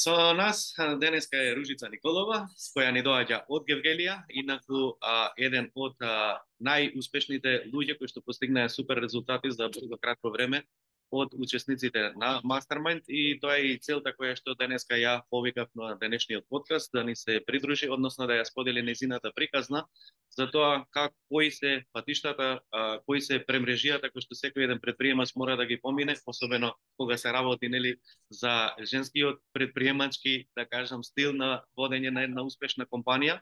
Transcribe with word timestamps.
Со 0.00 0.32
нас 0.32 0.74
денеска 0.96 1.36
е 1.36 1.54
Ружица 1.56 1.88
Николова, 1.92 2.46
с 2.56 2.70
која 2.72 2.88
ни 2.96 3.02
доаѓа 3.04 3.42
од 3.52 3.66
Гевгелија, 3.68 4.14
инаку 4.42 4.94
а, 4.96 5.28
еден 5.36 5.66
од 5.76 6.00
а, 6.00 6.38
најуспешните 6.64 7.52
луѓе 7.74 7.98
кои 7.98 8.08
што 8.08 8.22
постигнаа 8.24 8.70
супер 8.72 9.02
резултати 9.04 9.52
за 9.52 9.68
брзо 9.68 9.98
кратко 10.00 10.32
време 10.32 10.62
од 11.10 11.34
учесниците 11.34 12.12
на 12.16 12.40
Mastermind 12.44 13.02
и 13.08 13.38
тоа 13.40 13.58
е 13.58 13.74
и 13.74 13.78
целта 13.78 14.12
која 14.14 14.36
што 14.38 14.54
денеска 14.54 14.94
ја 14.94 15.20
повикав 15.30 15.68
на 15.74 15.96
денешниот 15.98 16.46
подкаст 16.48 16.92
да 16.92 17.04
ни 17.04 17.16
се 17.16 17.40
придружи, 17.46 17.90
односно 17.90 18.26
да 18.26 18.38
ја 18.38 18.44
сподели 18.44 18.82
незината 18.82 19.32
приказна 19.34 19.84
за 20.30 20.50
тоа 20.50 20.84
как 20.90 21.12
кои 21.28 21.50
се 21.50 21.84
патиштата, 21.92 22.60
кои 23.06 23.20
се 23.20 23.40
премрежијата 23.46 24.10
кои 24.10 24.22
што 24.22 24.38
секој 24.38 24.64
еден 24.64 24.80
предприемач 24.80 25.34
мора 25.36 25.56
да 25.56 25.66
ги 25.66 25.80
помине, 25.80 26.16
особено 26.26 26.74
кога 26.96 27.16
се 27.16 27.32
работи 27.32 27.68
нели 27.68 27.96
за 28.30 28.74
женскиот 28.82 29.40
предприемачки, 29.52 30.46
да 30.56 30.66
кажам, 30.66 31.04
стил 31.04 31.32
на 31.32 31.62
водење 31.76 32.10
на 32.10 32.22
една 32.22 32.42
успешна 32.46 32.86
компанија. 32.86 33.40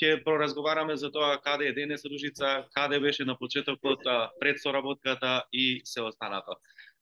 Ќе 0.00 0.22
проразговараме 0.24 0.96
за 0.96 1.10
тоа 1.12 1.36
каде 1.44 1.66
е 1.68 1.72
денес 1.76 2.04
Ружица, 2.08 2.64
каде 2.72 3.00
беше 3.00 3.24
на 3.24 3.36
почетокот 3.36 4.06
пред 4.40 4.62
соработката 4.62 5.44
и 5.52 5.82
се 5.84 6.00
останато 6.00 6.56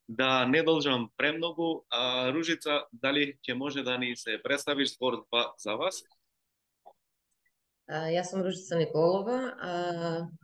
да 0.09 0.47
не 0.47 0.63
должам 0.63 1.11
премногу, 1.17 1.85
а 1.91 2.33
Ружица, 2.33 2.85
дали 2.93 3.37
ќе 3.45 3.55
може 3.55 3.83
да 3.85 3.99
ни 3.99 4.17
се 4.17 4.41
представиш 4.43 4.97
збор 4.97 5.27
па 5.31 5.53
за 5.61 5.77
вас? 5.77 6.01
А, 7.89 8.09
јас 8.09 8.33
сум 8.33 8.43
Ружица 8.45 8.77
Николова, 8.77 9.37
а, 9.61 9.73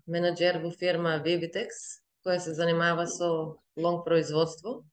менеджер 0.07 0.61
во 0.61 0.71
фирма 0.71 1.17
Vivitex, 1.25 2.01
која 2.25 2.41
се 2.41 2.53
занимава 2.57 3.07
со 3.09 3.57
лонг 3.77 4.05
производство, 4.05 4.85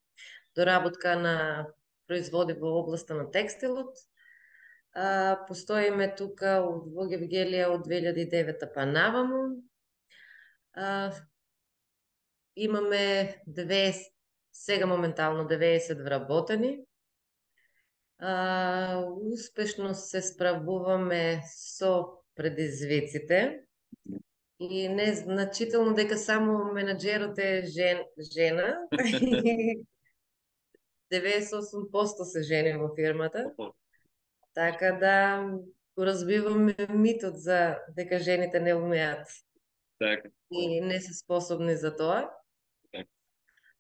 доработка 0.56 1.16
на 1.20 1.68
производи 2.08 2.54
во 2.54 2.80
областа 2.80 3.16
на 3.16 3.28
текстилот. 3.32 3.96
А, 4.94 5.36
постоиме 5.48 6.08
тука 6.16 6.60
во 6.64 7.08
Гевгелија 7.12 7.70
од 7.76 7.88
2009 7.88 8.72
па 8.76 8.88
наваму. 8.88 9.64
А, 10.76 11.12
имаме 12.56 13.36
две 13.46 13.94
сега 14.54 14.86
моментално 14.86 15.44
90 15.44 16.04
вработени. 16.04 16.80
А, 18.20 19.06
успешно 19.34 19.94
се 19.94 20.22
справуваме 20.22 21.42
со 21.46 22.06
предизвиците 22.36 23.62
и 24.60 24.90
не 24.90 25.14
значително 25.14 25.94
дека 25.94 26.18
само 26.18 26.74
менеджерот 26.74 27.38
е 27.40 27.66
жен, 27.66 27.98
жена. 28.34 28.78
98% 31.12 32.24
се 32.24 32.42
жени 32.44 32.78
во 32.78 32.96
фирмата. 32.96 33.52
Така 34.54 34.92
да 34.92 35.46
го 35.98 36.06
разбиваме 36.06 36.76
митот 36.90 37.36
за 37.36 37.78
дека 37.98 38.20
жените 38.20 38.60
не 38.60 38.76
умеат. 38.76 39.28
Така. 40.00 40.30
И 40.52 40.82
не 40.82 41.02
се 41.02 41.14
способни 41.14 41.76
за 41.76 41.96
тоа. 41.96 42.30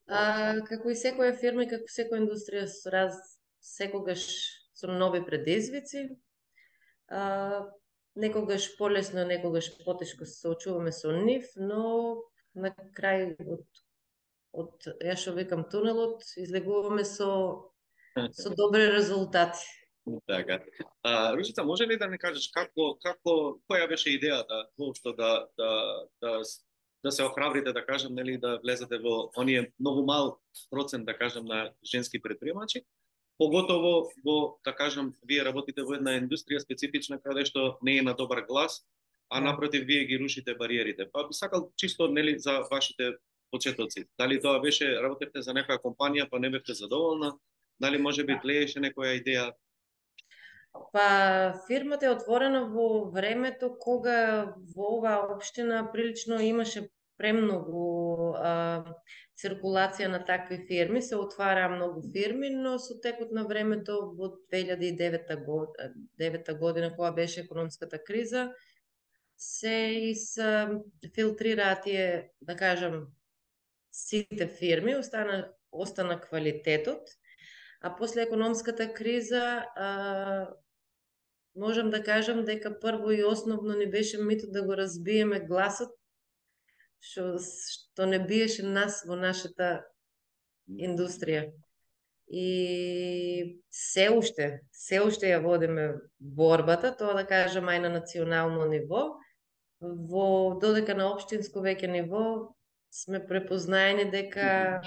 А, 0.08 0.56
како 0.68 0.92
и 0.92 0.98
секоја 0.98 1.36
фирма 1.38 1.66
и 1.66 1.72
како 1.72 1.88
секоја 1.92 2.24
индустрија 2.24 2.66
со 2.68 2.92
раз 2.94 3.20
секогаш 3.62 4.26
со 4.74 4.88
нови 4.88 5.22
предизвици. 5.26 6.08
А, 7.08 7.68
некогаш 8.16 8.78
полесно, 8.78 9.26
некогаш 9.26 9.72
потешко 9.86 10.26
се 10.26 10.40
соочуваме 10.48 10.92
со 10.92 11.12
нив, 11.12 11.48
но 11.56 12.24
на 12.54 12.74
крај 12.98 13.36
од 13.46 13.68
од 14.52 14.88
ја 15.00 15.16
што 15.16 15.32
викам 15.38 15.64
тунелот 15.72 16.26
излегуваме 16.38 17.06
со 17.08 17.30
со 18.36 18.50
добри 18.56 18.90
резултати. 18.92 19.64
Така. 20.28 20.60
А, 21.04 21.36
Ружица, 21.36 21.64
може 21.64 21.86
ли 21.86 21.98
да 21.98 22.08
ми 22.08 22.18
кажеш 22.18 22.50
како 22.52 22.98
како 23.00 23.62
која 23.70 23.88
беше 23.88 24.18
идејата 24.18 24.66
воопшто 24.78 25.14
да 25.14 25.48
да 25.58 25.72
да 26.22 26.42
да 27.04 27.12
се 27.12 27.24
охрабрите 27.24 27.74
да 27.74 27.86
кажам 27.86 28.16
нели 28.16 28.38
да 28.38 28.60
влезете 28.64 28.98
во 28.98 29.32
оние 29.38 29.72
многу 29.80 30.04
мал 30.06 30.38
процент 30.70 31.06
да 31.06 31.18
кажам 31.18 31.46
на 31.46 31.72
женски 31.84 32.22
предприемачи. 32.22 32.84
Поготово 33.38 34.12
во 34.26 34.58
да 34.64 34.76
кажам 34.76 35.14
вие 35.26 35.46
работите 35.46 35.84
во 35.84 35.98
една 35.98 36.18
индустрија 36.20 36.62
специфична 36.62 37.18
каде 37.20 37.46
што 37.46 37.78
не 37.82 37.98
е 37.98 38.02
на 38.02 38.14
добар 38.14 38.46
глас 38.46 38.86
а 39.32 39.40
да. 39.40 39.46
напротив 39.46 39.86
вие 39.86 40.06
ги 40.06 40.20
рушите 40.20 40.56
бариерите. 40.56 41.10
Па 41.12 41.28
би 41.28 41.34
сакал 41.34 41.72
чисто 41.78 42.08
нели 42.08 42.40
за 42.40 42.62
вашите 42.72 43.16
почетоци. 43.52 44.06
Дали 44.20 44.42
тоа 44.42 44.60
беше 44.60 44.86
работевте 45.02 45.42
за 45.42 45.54
некоја 45.54 45.82
компанија 45.82 46.30
па 46.30 46.40
не 46.40 46.50
бевте 46.50 46.74
задоволна? 46.74 47.38
Дали 47.80 47.98
може 47.98 48.24
би 48.24 48.38
тлееше 48.42 48.80
некоја 48.80 49.16
идеја 49.18 49.52
Па 50.94 51.54
фирмата 51.68 52.06
е 52.06 52.16
отворена 52.16 52.66
во 52.72 52.88
времето 53.12 53.70
кога 53.80 54.56
во 54.76 54.88
оваа 54.98 55.36
општина 55.36 55.84
прилично 55.92 56.40
имаше 56.44 56.88
премногу 57.22 58.34
а, 58.40 58.52
циркулација 59.38 60.08
на 60.12 60.20
такви 60.26 60.58
фирми, 60.68 61.02
се 61.02 61.20
отвараа 61.20 61.70
многу 61.76 62.02
фирми, 62.14 62.50
но 62.50 62.78
со 62.80 62.98
текот 63.04 63.32
на 63.32 63.46
времето 63.48 63.98
во 64.18 64.32
2009 64.54 65.36
година, 65.46 66.58
година 66.60 66.96
кога 66.96 67.12
беше 67.12 67.42
економската 67.42 68.04
криза, 68.04 68.52
се 69.38 69.76
и 70.10 70.16
се 70.16 70.68
филтрираа 71.16 71.82
тие, 71.82 72.32
да 72.42 72.56
кажам, 72.56 73.08
сите 73.92 74.48
фирми, 74.48 74.96
остана 74.96 75.50
остана 75.72 76.20
квалитетот, 76.22 77.10
а 77.82 77.96
после 77.96 78.22
економската 78.22 78.94
криза 78.94 79.66
а, 79.76 80.50
можам 81.56 81.90
да 81.90 82.04
кажам 82.04 82.46
дека 82.46 82.80
прво 82.80 83.12
и 83.12 83.24
основно 83.24 83.78
ни 83.78 83.90
беше 83.90 84.18
митот 84.18 84.52
да 84.52 84.64
го 84.64 84.78
разбиеме 84.78 85.40
гласот 85.40 85.92
што, 87.02 87.40
што 87.42 88.06
не 88.06 88.20
биеше 88.20 88.64
нас 88.64 89.02
во 89.08 89.18
нашата 89.18 89.82
индустрија. 90.70 91.50
И 92.32 93.60
се 93.76 94.08
уште, 94.14 94.62
се 94.72 95.02
уште 95.04 95.34
ја 95.34 95.42
водиме 95.44 95.88
борбата, 96.20 96.94
тоа 96.96 97.18
да 97.18 97.26
кажам 97.28 97.68
ај 97.68 97.82
на 97.84 97.90
национално 97.98 98.70
ниво, 98.70 99.02
во 99.82 100.56
додека 100.62 100.96
на 100.96 101.10
општинско 101.12 101.60
веќе 101.66 101.90
ниво 101.92 102.24
сме 102.94 103.20
препознаени 103.28 104.06
дека 104.14 104.80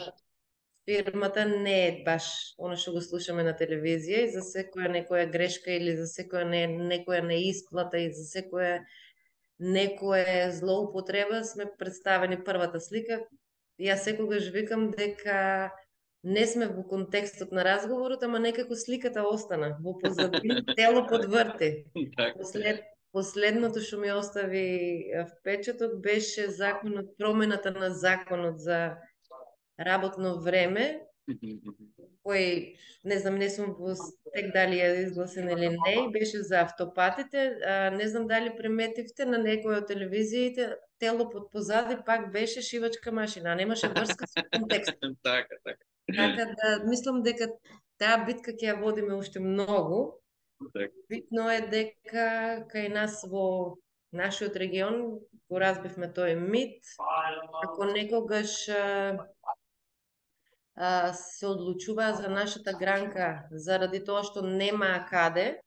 фирмата 0.85 1.45
не 1.47 1.77
е 1.89 2.03
баш 2.05 2.25
оно 2.59 2.77
што 2.77 2.93
го 2.97 3.01
слушаме 3.05 3.45
на 3.47 3.55
телевизија 3.57 4.27
и 4.27 4.33
за 4.35 4.43
секоја 4.45 4.91
некоја 4.99 5.31
грешка 5.33 5.73
или 5.73 5.97
за 5.97 6.07
секоја 6.11 6.45
не, 6.49 6.67
некоја 6.93 7.23
неисплата 7.25 7.99
и 7.99 8.11
за 8.13 8.25
секоја 8.29 8.83
некоја 9.61 10.51
злоупотреба 10.51 11.45
сме 11.45 11.67
представени 11.79 12.41
првата 12.45 12.81
слика. 12.81 13.23
Јас 13.81 14.05
секогаш 14.07 14.51
викам 14.55 14.91
дека 14.91 15.71
не 16.25 16.47
сме 16.47 16.67
во 16.67 16.83
контекстот 16.89 17.53
на 17.53 17.65
разговорот, 17.65 18.23
ама 18.23 18.39
некако 18.41 18.77
сликата 18.77 19.23
остана 19.29 19.77
во 19.81 19.99
позадини, 19.99 20.65
тело 20.77 21.07
подврти. 21.09 21.85
Така. 22.17 22.39
Послед, 22.39 22.85
последното 23.13 23.81
што 23.81 24.01
ми 24.01 24.13
остави 24.13 25.13
впечаток 25.33 26.01
беше 26.01 26.49
законот, 26.51 27.17
промената 27.19 27.71
на 27.71 27.91
законот 27.95 28.59
за 28.59 28.97
работно 29.79 30.39
време, 30.41 31.07
кој, 32.25 32.77
не 33.05 33.19
знам, 33.21 33.39
не 33.41 33.49
сум 33.53 33.75
во 33.79 33.95
стек 33.97 34.51
дали 34.53 34.81
ја 34.81 34.89
изгласен 35.05 35.49
или 35.51 35.71
не, 35.73 35.95
беше 36.13 36.43
за 36.43 36.61
автопатите. 36.65 37.57
А, 37.65 37.91
не 37.91 38.09
знам 38.09 38.27
дали 38.29 38.53
приметивте 38.57 39.25
на 39.25 39.39
некој 39.41 39.81
од 39.81 39.89
телевизиите, 39.89 40.75
тело 40.99 41.29
под 41.31 41.51
позади 41.53 41.97
пак 42.07 42.31
беше 42.33 42.63
шивачка 42.63 43.13
машина, 43.13 43.55
немаше 43.55 43.89
врска 43.89 44.27
со 44.27 44.45
контекст. 44.53 44.93
така, 45.23 45.57
така. 45.65 45.85
Така 46.17 46.55
да, 46.61 46.85
мислам 46.85 47.23
дека 47.23 47.49
таа 47.99 48.25
битка 48.27 48.53
ќе 48.53 48.73
ја 48.73 48.81
водиме 48.81 49.17
уште 49.17 49.41
многу. 49.41 50.21
Така. 50.73 50.93
Битно 51.09 51.49
е 51.51 51.61
дека 51.73 52.27
кај 52.73 52.93
нас 52.93 53.25
во 53.29 53.77
нашиот 54.13 54.57
регион 54.57 55.01
го 55.51 55.61
разбивме 55.61 56.09
тој 56.13 56.37
мит, 56.39 56.85
како 57.63 57.89
некогаш 57.91 58.69
а, 60.77 61.13
се 61.13 61.47
одлучуваа 61.47 62.13
за 62.15 62.29
нашата 62.29 62.73
гранка 62.73 63.47
заради 63.51 64.05
тоа 64.05 64.25
што 64.25 64.43
нема 64.43 65.07
каде. 65.11 65.61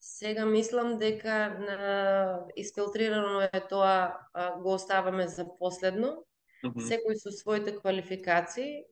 Сега 0.00 0.46
мислам 0.46 0.98
дека 0.98 1.58
на, 1.60 2.46
изфилтрирано 2.56 3.40
е 3.52 3.60
тоа 3.68 4.16
а, 4.32 4.60
го 4.60 4.74
оставаме 4.74 5.28
за 5.28 5.46
последно. 5.58 6.24
Мгм. 6.64 6.80
Секој 6.80 7.14
со 7.20 7.30
своите 7.30 7.76
квалификации 7.76 8.84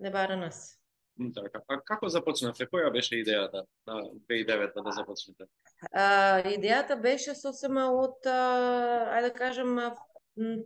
не 0.00 0.10
бара 0.10 0.36
нас. 0.36 0.82
Така. 1.34 1.60
А 1.68 1.78
како 1.84 2.08
започнавте? 2.08 2.66
Која 2.66 2.90
беше 2.92 3.20
идејата 3.20 3.66
на 3.86 4.00
2009 4.28 4.82
да 4.82 4.90
започнете? 4.90 5.46
А, 5.92 6.42
идејата 6.48 6.96
беше 6.96 7.34
сосема 7.34 7.90
од, 7.92 8.26
а, 8.26 9.12
ајде 9.14 9.28
да 9.28 9.34
кажем, 9.34 9.78
а, 9.78 9.94
м, 10.36 10.64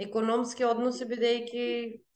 економски 0.00 0.64
односи, 0.64 1.06
бидејќи 1.08 1.64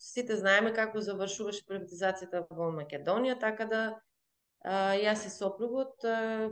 сите 0.00 0.36
знаеме 0.40 0.72
како 0.76 1.02
завршуваше 1.04 1.66
приватизацијата 1.68 2.44
во 2.50 2.70
Македонија, 2.74 3.36
така 3.40 3.66
да 3.70 3.82
а, 4.64 4.94
јас 4.98 5.26
и 5.28 5.32
сопругот 5.34 6.06
а, 6.08 6.48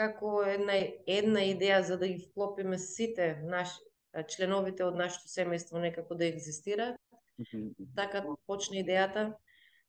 како 0.00 0.40
една 0.48 0.78
една 1.06 1.44
идеја 1.52 1.82
за 1.84 1.98
да 2.00 2.08
ги 2.08 2.18
вклопиме 2.30 2.78
сите 2.78 3.34
наши 3.44 4.24
членовите 4.32 4.84
од 4.84 4.96
нашето 4.98 5.28
семејство 5.30 5.80
некако 5.82 6.14
да 6.14 6.26
екзистира, 6.26 6.96
Мгм. 7.38 7.68
така 7.96 8.24
почна 8.46 8.80
идејата 8.80 9.22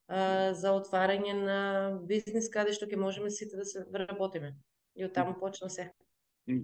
а, 0.07 0.53
за 0.53 0.75
отварање 0.77 1.33
на 1.33 1.59
бизнис 2.07 2.49
каде 2.49 2.75
што 2.77 2.85
ќе 2.85 2.99
можеме 2.99 3.31
сите 3.31 3.57
да 3.57 3.65
се 3.65 3.85
вработиме. 3.91 4.55
И 4.95 5.05
од 5.05 5.13
таму 5.15 5.37
почна 5.39 5.69
се. 5.69 5.91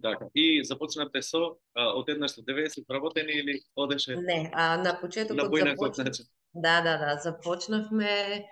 Така. 0.02 0.30
И 0.34 0.64
започнавте 0.64 1.22
со 1.22 1.58
а, 1.76 1.94
од 1.94 2.10
еднаш 2.10 2.34
со 2.34 2.42
90 2.42 2.86
вработени 2.90 3.34
или 3.40 3.62
одеше 3.76 4.16
Не, 4.18 4.50
а 4.54 4.78
на 4.78 4.98
почетокот 5.02 5.52
поинаков 5.52 5.96
започна... 5.96 6.04
начин? 6.04 6.26
Да, 6.54 6.82
да, 6.82 6.98
да, 6.98 7.20
започнавме 7.22 8.48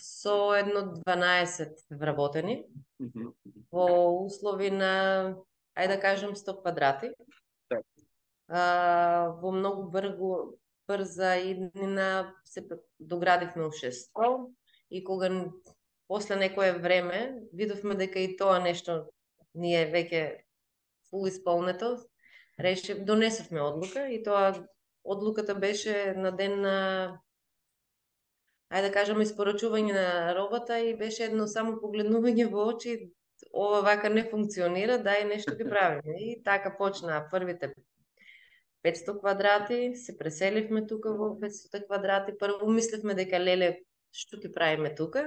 со 0.00 0.54
едно 0.54 0.94
12 1.06 1.68
вработени 1.90 2.64
Мгм. 2.98 3.34
во 3.70 4.24
услови 4.24 4.70
на, 4.70 5.36
ајде 5.76 5.96
да 5.96 6.00
кажем, 6.00 6.34
100 6.34 6.60
квадрати. 6.62 7.10
Така. 7.68 7.82
А, 8.48 9.36
во 9.42 9.52
многу 9.52 9.90
бргу, 9.90 10.56
брза 10.88 11.36
иднина 11.36 12.34
се 12.44 12.64
доградивме 12.98 13.66
ушество 13.66 14.50
и 14.90 15.04
кога 15.04 15.52
после 16.08 16.36
некое 16.36 16.72
време 16.72 17.42
видовме 17.52 17.94
дека 17.94 18.18
и 18.18 18.36
тоа 18.36 18.60
нешто 18.60 19.10
ние 19.54 19.86
веќе 19.90 20.44
исполнето, 21.26 21.96
решив, 22.60 23.04
донесовме 23.04 23.62
одлука 23.62 24.08
и 24.08 24.22
тоа 24.22 24.54
одлуката 25.04 25.54
беше 25.54 26.14
на 26.16 26.32
ден 26.36 26.60
на 26.60 26.78
ајде 28.74 28.88
да 28.88 28.94
кажеме 28.94 29.26
испорачување 29.26 29.92
на 29.92 30.34
робата 30.34 30.78
и 30.80 30.96
беше 30.98 31.28
едно 31.28 31.46
само 31.46 31.78
погледнување 31.82 32.48
во 32.50 32.66
очи 32.72 32.96
ова 33.52 33.80
вака 33.86 34.10
не 34.10 34.24
функционира, 34.30 34.98
дај 34.98 35.26
нешто 35.28 35.54
ги 35.58 35.66
правиме. 35.68 36.16
И 36.18 36.42
така 36.44 36.74
почнаа 36.78 37.28
првите 37.30 37.74
500 38.84 39.20
квадрати, 39.20 39.94
се 39.96 40.16
преселивме 40.18 40.86
тука 40.86 41.14
во 41.14 41.34
500 41.40 41.86
квадрати. 41.86 42.38
Прво 42.38 42.70
мислевме 42.70 43.14
дека 43.14 43.38
леле 43.38 43.70
што 44.14 44.38
ќе 44.38 44.52
правиме 44.54 44.94
тука, 44.94 45.24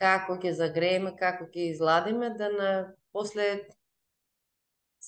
како 0.00 0.38
ќе 0.42 0.52
загрееме, 0.58 1.14
како 1.16 1.46
ќе 1.46 1.70
изладиме, 1.72 2.30
да 2.38 2.50
на 2.50 2.70
после 3.12 3.66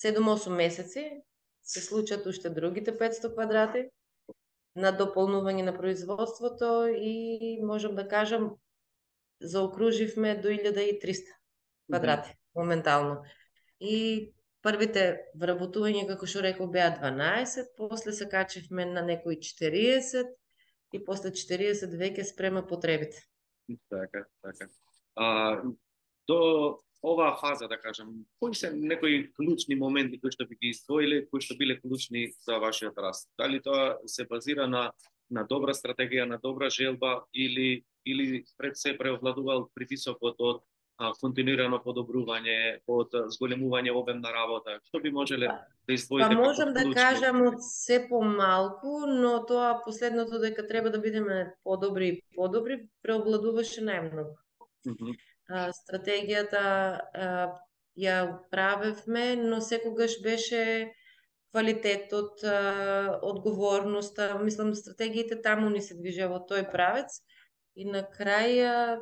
7-8 0.03 0.49
месеци 0.49 1.21
се 1.63 1.81
случат 1.81 2.25
уште 2.25 2.49
другите 2.49 2.97
500 2.97 3.33
квадрати 3.33 3.89
на 4.75 4.93
дополнување 4.93 5.65
на 5.65 5.73
производството 5.77 6.87
и 6.93 7.59
можам 7.63 7.95
да 7.95 8.07
кажам 8.07 8.55
заокруживме 9.41 10.35
до 10.35 10.47
1300 10.47 11.33
квадрати 11.89 12.35
моментално. 12.55 13.23
И 13.79 14.33
првите 14.61 15.03
вработувања, 15.37 16.07
како 16.07 16.27
што 16.29 16.43
реков, 16.45 16.71
беа 16.71 16.89
12, 16.93 17.73
после 17.77 18.13
се 18.13 18.29
качивме 18.29 18.85
на 18.85 19.01
некои 19.01 19.37
40 19.41 20.33
и 20.93 21.03
после 21.05 21.31
40 21.31 21.97
веќе 22.01 22.25
спрема 22.31 22.65
потребите. 22.67 23.23
Така, 23.89 24.25
така. 24.41 24.69
А, 25.15 25.61
до 26.27 26.39
оваа 27.03 27.37
фаза, 27.37 27.67
да 27.67 27.77
кажем, 27.77 28.07
кои 28.39 28.55
се 28.55 28.71
некои 28.73 29.31
клучни 29.33 29.75
моменти 29.75 30.19
кои 30.19 30.31
што 30.31 30.47
би 30.47 30.55
ги 30.55 30.73
издвоиле, 30.73 31.25
кои 31.29 31.41
што 31.41 31.57
биле 31.57 31.79
клучни 31.79 32.31
за 32.45 32.59
вашиот 32.59 32.97
раст? 32.97 33.29
Дали 33.37 33.61
тоа 33.61 33.97
се 34.05 34.25
базира 34.25 34.67
на 34.67 34.91
на 35.29 35.43
добра 35.43 35.73
стратегија, 35.75 36.25
на 36.25 36.39
добра 36.39 36.69
желба 36.69 37.25
или 37.33 37.83
или 38.07 38.45
пред 38.57 38.77
се 38.77 38.97
преовладувал 38.97 39.67
притисокот 39.75 40.39
од 40.39 40.61
а, 40.97 41.11
континуирано 41.19 41.81
подобрување, 41.83 42.79
од 42.87 43.11
зголемување 43.35 43.91
обем 43.91 44.21
на 44.23 44.31
работа? 44.31 44.77
Што 44.87 45.01
би 45.03 45.11
можеле 45.11 45.49
да 45.51 45.57
Па 45.87 45.93
издвоите 45.93 46.35
можам 46.39 46.71
да 46.73 46.85
кажам 46.95 47.41
од 47.49 47.59
се 47.63 47.99
помалку, 48.09 49.03
но 49.07 49.43
тоа 49.45 49.81
последното 49.83 50.39
дека 50.39 50.67
треба 50.67 50.89
да 50.89 50.99
бидеме 51.03 51.53
подобри 51.63 52.07
и 52.07 52.21
подобри 52.35 52.87
преобладуваше 53.03 53.83
најмногу. 53.83 54.39
Мгм. 54.87 55.19
А, 55.47 55.71
стратегијата 55.71 56.61
а, 56.61 57.59
ја 57.97 58.17
правевме, 58.51 59.35
но 59.35 59.61
секогаш 59.61 60.21
беше 60.23 60.93
квалитетот, 61.51 62.43
а, 62.43 63.19
одговорноста, 63.23 64.35
мислам 64.43 64.75
стратегиите 64.75 65.41
таму 65.41 65.69
ни 65.69 65.81
се 65.81 65.95
движеа 65.95 66.27
во 66.29 66.43
тој 66.43 66.67
правец. 66.71 67.21
И 67.77 67.85
на 67.85 68.01
крај 68.03 68.99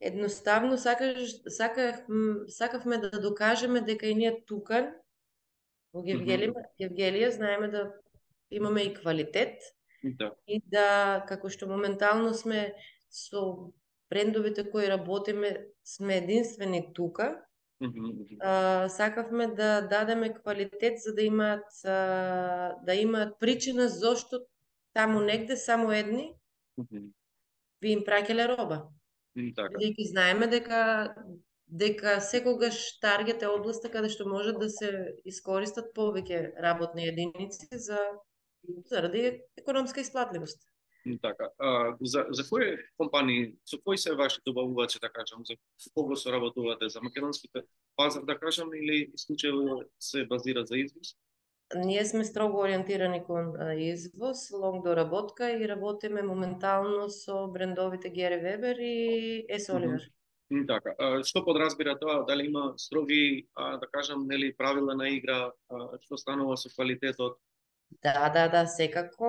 едноставно 0.00 0.78
сакаш 0.78 1.32
сакав 1.48 1.96
сакавме 2.48 2.98
да 2.98 3.10
докажеме 3.10 3.80
дека 3.80 4.06
и 4.06 4.14
ние 4.14 4.34
тука 4.46 4.94
во 5.94 6.02
Гевгелија, 6.04 6.52
Гевгелија 6.78 7.30
знаеме 7.34 7.68
да 7.68 7.82
имаме 8.50 8.82
и 8.82 8.94
квалитет 8.94 9.58
Да. 10.02 10.30
и 10.46 10.60
да 10.62 11.24
како 11.26 11.50
што 11.50 11.66
моментално 11.66 12.34
сме 12.34 12.74
со 13.10 13.72
брендовите 14.10 14.70
кои 14.70 14.88
работиме 14.88 15.66
сме 15.84 16.16
единствени 16.16 16.92
тука, 16.94 17.44
Мгм, 17.80 18.00
мгм. 18.00 18.36
а, 18.40 18.88
сакавме 18.88 19.46
да 19.46 19.80
дадеме 19.80 20.34
квалитет 20.34 20.98
за 20.98 21.14
да 21.14 21.22
имаат 21.22 21.84
а, 21.84 22.74
да 22.86 22.94
имаат 22.94 23.40
причина 23.40 23.88
зошто 23.88 24.40
таму 24.94 25.20
негде 25.20 25.56
само 25.56 25.92
едни 25.92 26.34
Мгм. 26.78 27.12
ви 27.82 27.90
им 27.90 28.00
праќале 28.06 28.48
роба. 28.56 28.88
Така. 29.56 29.74
Бидејќи 29.78 30.08
знаеме 30.10 30.46
дека 30.46 31.14
дека 31.68 32.20
секогаш 32.20 32.98
таргет 33.00 33.42
е 33.42 33.48
областа 33.52 33.90
каде 33.92 34.08
што 34.08 34.26
можат 34.26 34.58
да 34.58 34.68
се 34.72 34.90
искористат 35.24 35.92
повеќе 35.94 36.56
работни 36.62 37.06
единици 37.06 37.68
за 37.72 37.98
заради 38.90 39.42
економска 39.56 40.00
исплатливост. 40.00 40.67
Така. 41.22 41.48
А, 41.58 41.96
за, 42.00 42.26
за 42.30 42.48
кои 42.48 42.76
компании, 42.96 43.54
со 43.64 43.78
кои 43.84 43.98
се 43.98 44.14
ваши 44.14 44.40
добавувачи, 44.46 44.98
да 44.98 45.08
кажам, 45.08 45.42
за 45.46 45.54
кого 45.94 46.16
соработувате, 46.16 46.88
за 46.88 47.00
македонските 47.02 47.62
пазар, 47.96 48.22
да 48.22 48.38
кажам, 48.38 48.74
или 48.74 49.10
исклучиво 49.14 49.82
се 50.00 50.26
базира 50.26 50.64
за 50.66 50.78
извоз? 50.78 51.16
Ние 51.76 52.04
сме 52.04 52.24
строго 52.24 52.60
ориентирани 52.60 53.24
кон 53.24 53.52
извоз, 53.78 54.50
лонг 54.50 54.84
доработка 54.84 55.52
и 55.52 55.68
работиме 55.68 56.22
моментално 56.22 57.10
со 57.10 57.46
брендовите 57.46 58.08
Гери 58.10 58.40
Вебер 58.40 58.76
и 58.80 59.46
Ес 59.48 59.68
Оливер. 59.68 60.10
М, 60.50 60.66
Така. 60.66 60.94
А, 60.98 61.20
што 61.24 61.44
подразбира 61.44 61.92
тоа? 62.00 62.24
Дали 62.24 62.46
има 62.46 62.72
строги, 62.76 63.46
да 63.56 63.86
кажам, 63.92 64.26
нели 64.26 64.56
правила 64.56 64.94
на 64.94 65.08
игра, 65.12 65.52
што 66.00 66.16
станува 66.16 66.56
со 66.56 66.72
квалитетот? 66.72 67.36
Да, 68.02 68.30
да, 68.32 68.48
да, 68.48 68.66
секако. 68.66 69.27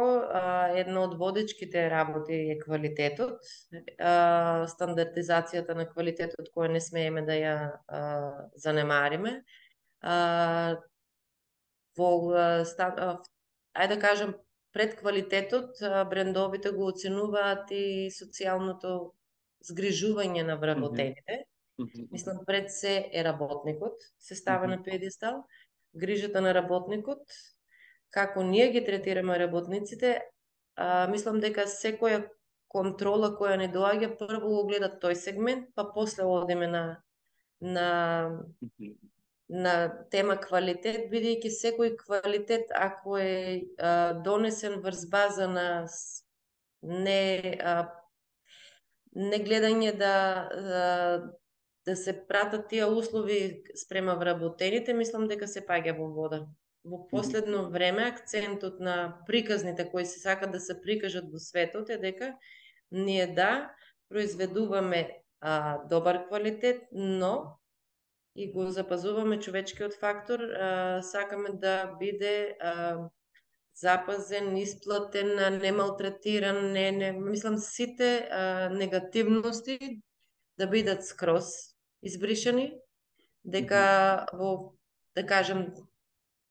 Едно 0.75 1.03
од 1.07 1.15
водечките 1.17 1.89
работи 1.89 2.37
е 2.53 2.57
квалитетот, 2.59 3.39
стандартизацијата 4.73 5.75
на 5.75 5.87
квалитетот 5.89 6.51
која 6.55 6.69
не 6.75 6.81
смееме 6.81 7.23
да 7.25 7.37
ја 7.37 7.55
занемариме. 8.55 9.41
Во 11.97 12.09
а, 12.31 12.63
ста, 12.65 12.93
а, 12.95 13.09
ајде 13.75 13.95
да 13.95 13.99
кажам 14.01 14.35
пред 14.73 14.95
квалитетот 14.99 15.81
брендовите 16.09 16.71
го 16.71 16.91
оценуваат 16.93 17.71
и 17.71 18.09
социјалното 18.13 19.11
згрижување 19.65 20.45
на 20.47 20.55
вработените. 20.61 21.43
Мгм. 21.79 22.05
Мислам, 22.11 22.43
пред 22.45 22.71
се 22.71 23.09
е 23.13 23.23
работникот, 23.23 24.01
се 24.19 24.35
става 24.35 24.67
Мгм. 24.67 24.71
на 24.71 24.83
педестал, 24.83 25.43
грижата 25.95 26.41
на 26.41 26.53
работникот, 26.53 27.21
како 28.11 28.43
ние 28.43 28.69
ги 28.73 28.83
третираме 28.85 29.37
работниците, 29.39 30.19
а, 30.75 31.07
мислам 31.11 31.39
дека 31.39 31.67
секоја 31.69 32.23
контрола 32.69 33.33
која 33.37 33.57
не 33.57 33.69
доаѓа, 33.73 34.15
прво 34.17 34.55
го 34.55 34.65
гледа 34.69 34.89
тој 35.01 35.17
сегмент, 35.17 35.69
па 35.75 35.89
после 35.93 36.25
одиме 36.25 36.67
на 36.67 36.83
на 37.61 37.87
на 39.49 39.73
тема 40.13 40.35
квалитет, 40.37 41.07
бидејќи 41.09 41.49
секој 41.49 41.95
квалитет 41.97 42.69
ако 42.75 43.17
е 43.17 43.65
а, 43.77 44.13
донесен 44.13 44.77
врз 44.83 45.07
база 45.09 45.47
на 45.49 45.87
не 46.81 47.57
а, 47.57 47.89
не 49.15 49.39
гледање 49.41 49.95
да 49.97 50.13
а, 50.53 50.85
да 51.85 51.95
се 51.95 52.13
пратат 52.27 52.67
тие 52.69 52.85
услови 52.85 53.63
спрема 53.75 54.15
вработените, 54.15 54.93
мислам 54.93 55.27
дека 55.27 55.47
се 55.47 55.65
паѓа 55.65 55.97
во 55.97 56.11
вода. 56.13 56.43
Во 56.89 57.07
последно 57.07 57.69
време 57.69 58.03
акцентот 58.03 58.79
на 58.79 59.19
приказните 59.27 59.89
кои 59.91 60.05
се 60.05 60.19
сакат 60.19 60.51
да 60.51 60.59
се 60.59 60.81
прикажат 60.81 61.29
во 61.31 61.39
светот 61.39 61.89
е 61.89 61.97
дека 61.97 62.33
ние 62.91 63.27
да 63.27 63.71
произведуваме 64.09 65.21
а, 65.41 65.77
добар 65.89 66.27
квалитет, 66.27 66.81
но 66.91 67.59
и 68.35 68.51
го 68.51 68.69
запазуваме 68.69 69.39
човечкиот 69.39 69.93
фактор, 69.93 70.39
а, 70.39 71.01
сакаме 71.01 71.49
да 71.53 71.95
биде 71.99 72.57
а, 72.59 72.97
запазен, 73.75 74.57
исплатен, 74.57 75.59
не 75.61 75.71
малтретиран, 75.71 76.71
не, 76.71 76.91
не, 76.91 77.11
мислам 77.11 77.57
сите 77.57 78.29
а, 78.31 78.69
негативности 78.69 80.01
да 80.57 80.67
бидат 80.67 81.05
скроз 81.05 81.45
избришани, 82.03 82.73
дека 83.45 84.25
во, 84.33 84.73
да 85.15 85.25
кажем, 85.25 85.73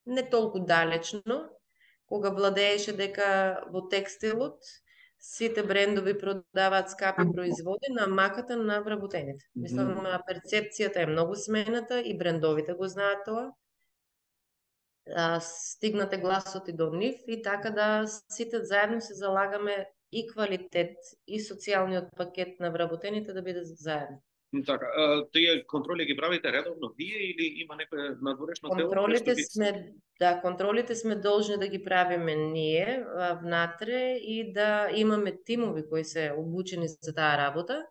не 0.09 0.25
толку 0.31 0.61
далечно, 0.61 1.39
кога 2.09 2.31
владееше 2.31 2.93
дека 2.97 3.29
во 3.73 3.85
текстилот 3.93 4.59
сите 5.21 5.63
брендови 5.63 6.15
продаваат 6.19 6.91
скапи 6.91 7.23
производи 7.35 7.91
на 7.91 8.07
маката 8.07 8.57
на 8.57 8.81
вработените. 8.83 9.45
Мислам, 9.55 9.95
перцепцијата 10.29 11.03
е 11.03 11.07
многу 11.07 11.35
смената 11.35 12.01
и 12.01 12.17
брендовите 12.19 12.75
го 12.75 12.89
знаат 12.89 13.25
тоа. 13.27 13.51
А, 15.17 15.41
стигнате 15.41 16.19
гласот 16.19 16.69
и 16.69 16.73
до 16.73 16.91
нив 16.93 17.17
и 17.27 17.43
така 17.43 17.71
да 17.71 18.07
сите 18.07 18.65
заедно 18.65 19.01
се 19.01 19.15
залагаме 19.15 19.87
и 20.13 20.27
квалитет 20.29 20.97
и 21.27 21.41
социјалниот 21.41 22.15
пакет 22.17 22.61
на 22.61 22.71
вработените 22.71 23.33
да 23.33 23.43
биде 23.43 23.65
заедно. 23.65 24.21
Така, 24.67 24.87
тие 25.33 25.67
контроли 25.67 26.05
ги 26.07 26.17
правите 26.17 26.53
редовно 26.53 26.89
вие 26.97 27.21
или 27.31 27.61
има 27.61 27.77
некој 27.77 28.17
надворешно 28.25 28.73
тело? 28.73 28.89
Контролите 28.89 29.35
сме 29.37 29.93
да, 30.21 30.41
контролите 30.41 30.95
сме 30.95 31.17
должни 31.17 31.59
да 31.59 31.69
ги 31.69 31.85
правиме 31.85 32.35
ние 32.35 33.05
внатре 33.43 34.17
и 34.17 34.53
да 34.53 34.89
имаме 34.95 35.37
тимови 35.45 35.85
кои 35.89 36.05
се 36.05 36.33
обучени 36.37 36.89
за 36.89 37.15
таа 37.15 37.37
работа. 37.37 37.85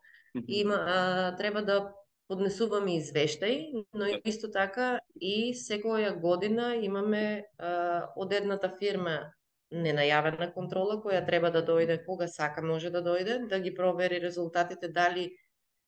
Има 0.47 0.75
а, 0.87 1.35
треба 1.35 1.61
да 1.61 1.93
поднесуваме 2.27 2.97
извештаи, 2.97 3.73
но 3.93 4.05
исто 4.25 4.51
така 4.51 4.99
и 5.21 5.53
секоја 5.53 6.19
година 6.19 6.75
имаме 6.81 7.45
а, 7.57 8.09
од 8.17 8.33
едната 8.33 8.73
фирма 8.79 9.31
ненајавена 9.71 10.53
контрола 10.53 10.97
која 11.03 11.25
треба 11.27 11.51
да 11.51 11.61
дојде 11.65 12.03
кога 12.05 12.27
сака 12.27 12.61
може 12.61 12.89
да 12.89 13.03
дојде, 13.03 13.47
да 13.47 13.59
ги 13.59 13.75
провери 13.75 14.21
резултатите 14.21 14.87
дали 14.87 15.31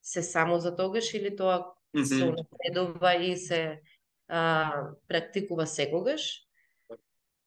се 0.01 0.23
само 0.23 0.59
за 0.59 0.75
тогаш 0.75 1.13
или 1.13 1.35
тоа 1.35 1.73
mm 1.95 2.01
-hmm. 2.01 2.03
се 2.03 2.25
напредува 2.25 3.15
и 3.15 3.37
се 3.37 3.81
а, 4.27 4.73
практикува 5.07 5.67
секогаш. 5.67 6.41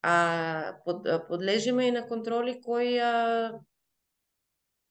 А 0.03 0.77
под, 0.85 1.07
подлежиме 1.29 1.87
и 1.87 1.91
на 1.91 2.09
контроли 2.09 2.61
кои 2.61 2.99
а, 2.99 3.53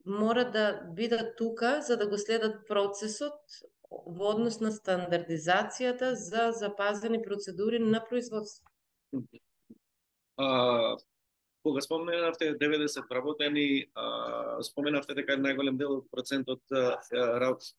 мора 0.05 0.51
да 0.51 0.81
бидат 0.93 1.37
тука 1.37 1.81
за 1.81 1.97
да 1.97 2.09
го 2.09 2.17
следат 2.17 2.67
процесот 2.67 3.39
во 3.91 4.31
однос 4.31 4.59
на 4.59 4.71
стандардизацијата 4.71 6.13
за 6.13 6.51
запазени 6.51 7.21
процедури 7.21 7.79
на 7.79 7.99
производство. 8.09 8.65
А, 10.37 10.95
Кога 11.63 11.81
споменавте 11.81 12.55
90 12.57 13.05
вработени, 13.09 13.85
споменавте 14.65 15.13
дека 15.13 15.37
најголем 15.37 15.77
дел 15.77 15.99
од 15.99 16.07
процентот 16.09 16.61
работ, 17.13 17.69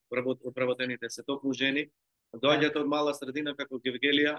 вработените 0.55 1.11
се 1.11 1.25
токму 1.27 1.53
жени, 1.53 1.89
доаѓате 2.39 2.81
од 2.81 2.89
мала 2.89 3.13
средина 3.15 3.57
како 3.59 3.81
Гевгелија, 3.83 4.39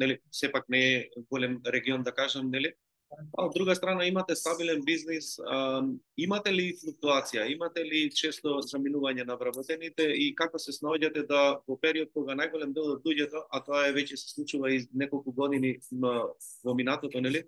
нели, 0.00 0.18
сепак 0.34 0.68
не 0.68 0.82
е 0.96 1.24
голем 1.30 1.60
регион 1.66 2.02
да 2.02 2.12
кажам, 2.12 2.50
нели? 2.50 2.74
А 3.08 3.46
од 3.46 3.54
друга 3.54 3.74
страна 3.74 4.04
имате 4.04 4.34
стабилен 4.36 4.82
бизнис, 4.84 5.38
а, 5.38 5.80
имате 6.16 6.52
ли 6.52 6.66
флуктуација, 6.76 7.46
имате 7.54 7.84
ли 7.84 8.02
често 8.12 8.58
заминување 8.60 9.24
на 9.24 9.36
вработените 9.40 10.10
и 10.12 10.34
како 10.36 10.60
се 10.60 10.74
снаоѓате 10.76 11.24
да 11.30 11.44
во 11.64 11.78
период 11.80 12.12
кога 12.12 12.36
најголем 12.36 12.74
дел 12.76 12.92
од 12.96 13.08
луѓето, 13.08 13.46
а 13.48 13.62
тоа 13.64 13.86
е 13.88 13.94
веќе 13.96 14.20
се 14.20 14.28
случува 14.34 14.74
и 14.74 14.82
неколку 14.92 15.32
години 15.32 15.78
во 15.90 16.76
минатото, 16.76 17.24
нели? 17.24 17.46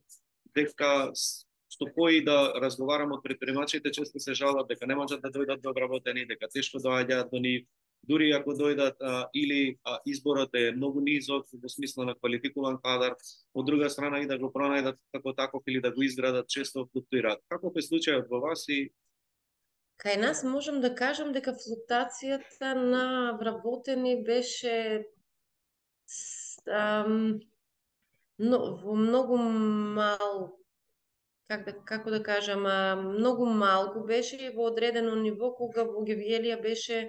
Дека 0.55 1.13
што 1.71 1.87
кои 1.95 2.25
да 2.27 2.53
разговарам 2.61 3.13
од 3.15 3.23
предпримачите 3.23 3.93
често 3.95 4.19
се 4.19 4.35
жалат 4.35 4.69
дека 4.69 4.87
не 4.91 4.97
можат 4.99 5.23
да 5.23 5.31
дојдат 5.31 5.63
до 5.63 5.71
обработени, 5.71 6.27
дека 6.27 6.49
тешко 6.51 6.83
доаѓаат 6.83 7.31
до 7.31 7.39
нив, 7.39 7.67
дури 8.03 8.31
ако 8.35 8.55
дојдат 8.59 8.97
а, 9.01 9.29
или 9.35 9.79
а, 9.85 9.99
изборот 10.07 10.55
е 10.55 10.73
многу 10.73 11.01
низок 11.01 11.47
во 11.53 11.69
смисла 11.69 12.05
на 12.05 12.15
квалификуван 12.15 12.81
кадар, 12.83 13.15
од 13.55 13.67
друга 13.67 13.91
страна 13.91 14.23
и 14.23 14.27
да 14.27 14.39
го 14.39 14.51
пронајдат 14.51 14.99
како 15.15 15.35
таков 15.35 15.63
или 15.69 15.81
да 15.81 15.93
го 15.95 16.03
изградат 16.03 16.49
често 16.49 16.89
флуктуираат. 16.91 17.45
Како 17.49 17.73
е 17.77 17.87
случајот 17.87 18.29
во 18.31 18.43
вас 18.49 18.67
и 18.69 18.91
Кај 20.01 20.17
нас 20.17 20.43
можам 20.49 20.81
да 20.81 20.95
кажам 20.97 21.33
дека 21.37 21.53
флуктацијата 21.53 22.73
на 22.75 23.37
вработени 23.37 24.23
беше 24.25 25.05
ам, 26.67 27.41
но, 28.41 28.59
во 28.81 28.95
многу 28.97 29.37
мал 29.37 30.57
как 31.51 31.65
да, 31.67 31.73
како 31.85 32.11
да 32.15 32.23
кажам, 32.23 32.67
а, 32.67 32.97
многу 32.97 33.47
малку 33.47 34.05
беше 34.07 34.53
во 34.55 34.69
одредено 34.71 35.17
ниво 35.19 35.51
кога 35.59 35.83
во 35.89 36.05
Гевиелија 36.07 36.61
беше 36.63 37.01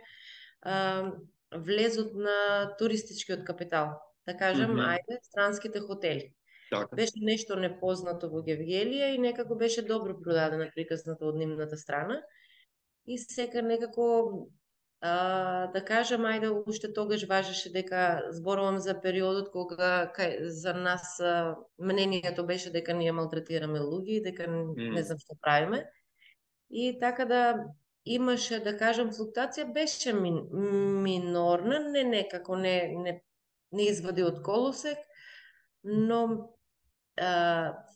а, 0.61 1.11
влезот 1.67 2.15
на 2.17 2.37
туристичкиот 2.79 3.45
капитал. 3.45 3.93
Да 4.25 4.37
кажам, 4.37 4.71
mm 4.71 4.79
-hmm. 4.79 4.87
ајде, 4.95 5.19
странските 5.21 5.79
хотели. 5.79 6.33
Така. 6.71 6.95
Беше 6.95 7.21
нешто 7.21 7.55
непознато 7.55 8.29
во 8.29 8.41
Гевгелија 8.47 9.13
и 9.15 9.17
некако 9.17 9.55
беше 9.55 9.81
добро 9.81 10.17
продадена 10.21 10.71
приказната 10.75 11.25
од 11.25 11.35
нивната 11.35 11.77
страна. 11.77 12.21
И 13.05 13.17
сега 13.17 13.61
некако 13.61 14.47
А, 15.01 15.67
да 15.73 15.81
кажам, 15.81 16.27
ајде, 16.29 16.51
уште 16.69 16.91
тогаш 16.93 17.23
важеше 17.25 17.71
дека 17.73 18.21
зборувам 18.37 18.77
за 18.79 18.93
периодот 19.01 19.49
кога 19.49 20.11
кај, 20.13 20.45
за 20.45 20.73
нас 20.77 21.19
а, 21.19 21.55
мнението 21.79 22.45
беше 22.45 22.69
дека 22.69 22.93
ние 22.93 23.11
малтретираме 23.11 23.81
луѓе 23.81 24.21
дека 24.29 24.45
mm. 24.45 24.93
не 24.93 25.03
знам 25.03 25.17
што 25.17 25.39
правиме. 25.41 25.87
И 26.69 26.99
така 26.99 27.25
да 27.25 27.41
имаше, 28.05 28.59
да 28.61 28.75
кажам, 28.77 29.09
флуктација 29.09 29.73
беше 29.73 30.13
мин, 30.13 30.37
минорна, 31.01 31.79
не 31.79 32.03
некако 32.03 32.55
не, 32.55 32.93
не, 32.93 33.17
не 33.71 33.89
извади 33.89 34.23
од 34.23 34.43
колосек, 34.45 35.01
но 35.83 36.53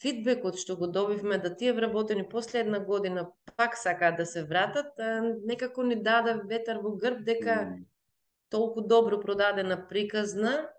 фидбекот 0.02 0.60
што 0.60 0.76
го 0.76 0.88
добивме 0.88 1.38
да 1.38 1.56
тие 1.56 1.74
вработени 1.74 2.28
после 2.30 2.60
една 2.60 2.80
година 2.80 3.28
пак 3.56 3.78
сакаат 3.78 4.18
да 4.18 4.26
се 4.26 4.44
вратат, 4.44 4.94
некако 5.46 5.84
ни 5.84 5.96
даде 5.96 6.36
ветар 6.46 6.82
во 6.84 6.96
грб 6.96 7.24
дека 7.24 7.78
толку 8.50 8.82
добро 8.82 9.20
продадена 9.20 9.88
приказна. 9.88 10.70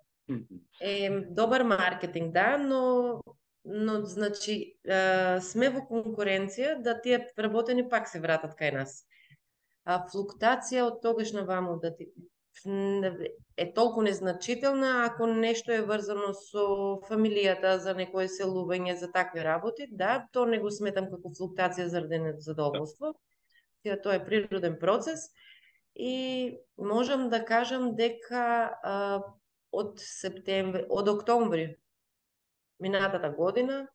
Е 0.81 1.11
добар 1.31 1.63
маркетинг, 1.63 2.33
да, 2.33 2.59
но 2.59 3.23
но 3.67 4.05
значи 4.05 4.79
а, 4.89 5.41
сме 5.43 5.69
во 5.75 5.83
конкуренција 5.89 6.77
да 6.83 6.95
тие 7.03 7.27
вработени 7.37 7.89
пак 7.91 8.07
се 8.09 8.21
вратат 8.23 8.55
кај 8.55 8.73
нас. 8.79 9.01
А 9.85 10.05
флуктација 10.07 10.85
од 10.87 11.01
тогаш 11.03 11.33
на 11.35 11.43
ваму 11.47 11.75
да 11.83 11.91
ти 11.97 12.07
е 13.57 13.75
толку 13.75 14.03
незначителна 14.03 15.07
ако 15.11 15.27
нешто 15.27 15.73
е 15.73 15.85
врзано 15.85 16.33
со 16.35 16.65
фамилијата 17.09 17.77
за 17.79 17.95
некое 17.95 18.29
селување 18.33 18.97
за 18.97 19.11
такви 19.13 19.45
работи, 19.45 19.87
да, 19.91 20.27
то 20.33 20.47
не 20.47 20.59
го 20.59 20.71
сметам 20.71 21.11
како 21.11 21.33
флуктација 21.37 21.87
заради 21.93 22.21
задоволство. 22.39 23.15
Тоа 23.85 24.17
е 24.17 24.25
природен 24.25 24.79
процес 24.81 25.29
и 25.95 26.59
можам 26.79 27.29
да 27.31 27.45
кажам 27.45 27.95
дека 27.97 28.73
а, 28.83 29.21
од 29.73 30.01
септември, 30.01 30.87
од 30.91 31.09
октомври 31.09 31.77
минатата 32.81 33.31
година 33.31 33.87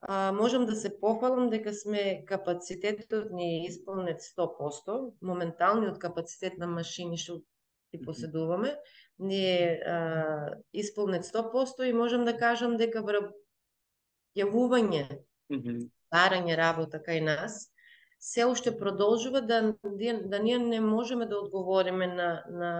а, 0.00 0.32
можам 0.32 0.66
да 0.66 0.76
се 0.76 1.00
пофалам 1.00 1.50
дека 1.50 1.74
сме 1.74 2.24
капацитетот 2.24 3.32
ни 3.32 3.56
е 3.56 3.66
исполнет 3.66 4.20
100%, 4.20 5.12
моменталниот 5.22 5.98
капацитет 5.98 6.58
на 6.58 6.66
машини 6.66 7.18
што 7.18 7.42
ги 7.96 8.04
поседуваме, 8.04 8.76
ни 9.18 9.40
е 9.40 9.80
а, 9.86 10.56
исполнет 10.72 11.24
100% 11.24 11.82
и 11.82 11.92
можам 11.92 12.24
да 12.24 12.36
кажам 12.36 12.76
дека 12.76 13.02
враб... 13.02 13.32
јавување, 14.36 15.06
барање 16.12 16.56
работа 16.56 17.00
кај 17.00 17.24
нас, 17.24 17.70
се 18.20 18.44
уште 18.46 18.72
продолжува 18.78 19.40
да, 19.40 19.74
да 19.82 20.38
ние 20.38 20.58
не 20.58 20.80
можеме 20.80 21.26
да 21.26 21.38
одговориме 21.38 22.06
на, 22.06 22.44
на, 22.50 22.72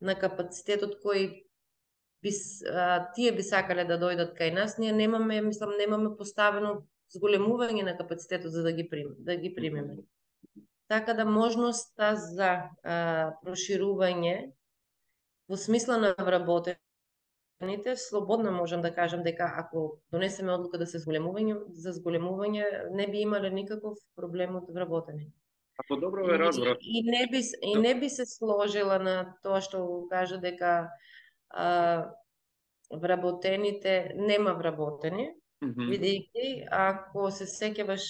на 0.00 0.14
капацитетот 0.14 1.00
кој 1.04 1.44
би, 2.22 2.30
а, 2.70 3.12
тие 3.14 3.32
би 3.32 3.42
сакале 3.42 3.84
да 3.84 3.98
дојдат 3.98 4.36
кај 4.38 4.54
нас, 4.54 4.78
ние 4.78 4.92
немаме, 4.92 5.40
мислам, 5.42 5.76
немаме 5.78 6.16
поставено 6.16 6.82
зголемување 7.12 7.84
на 7.84 7.96
капацитетот 7.96 8.52
за 8.52 8.62
да 8.62 8.72
ги 8.72 8.88
прим, 8.88 9.14
да 9.18 9.36
ги 9.36 9.54
примеме. 9.54 10.00
Така 10.92 11.14
да 11.14 11.24
можноста 11.24 12.12
за 12.20 12.50
а, 12.84 12.96
проширување 13.40 14.52
во 15.48 15.56
смисла 15.56 15.96
на 15.96 16.10
вработените, 16.18 17.94
слободно 17.96 18.52
можам 18.52 18.82
да 18.84 18.90
кажам 18.92 19.22
дека 19.24 19.48
ако 19.62 20.02
донесеме 20.12 20.52
одлука 20.52 20.76
да 20.82 20.86
се 20.86 21.00
зголемување, 21.00 21.56
за 21.72 21.94
зголемување 21.96 22.90
не 22.92 23.06
би 23.08 23.22
имале 23.24 23.50
никаков 23.50 23.96
проблем 24.20 24.58
од 24.60 24.68
вработени. 24.68 25.30
Ако 25.80 25.96
добро 25.96 26.26
ве 26.28 26.36
разбрав. 26.38 26.76
И, 26.80 27.00
и 27.00 27.02
не 27.08 27.24
би 27.32 27.40
и 27.62 27.74
не 27.80 27.94
би 28.00 28.10
се 28.12 28.26
сложила 28.28 28.98
на 29.00 29.14
тоа 29.42 29.62
што 29.64 29.80
кажа 30.12 30.36
дека 30.44 30.90
а, 31.48 32.12
вработените 32.92 34.12
нема 34.16 34.52
вработени, 34.60 35.30
mm 35.64 35.72
-hmm. 35.72 35.88
бидејќи 35.88 36.68
ако 36.70 37.30
се 37.30 37.48
сеќаваш 37.48 38.04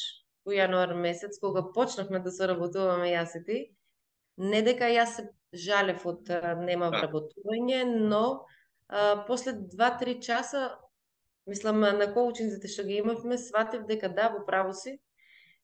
во 0.46 0.54
јануар 0.56 0.94
месец 0.98 1.38
кога 1.40 1.62
почнавме 1.74 2.20
да 2.22 2.32
се 2.34 2.48
работуваме 2.50 3.12
јас 3.12 3.36
и 3.38 3.44
ти, 3.46 3.58
не 4.36 4.62
дека 4.62 4.90
јас 4.90 5.16
се 5.18 5.28
жалев 5.52 6.06
од 6.06 6.30
нема 6.64 6.90
да. 6.90 7.02
вработување, 7.02 7.84
но 8.08 8.24
а, 8.88 9.24
после 9.28 9.52
2-3 9.74 10.20
часа 10.22 10.64
мислам 11.46 11.80
на 11.80 12.08
коучинзите 12.14 12.68
што 12.68 12.86
ги 12.88 13.00
имавме, 13.02 13.38
сватив 13.38 13.86
дека 13.86 14.08
да, 14.08 14.30
во 14.34 14.44
право 14.46 14.72
си, 14.72 14.98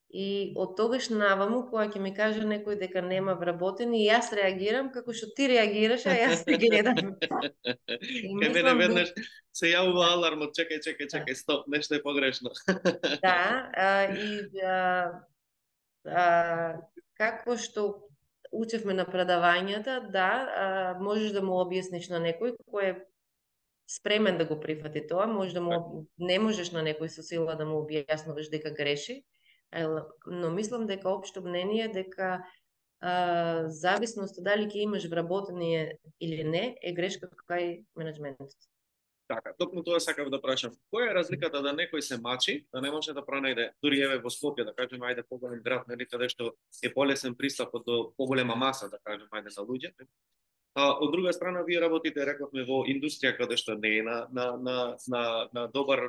И 0.09 0.55
од 0.57 0.71
тогаш 0.79 1.11
наваму, 1.13 1.67
кога 1.69 1.85
ќе 1.93 2.01
ми 2.01 2.15
каже 2.17 2.47
некој 2.49 2.79
дека 2.81 3.03
нема 3.05 3.35
вработени, 3.37 4.07
јас 4.07 4.31
реагирам 4.33 4.89
како 4.95 5.13
што 5.13 5.29
ти 5.37 5.51
реагираш, 5.53 6.07
а 6.09 6.15
јас 6.17 6.47
те 6.49 6.57
гледам. 6.57 7.13
Ке 7.21 8.49
мене 8.49 8.73
веднаш 8.79 9.13
се 9.53 9.75
јавува 9.75 10.15
алармот, 10.15 10.57
чекај, 10.57 10.81
чекај, 10.87 11.11
чекај, 11.13 11.37
стоп, 11.37 11.69
нешто 11.69 11.99
е 11.99 12.03
погрешно. 12.03 12.55
да, 13.27 13.69
а, 13.77 13.91
и 14.17 14.65
а, 14.65 14.81
а, 16.09 16.25
како 17.21 17.59
што 17.61 17.89
учевме 18.49 18.97
на 18.97 19.05
предавањата, 19.05 20.01
да, 20.09 20.31
а, 20.33 20.67
можеш 21.05 21.37
да 21.37 21.45
му 21.45 21.61
објасниш 21.61 22.09
на 22.09 22.25
некој 22.25 22.57
кој 22.65 22.93
е 22.95 22.99
спремен 23.89 24.39
да 24.39 24.45
го 24.45 24.57
прифати 24.61 25.05
тоа, 25.09 25.27
може 25.27 25.53
да 25.53 25.61
му 25.61 26.07
не 26.17 26.39
можеш 26.39 26.73
на 26.73 26.81
некој 26.85 27.13
со 27.13 27.25
сила 27.25 27.57
да 27.61 27.69
му 27.69 27.83
објаснуваш 27.85 28.49
дека 28.53 28.73
греши, 28.73 29.23
но 29.73 30.51
мислам 30.51 30.87
дека 30.87 31.11
општо 31.11 31.43
мнение 31.43 31.89
дека 31.89 32.45
а, 33.01 33.69
зависност 33.69 34.41
дали 34.43 34.67
ќе 34.67 34.87
имаш 34.87 35.07
вработени 35.09 35.93
или 36.21 36.45
не 36.45 36.79
е 36.83 36.93
грешка 36.93 37.29
кај 37.49 37.85
менеджментот. 37.97 38.55
Така, 39.29 39.53
токму 39.59 39.83
тоа 39.85 40.01
сакав 40.01 40.31
да 40.33 40.41
прашам. 40.41 40.73
Која 40.89 41.11
е 41.11 41.15
разликата 41.15 41.61
да 41.63 41.75
некој 41.77 42.01
се 42.01 42.17
мачи, 42.17 42.65
да 42.73 42.81
не 42.81 42.91
може 42.91 43.13
да 43.13 43.21
пронајде, 43.21 43.73
дури 43.83 44.01
еве 44.01 44.17
во 44.25 44.33
Скопје, 44.33 44.65
да 44.65 44.73
кажеме, 44.73 45.05
ајде 45.05 45.27
поголем 45.29 45.61
град, 45.63 45.85
нели, 45.89 46.07
каде 46.09 46.31
што 46.33 46.55
е 46.83 46.93
полесен 46.95 47.37
пристап 47.37 47.77
до 47.85 48.15
поголема 48.17 48.57
маса, 48.57 48.89
да 48.89 48.97
кажеме, 49.05 49.29
ајде 49.29 49.53
за 49.53 49.67
луѓе. 49.69 49.93
А, 50.75 50.97
од 50.97 51.13
друга 51.13 51.33
страна, 51.33 51.61
вие 51.63 51.81
работите, 51.81 52.25
рековме, 52.25 52.65
во 52.65 52.87
индустрија 52.89 53.37
каде 53.37 53.61
што 53.61 53.77
не 53.77 53.99
е 53.99 54.03
на, 54.03 54.17
на, 54.33 54.57
на, 54.57 54.79
на, 55.09 55.23
на 55.53 55.67
добар 55.69 56.09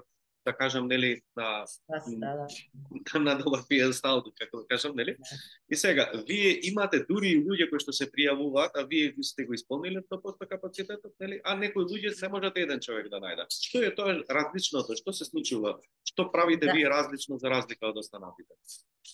да 0.50 0.56
кажам, 0.58 0.88
нели, 0.88 1.22
на, 1.38 1.66
да, 1.90 2.36
да. 2.36 3.20
на 3.26 3.36
добар 3.38 3.62
пиедестал, 3.70 4.24
како 4.40 4.64
да 4.64 4.68
кажам, 4.76 4.96
нели? 4.98 5.16
Да. 5.20 5.38
И 5.70 5.76
сега, 5.76 6.10
вие 6.28 6.58
имате 6.70 7.04
дури 7.10 7.36
луѓе 7.38 7.70
кои 7.70 7.82
што 7.84 7.94
се 7.96 8.10
пријавуваат, 8.10 8.76
а 8.76 8.86
вие 8.90 9.14
сте 9.24 9.46
го 9.46 9.54
исполниле 9.54 10.02
тоа 10.10 10.34
капацитетот, 10.50 11.14
нели? 11.20 11.42
А 11.44 11.56
некои 11.56 11.86
луѓе 11.86 12.16
не 12.22 12.30
можете 12.30 12.66
еден 12.66 12.82
човек 12.82 13.10
да 13.14 13.22
најде. 13.22 13.46
Што 13.50 13.84
е 13.86 13.94
тоа 13.96 14.18
различното? 14.26 14.98
Што 14.98 15.14
се 15.14 15.30
случува? 15.30 15.78
Што 16.04 16.30
правите 16.32 16.70
да. 16.70 16.74
вие 16.74 16.90
различно 16.90 17.38
за 17.38 17.50
разлика 17.50 17.92
од 17.94 17.98
останатите? 18.02 18.54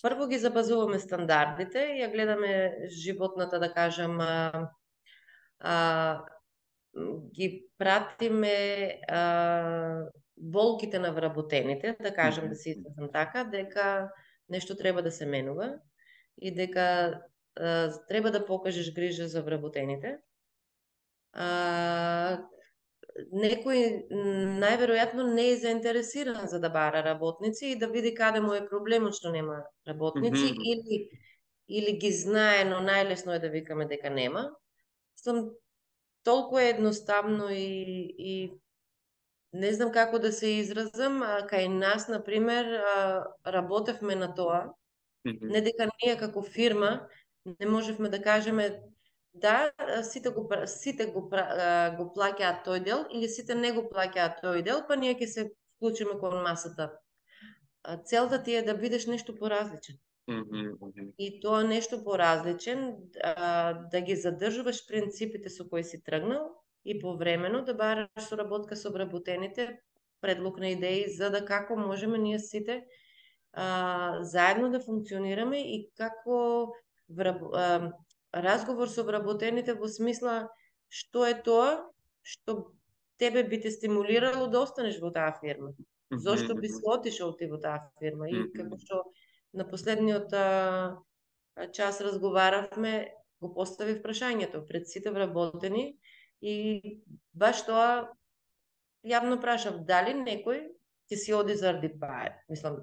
Прво 0.02 0.26
ги 0.28 0.38
запазуваме 0.38 0.98
стандардите, 1.00 1.82
ја 2.00 2.10
гледаме 2.12 2.88
животната, 2.92 3.60
да 3.60 3.72
кажам, 3.72 4.20
а, 4.20 4.70
а, 5.60 6.24
ги 7.34 7.64
пратиме 7.78 9.00
а, 9.08 9.20
болките 10.36 10.98
на 10.98 11.12
вработените, 11.12 11.96
да 12.02 12.14
кажем 12.14 12.44
mm 12.44 12.46
-hmm. 12.46 12.50
да 12.50 12.56
се 12.56 12.70
изразам 12.70 13.08
така, 13.12 13.44
дека 13.44 14.10
нешто 14.48 14.76
треба 14.76 15.02
да 15.02 15.10
се 15.10 15.26
менува 15.26 15.78
и 16.38 16.54
дека 16.54 17.20
а, 17.56 17.92
треба 18.08 18.30
да 18.30 18.46
покажеш 18.46 18.94
грижа 18.94 19.28
за 19.28 19.42
вработените. 19.42 20.18
А, 21.32 22.38
некој 23.32 24.08
најверојатно 24.60 25.34
не 25.34 25.50
е 25.50 25.56
заинтересиран 25.56 26.48
за 26.48 26.60
да 26.60 26.70
бара 26.70 27.02
работници 27.04 27.66
и 27.66 27.78
да 27.78 27.88
види 27.88 28.14
каде 28.14 28.40
му 28.40 28.52
е 28.52 28.68
проблемот 28.68 29.14
што 29.16 29.30
нема 29.30 29.64
работници 29.88 30.42
mm 30.42 30.56
-hmm. 30.56 30.62
или 30.72 31.08
или 31.68 31.98
ги 31.98 32.12
знае, 32.12 32.64
но 32.64 32.76
најлесно 32.76 33.34
е 33.34 33.38
да 33.38 33.48
викаме 33.48 33.86
дека 33.86 34.10
нема. 34.10 34.50
Сум 35.16 35.50
толку 36.22 36.58
е 36.58 36.68
едноставно 36.68 37.50
и, 37.50 38.14
и 38.18 38.60
не 39.60 39.72
знам 39.72 39.92
како 39.92 40.18
да 40.18 40.32
се 40.32 40.50
изразам, 40.60 41.22
а, 41.22 41.40
кај 41.50 41.68
нас, 41.72 42.08
на 42.08 42.22
пример, 42.24 42.68
работевме 43.46 44.14
на 44.14 44.34
тоа, 44.34 44.74
mm 45.26 45.32
-hmm. 45.32 45.52
не 45.52 45.60
дека 45.60 45.88
ние 46.02 46.18
како 46.18 46.42
фирма 46.42 47.08
не 47.60 47.66
можевме 47.66 48.08
да 48.08 48.22
кажеме 48.22 48.80
да, 49.34 49.72
сите 50.02 50.30
го 50.30 50.48
сите 50.66 51.06
го 51.06 51.20
го 51.98 52.04
плаќаат 52.16 52.64
тој 52.66 52.84
дел 52.84 53.04
или 53.12 53.28
сите 53.28 53.54
не 53.54 53.72
го 53.72 53.84
плаќаат 53.92 54.40
тој 54.42 54.62
дел, 54.62 54.82
па 54.88 54.96
ние 54.96 55.14
ќе 55.14 55.26
се 55.26 55.50
вклучиме 55.76 56.18
кон 56.20 56.42
масата. 56.42 56.90
Целта 58.04 58.42
ти 58.42 58.54
е 58.54 58.62
да 58.62 58.74
бидеш 58.74 59.06
нешто 59.06 59.36
поразличен. 59.36 59.96
Mm 60.30 60.44
-hmm. 60.44 61.12
И 61.18 61.40
тоа 61.40 61.62
нешто 61.62 62.04
поразличен, 62.04 62.96
да 63.90 64.00
ги 64.00 64.16
задржуваш 64.16 64.86
принципите 64.86 65.50
со 65.50 65.68
кои 65.68 65.84
си 65.84 66.02
тргнал, 66.02 66.50
и 66.86 66.98
повремено 67.00 67.64
да 67.66 67.74
бараш 67.74 68.28
соработка 68.28 68.76
со 68.76 68.88
обработените, 68.88 69.80
предлог 70.20 70.58
на 70.58 70.70
идеи 70.70 71.10
за 71.10 71.30
да 71.30 71.44
како 71.44 71.76
можеме 71.76 72.18
ние 72.18 72.38
сите 72.38 72.84
а, 73.52 74.22
заедно 74.22 74.70
да 74.70 74.80
функционираме 74.80 75.60
и 75.74 75.88
како 75.98 76.72
враб, 77.08 77.42
а, 77.52 77.92
разговор 78.34 78.88
со 78.88 79.02
обработените 79.02 79.74
во 79.74 79.90
смисла 79.90 80.46
што 80.88 81.26
е 81.26 81.34
тоа 81.42 81.90
што 82.22 82.56
тебе 83.18 83.42
би 83.42 83.60
те 83.60 83.70
стимулирало 83.74 84.46
да 84.46 84.62
останеш 84.62 85.00
во 85.02 85.10
таа 85.10 85.34
фирма. 85.40 85.74
Зошто 86.12 86.54
би 86.54 86.68
се 86.68 86.82
отишол 86.86 87.34
ти 87.36 87.50
во 87.50 87.58
таа 87.58 87.90
фирма? 87.98 88.30
И 88.30 88.46
како 88.54 88.78
што 88.78 89.02
на 89.52 89.66
последниот 89.66 90.32
а, 90.32 90.46
час 91.72 92.00
разговаравме, 92.00 93.10
го 93.40 93.52
поставив 93.54 94.02
прашањето 94.04 94.62
пред 94.68 94.88
сите 94.88 95.10
вработени, 95.10 95.96
И 96.40 97.00
баш 97.32 97.62
тоа 97.66 98.08
јавно 99.06 99.40
прашав 99.40 99.80
дали 99.88 100.14
некој 100.18 100.66
ќе 101.10 101.16
си 101.22 101.34
оди 101.34 101.56
заради 101.56 101.88
паер. 102.00 102.34
Мислам, 102.50 102.82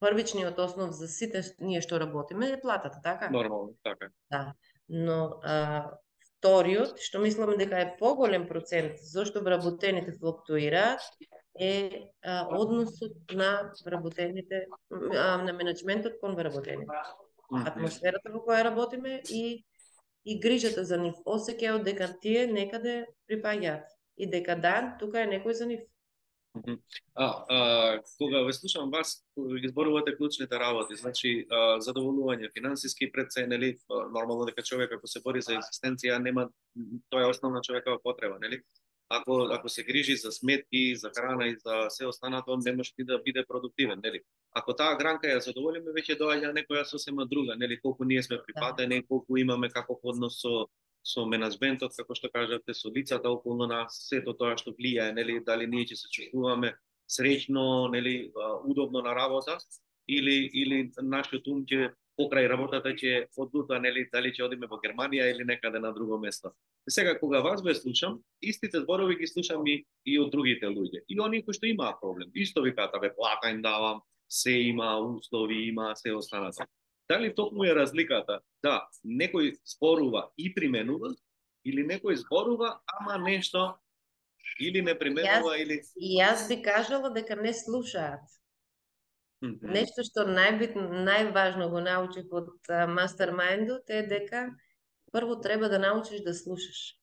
првичниот 0.00 0.58
основ 0.58 0.94
за 0.94 1.08
сите 1.08 1.42
ние 1.58 1.82
што 1.84 2.00
работиме 2.00 2.52
е 2.54 2.60
платата, 2.60 3.00
така? 3.02 3.30
Нормално, 3.30 3.74
така. 3.84 4.10
Да. 4.30 4.54
Но 4.88 5.40
а, 5.42 5.90
вториот, 6.38 7.00
што 7.02 7.20
мислам 7.20 7.56
дека 7.58 7.80
е 7.82 7.94
поголем 7.98 8.46
процент 8.48 9.00
зашто 9.02 9.42
вработените 9.42 10.14
флуктуираат, 10.20 11.00
е 11.58 12.10
а, 12.22 12.46
односот 12.50 13.32
на 13.32 13.72
вработените, 13.84 14.66
а, 14.90 15.42
на 15.42 15.52
менеджментот 15.52 16.20
кон 16.20 16.36
вработените. 16.36 16.92
Атмосферата 17.46 18.32
во 18.34 18.42
која 18.42 18.64
работиме 18.66 19.20
и 19.30 19.64
и 20.26 20.40
грижата 20.42 20.84
за 20.84 20.98
нив, 20.98 21.18
осеќајот 21.24 21.84
дека 21.86 22.08
тие 22.22 22.46
некаде 22.50 23.04
припаѓаат 23.30 23.92
и 24.18 24.26
дека 24.30 24.56
да, 24.58 24.96
тука 25.00 25.22
е 25.22 25.30
некој 25.36 25.54
за 25.54 25.68
нив. 25.70 25.84
А, 27.14 27.44
а, 27.48 28.02
кога 28.18 28.40
ве 28.42 28.52
слушам 28.52 28.90
вас, 28.90 29.24
ги 29.60 29.68
зборувате 29.68 30.16
клучните 30.16 30.58
работи, 30.58 30.96
значи 30.96 31.46
а, 31.50 31.78
задоволување 31.84 32.50
финансиски 32.52 33.10
пред 33.12 33.32
се, 33.32 33.46
нели, 33.46 33.76
нормално 33.90 34.48
дека 34.48 34.62
човек 34.62 34.92
ако 34.92 35.06
се 35.06 35.20
бори 35.20 35.42
за 35.42 35.58
екзистенција 35.58 36.18
нема 36.18 36.48
тоа 37.10 37.26
е 37.26 37.30
основна 37.30 37.60
човекова 37.60 38.00
потреба, 38.02 38.38
нели? 38.40 38.62
Ако 39.08 39.48
ако 39.52 39.68
се 39.68 39.84
грижи 39.84 40.16
за 40.16 40.32
сметки, 40.32 40.96
за 40.96 41.10
храна 41.16 41.46
и 41.46 41.56
за 41.56 41.86
се 41.88 42.06
останато, 42.06 42.56
не 42.56 42.72
може 42.76 42.92
да 42.98 43.18
биде 43.18 43.44
продуктивен, 43.48 44.00
нели? 44.04 44.20
Ако 44.52 44.74
таа 44.74 44.96
гранка 44.98 45.28
ја 45.28 45.38
задоволиме, 45.38 45.92
веќе 45.94 46.18
доаѓа 46.18 46.50
некоја 46.56 46.84
сосема 46.84 47.26
друга, 47.26 47.56
нели 47.56 47.80
колку 47.80 48.04
ние 48.04 48.22
сме 48.22 48.36
да. 48.36 49.02
колку 49.08 49.36
имаме 49.36 49.68
каков 49.68 49.98
однос 50.02 50.40
со 50.40 50.66
со 51.06 51.22
менаџментот, 51.22 51.94
како 51.94 52.14
што 52.18 52.28
кажавте, 52.34 52.74
со 52.74 52.90
лицата 52.90 53.30
околу 53.30 53.66
нас, 53.70 53.94
сето 54.08 54.32
тоа 54.34 54.56
што 54.58 54.74
влијае, 54.74 55.12
нели, 55.14 55.38
дали 55.38 55.66
ние 55.66 55.86
ќе 55.86 55.94
се 55.94 56.08
чувствуваме 56.10 56.74
среќно, 57.06 57.92
нели, 57.92 58.32
удобно 58.66 59.02
на 59.06 59.14
работа, 59.14 59.58
или 60.08 60.50
или 60.62 60.90
нашиот 60.98 61.46
ум 61.46 61.62
ќе 61.66 61.92
покрај 62.16 62.48
работата 62.48 62.92
ќе 62.96 63.26
одлута 63.36 63.78
нели 63.80 64.06
дали 64.12 64.32
ќе 64.32 64.46
одиме 64.46 64.66
во 64.70 64.80
Германија 64.80 65.28
или 65.30 65.44
некаде 65.44 65.78
на 65.78 65.92
друго 65.92 66.18
место. 66.18 66.52
Сега 66.88 67.18
кога 67.18 67.40
вас 67.40 67.62
ве 67.62 67.74
слушам, 67.74 68.20
истите 68.40 68.80
зборови 68.80 69.16
ги 69.16 69.26
слушам 69.26 69.66
и, 69.66 69.84
и 70.04 70.18
од 70.18 70.30
другите 70.30 70.66
луѓе. 70.66 71.02
И 71.08 71.20
оние 71.20 71.42
кои 71.42 71.54
што 71.54 71.66
имаат 71.66 72.00
проблем. 72.00 72.30
Исто 72.34 72.62
викаат, 72.62 72.94
бе 73.00 73.12
плата 73.14 73.50
им 73.50 73.62
давам, 73.62 74.00
се 74.28 74.50
има, 74.50 74.98
услови 74.98 75.68
има, 75.68 75.92
се 75.96 76.12
останато. 76.12 76.64
Дали 77.08 77.34
токму 77.34 77.64
е 77.64 77.74
разликата 77.74 78.40
да 78.62 78.88
некој 79.04 79.54
зборува 79.66 80.30
и 80.38 80.52
применува 80.54 81.14
или 81.64 81.82
некој 81.86 82.18
зборува 82.22 82.80
ама 82.86 83.18
нешто 83.18 83.76
или 84.60 84.82
не 84.82 84.94
применува 84.94 85.54
Јас- 85.54 85.62
или 85.62 85.82
И 85.96 86.18
јас 86.18 86.48
би 86.48 86.62
кажала 86.62 87.10
дека 87.10 87.36
не 87.36 87.52
слушаат. 87.52 88.22
Нешто 89.44 90.04
што 90.06 90.24
најбитно, 90.28 91.02
најважно 91.04 91.68
го 91.72 91.80
научив 91.84 92.32
од 92.32 92.70
мастермајндот 92.88 93.90
е 93.92 94.02
дека 94.12 94.46
прво 95.12 95.36
треба 95.44 95.68
да 95.68 95.78
научиш 95.78 96.22
да 96.24 96.32
слушаш. 96.34 96.96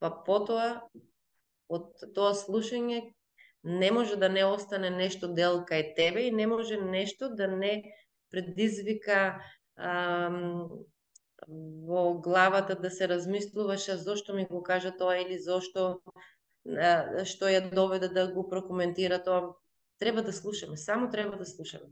Па 0.00 0.10
потоа 0.26 0.68
од 1.68 2.04
тоа 2.14 2.34
слушање 2.36 3.00
не 3.62 3.90
може 3.92 4.16
да 4.16 4.28
не 4.28 4.44
остане 4.44 4.90
нешто 4.90 5.28
дел 5.28 5.64
кај 5.68 5.94
тебе 5.96 6.28
и 6.28 6.36
не 6.36 6.46
може 6.46 6.76
нешто 6.76 7.28
да 7.28 7.48
не 7.48 7.72
предизвика 8.30 9.40
ам, 9.76 10.68
во 11.48 12.20
главата 12.20 12.74
да 12.74 12.90
се 12.90 13.08
размислуваш 13.08 13.88
а 13.88 13.96
зошто 13.96 14.34
ми 14.34 14.46
го 14.46 14.62
кажа 14.62 14.92
тоа 14.96 15.16
или 15.18 15.38
зошто 15.38 16.02
а, 16.68 17.24
што 17.24 17.48
ја 17.48 17.70
доведе 17.72 18.08
да 18.08 18.28
го 18.32 18.48
прокоментира 18.48 19.22
тоа. 19.24 19.56
Треба 20.00 20.22
да 20.22 20.32
слушаме, 20.32 20.76
само 20.76 21.10
треба 21.10 21.36
да 21.36 21.46
слушаме. 21.46 21.86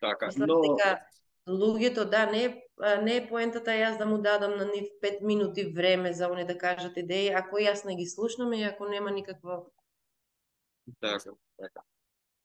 Така, 0.00 0.26
Мислам 0.26 0.48
но 0.48 0.60
дека 0.60 1.00
луѓето, 1.48 2.04
да, 2.04 2.26
не 2.26 2.62
не 3.02 3.16
е 3.16 3.26
поентата 3.28 3.70
јас 3.70 3.98
да 3.98 4.06
му 4.06 4.18
дадам 4.22 4.56
на 4.58 4.64
нив 4.64 4.88
5 5.02 5.22
минути 5.22 5.64
време 5.76 6.12
за 6.12 6.28
они 6.30 6.46
да 6.46 6.58
кажат 6.58 6.96
идеи, 6.96 7.28
ако 7.28 7.58
јас 7.58 7.84
не 7.84 7.96
ги 7.96 8.06
слушнам 8.06 8.52
и 8.52 8.62
ако 8.62 8.88
нема 8.88 9.10
никакво 9.10 9.72
така, 11.00 11.34
така, 11.58 11.82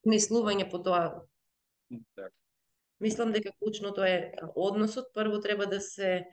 мислување 0.05 0.69
по 0.71 0.81
тоа. 0.83 1.23
така. 2.15 2.33
Мислам 2.99 3.31
дека 3.31 3.51
клучното 3.59 4.03
е 4.03 4.33
односот, 4.55 5.13
прво 5.13 5.39
треба 5.39 5.65
да 5.65 5.81
се 5.81 6.25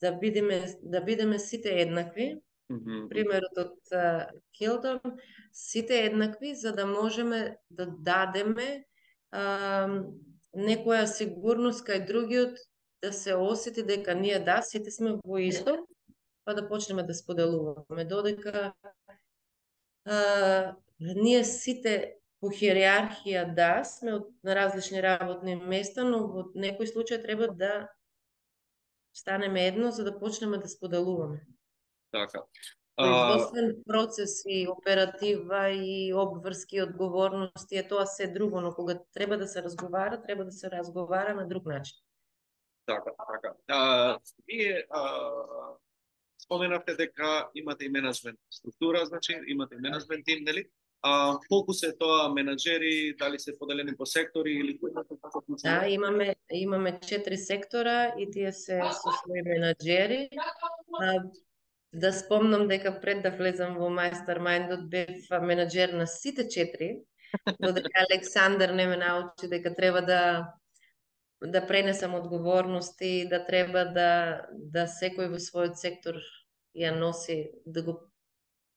да 0.00 0.12
бидеме 0.12 0.78
да 0.82 1.00
бидеме 1.00 1.38
сите 1.38 1.80
еднакви, 1.80 2.40
Мгм. 2.68 3.08
примерот 3.08 3.58
од 3.58 3.92
а, 3.92 5.00
сите 5.52 6.04
еднакви 6.04 6.54
за 6.54 6.72
да 6.72 6.86
можеме 6.86 7.56
да 7.70 7.86
дадеме 7.86 8.84
а, 9.30 9.42
некоја 10.52 11.06
сигурност 11.06 11.86
кај 11.86 12.04
другиот 12.06 12.60
да 13.02 13.12
се 13.12 13.34
осети 13.34 13.82
дека 13.82 14.14
ние 14.14 14.38
да, 14.44 14.60
сите 14.62 14.90
сме 14.90 15.16
во 15.24 15.38
исто, 15.38 15.78
па 16.44 16.54
да 16.54 16.68
почнеме 16.68 17.02
да 17.02 17.14
споделуваме. 17.14 18.04
Додека 18.04 18.72
а, 20.04 20.76
ние 21.00 21.44
сите 21.44 22.14
по 22.40 22.50
хиерархија 22.54 23.48
да, 23.54 23.84
сме 23.84 24.14
од 24.20 24.28
на 24.44 24.54
различни 24.54 25.02
работни 25.02 25.56
места, 25.56 26.04
но 26.04 26.26
во 26.28 26.44
некој 26.54 26.90
случај 26.90 27.22
треба 27.22 27.48
да 27.48 27.88
станеме 29.12 29.66
едно 29.66 29.90
за 29.90 30.04
да 30.04 30.18
почнеме 30.18 30.58
да 30.58 30.68
споделуваме. 30.68 31.40
Така. 32.10 32.42
Производствен 32.98 33.76
процес 33.86 34.42
и 34.46 34.68
оператива 34.68 35.70
и 35.70 36.12
обврски 36.14 36.76
и 36.76 36.82
одговорности 36.82 37.76
е 37.76 37.88
тоа 37.88 38.06
се 38.06 38.26
друго, 38.26 38.60
но 38.60 38.74
кога 38.74 38.98
треба 39.12 39.36
да 39.38 39.46
се 39.46 39.62
разговара, 39.62 40.22
треба 40.22 40.44
да 40.44 40.52
се 40.52 40.70
разговара 40.70 41.34
на 41.34 41.48
друг 41.48 41.66
начин. 41.66 41.96
така, 42.86 43.10
така. 43.32 43.54
А, 43.68 44.18
вие 44.46 44.86
а, 44.90 45.30
споменавте 46.44 46.94
дека 46.94 47.48
имате 47.54 47.84
и 47.84 47.88
менеджмент 47.88 48.38
структура, 48.50 49.06
значи 49.06 49.40
имате 49.46 49.74
и 49.74 49.78
менеджмент 49.78 50.24
тим, 50.24 50.44
нели? 50.44 50.68
А, 51.02 51.38
колку 51.48 51.72
се 51.72 51.92
тоа 51.94 52.26
менаџери, 52.34 53.16
дали 53.18 53.38
се 53.38 53.54
поделени 53.58 53.94
по 53.96 54.06
сектори 54.06 54.56
или 54.58 54.74
кој 54.80 54.94
како 54.98 55.44
Да, 55.62 55.86
имаме 55.86 56.34
имаме 56.50 56.98
четири 57.00 57.38
сектора 57.38 58.14
и 58.18 58.26
тие 58.30 58.50
се 58.52 58.82
со 58.82 59.12
своји 59.22 59.44
менаџери. 59.46 60.26
А, 60.98 61.22
да 61.92 62.12
спомнам 62.12 62.68
дека 62.68 63.00
пред 63.00 63.22
да 63.22 63.30
влезам 63.30 63.78
во 63.78 63.88
Mastermindот 63.88 64.88
бев 64.88 65.30
менеджер 65.40 65.92
на 65.96 66.06
сите 66.06 66.48
четири, 66.48 67.00
додека 67.60 68.04
Александар 68.10 68.70
не 68.70 68.86
ме 68.86 68.96
научи 68.96 69.48
дека 69.48 69.74
треба 69.74 70.02
да 70.02 70.52
да 71.40 71.66
пренесам 71.66 72.14
одговорности, 72.14 73.28
да 73.30 73.46
треба 73.46 73.84
да 73.84 74.10
да 74.52 74.86
секој 74.86 75.30
во 75.30 75.38
својот 75.38 75.78
сектор 75.78 76.18
ја 76.74 76.90
носи, 76.98 77.52
да 77.66 77.82
го 77.82 77.94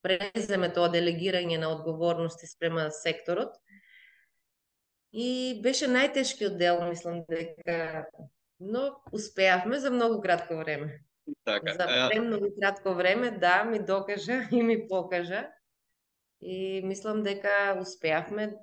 преземе 0.06 0.70
тоа 0.74 0.90
делегирање 0.94 1.58
на 1.58 1.72
одговорности 1.74 2.48
спрема 2.48 2.90
секторот. 2.92 3.58
И 5.12 5.60
беше 5.64 5.90
најтешкиот 5.92 6.58
дел, 6.58 6.86
мислам 6.88 7.26
дека, 7.28 8.06
но 8.60 9.02
успеавме 9.12 9.80
за 9.80 9.92
многу 9.92 10.22
кратко 10.22 10.56
време. 10.56 11.02
Така. 11.44 11.74
За 11.74 12.10
премногу 12.10 12.46
кратко 12.60 12.94
време, 12.94 13.32
да, 13.32 13.64
ми 13.64 13.80
докажа 13.80 14.48
и 14.52 14.64
ми 14.64 14.88
покажа. 14.88 15.50
И 16.42 16.82
мислам 16.84 17.24
дека 17.24 17.78
успеавме 17.82 18.54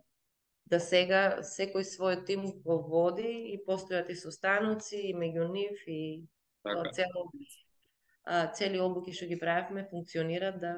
да 0.66 0.80
сега 0.82 1.40
секој 1.46 1.86
свој 1.86 2.24
тим 2.26 2.42
го 2.64 2.80
води 2.84 3.54
и 3.54 3.56
постојат 3.64 4.10
и 4.12 4.16
состаноци 4.18 4.98
и 4.98 5.14
меѓу 5.14 5.46
нив 5.52 5.84
и 5.86 6.26
така. 6.66 6.90
цело 6.92 7.30
цели 8.52 8.80
обуки 8.80 9.14
што 9.16 9.30
ги 9.30 9.38
правевме 9.40 9.86
функционираат 9.90 10.60
да 10.60 10.72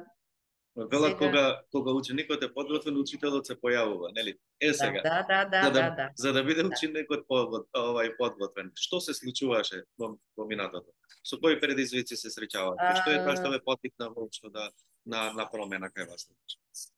Велат 0.75 1.11
сега- 1.11 1.17
кога 1.17 1.61
кога 1.71 1.91
ученикот 1.91 2.43
е 2.43 2.53
подготвен, 2.53 2.97
учителот 2.97 3.45
се 3.45 3.55
појавува, 3.55 4.15
нели? 4.15 4.37
Е 4.61 4.73
сега. 4.73 5.01
да 5.03 5.25
да 5.27 5.45
да 5.45 5.63
за 5.63 5.71
да 5.71 5.79
да, 5.81 5.89
да 5.89 5.95
да 5.95 6.09
за 6.15 6.33
да 6.33 6.43
биде 6.43 6.63
ученикот 6.63 7.27
подгот, 7.27 7.67
овај 7.75 8.15
подготвен. 8.17 8.71
Што 8.75 9.01
се 9.01 9.13
случуваше 9.13 9.83
во, 9.99 10.15
во 10.37 10.45
минатото? 10.47 10.87
Со 11.23 11.37
кои 11.37 11.59
предизвици 11.59 12.15
се 12.15 12.29
среќавате? 12.31 12.79
А, 12.79 12.95
Што 12.95 13.11
е 13.11 13.19
тоа 13.19 13.35
што 13.35 13.51
ве 13.51 13.59
поттикна 13.59 14.09
воопшто 14.15 14.49
да 14.49 14.71
на 15.05 15.33
на 15.33 15.45
промена 15.51 15.89
кај 15.91 16.07
вас? 16.07 16.29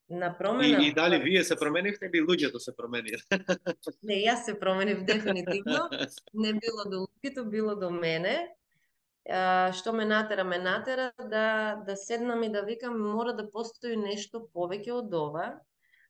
на 0.08 0.30
промена 0.38 0.84
И, 0.84 0.88
и 0.88 0.92
дали 0.94 1.18
вие 1.18 1.44
се 1.44 1.56
променивте 1.56 2.06
или 2.06 2.22
луѓето 2.22 2.58
се 2.58 2.70
променија? 2.72 3.18
не 4.02 4.22
јас 4.22 4.44
се 4.44 4.54
променив 4.54 5.02
дефинитивно 5.04 5.90
не 6.34 6.52
било 6.52 6.84
до 6.86 6.96
луѓето, 7.10 7.50
било 7.50 7.74
до 7.74 7.90
мене. 7.90 8.54
Што 9.24 9.92
ме 9.96 10.04
натера? 10.04 10.44
Ме 10.44 10.58
натера 10.58 11.12
да, 11.18 11.82
да 11.86 11.96
седнам 11.96 12.42
и 12.42 12.52
да 12.52 12.62
викам 12.62 13.00
мора 13.00 13.32
да 13.32 13.48
постои 13.50 13.96
нешто 13.96 14.44
повеќе 14.52 14.92
од 15.00 15.14
ова, 15.14 15.46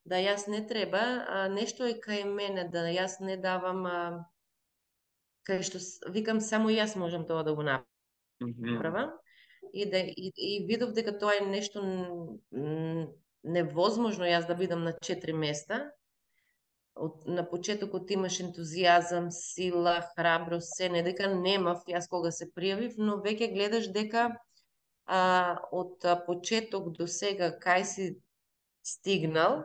да 0.04 0.18
јас 0.18 0.48
не 0.50 0.66
треба, 0.66 1.02
а 1.28 1.48
нешто 1.48 1.86
е 1.86 1.94
кај 1.94 2.24
мене, 2.26 2.66
да 2.68 2.84
јас 2.90 3.20
не 3.20 3.36
давам, 3.36 3.86
а, 3.86 3.98
кај 5.46 5.62
што 5.62 5.78
викам 6.10 6.40
само 6.40 6.74
јас 6.74 6.96
можам 6.98 7.26
тоа 7.26 7.44
да 7.44 7.54
го 7.54 7.62
направам 7.62 7.90
Мгм. 8.40 8.74
направам 8.74 9.10
и 9.72 9.86
да 9.90 9.98
и, 9.98 10.32
и 10.36 10.66
видов 10.66 10.92
дека 10.92 11.18
тоа 11.18 11.38
е 11.38 11.46
нешто 11.46 11.82
невозможно 13.44 14.24
јас 14.24 14.46
да 14.46 14.54
бидам 14.54 14.84
на 14.84 14.92
четири 15.00 15.32
места. 15.32 15.92
Од, 16.94 17.24
на 17.26 17.42
почетокот 17.42 18.10
имаш 18.14 18.38
ентузијазам, 18.44 19.30
сила, 19.34 19.96
храброст, 20.14 20.76
се, 20.78 20.88
не 20.88 21.02
дека 21.02 21.26
немав 21.32 21.82
јас 21.90 22.06
кога 22.10 22.30
се 22.30 22.46
пријавив, 22.54 22.94
но 22.98 23.16
веќе 23.24 23.50
гледаш 23.54 23.88
дека 23.96 24.28
а, 25.06 25.58
од 25.72 26.06
почеток 26.26 26.92
до 26.98 27.08
сега 27.10 27.50
кај 27.64 27.84
си 27.94 28.06
стигнал 28.86 29.64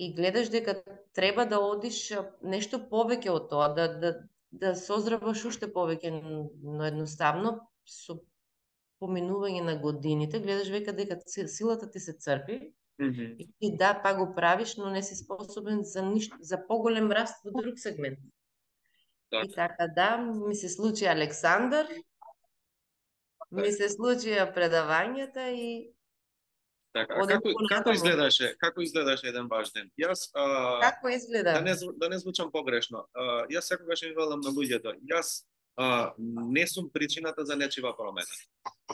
и 0.00 0.14
гледаш 0.14 0.48
дека 0.48 0.80
треба 1.12 1.44
да 1.44 1.60
одиш 1.60 2.00
нешто 2.42 2.80
повеќе 2.88 3.30
од 3.36 3.48
тоа, 3.52 3.68
да, 3.76 3.86
да, 4.00 4.14
да 4.50 4.74
созреваш 4.74 5.44
уште 5.52 5.68
повеќе, 5.68 6.14
но 6.64 6.86
едноставно 6.88 7.58
со 7.84 8.16
поминување 9.00 9.60
на 9.64 9.76
годините, 9.80 10.40
гледаш 10.40 10.72
века 10.72 10.92
дека 10.96 11.20
силата 11.26 11.90
ти 11.90 12.00
се 12.00 12.12
црпи. 12.12 12.60
Мгм. 13.00 13.22
и 13.38 13.48
ти 13.60 13.76
да, 13.76 14.00
па 14.02 14.14
го 14.14 14.34
правиш, 14.34 14.76
но 14.76 14.90
не 14.90 15.02
си 15.02 15.14
способен 15.14 15.80
за 15.82 16.02
ништо, 16.02 16.36
за 16.40 16.66
поголем 16.66 17.12
раст 17.12 17.44
во 17.44 17.62
друг 17.62 17.78
сегмент. 17.78 18.18
Да. 19.32 19.42
И 19.44 19.52
така 19.54 19.86
да, 19.88 20.16
ми 20.18 20.54
се 20.54 20.68
случи 20.68 21.06
Александар, 21.06 21.86
ми 23.50 23.72
се 23.72 23.88
случија 23.88 24.50
предавањата 24.54 25.48
и 25.54 25.94
Така, 26.92 27.14
а 27.22 27.26
како 27.26 27.52
како 27.70 27.92
изгледаше, 27.94 28.48
како 28.58 28.82
изгледаше 28.82 29.28
еден 29.30 29.46
ваш 29.50 29.70
ден? 29.70 29.86
Јас 29.94 30.24
а, 30.34 30.46
како 30.82 31.12
изгледа? 31.14 31.52
да 31.52 31.60
не 31.62 31.74
да 32.02 32.08
не 32.10 32.18
звучам 32.18 32.50
погрешно. 32.50 33.04
А, 33.14 33.46
јас 33.46 33.70
секогаш 33.70 34.02
им 34.02 34.16
велам 34.16 34.42
на 34.42 34.50
луѓето, 34.50 34.96
јас 35.06 35.44
а, 35.76 36.14
не 36.18 36.66
сум 36.66 36.90
причината 36.92 37.44
за 37.44 37.56
нечива 37.56 37.96
промена. 37.96 38.26